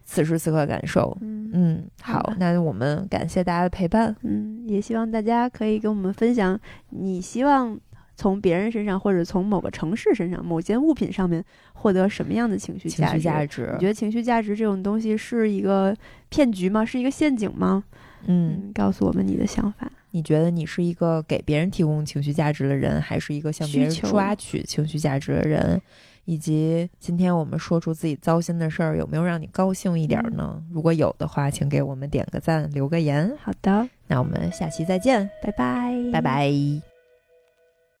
[0.04, 1.16] 此时此刻的感受。
[1.20, 4.14] 嗯嗯，好那我们感谢大家的陪伴。
[4.22, 6.58] 嗯，也希望大家可以跟我们分享，
[6.90, 7.78] 你希望
[8.14, 13.70] 从别人身上，或者从某个城市身上、某件物品上面获得什么样的情绪情绪价值？
[13.74, 15.96] 你觉得情绪价值这种东西是一个
[16.28, 16.84] 骗局吗？
[16.84, 17.84] 是一个陷阱吗？
[18.26, 19.90] 嗯，告诉我们你的想法。
[20.10, 25.80] 你觉得你是一个给别人提供情绪价值的人，还是一个向别人抓取情绪价值的人？
[26.24, 30.62] 以及今天我们说出自己糟心的事儿，有没有让你高兴一点儿呢？
[30.70, 33.36] 如果有的话，请给我们点个赞，留个言。
[33.42, 36.91] 好的，那我们下期再见，拜拜，拜拜。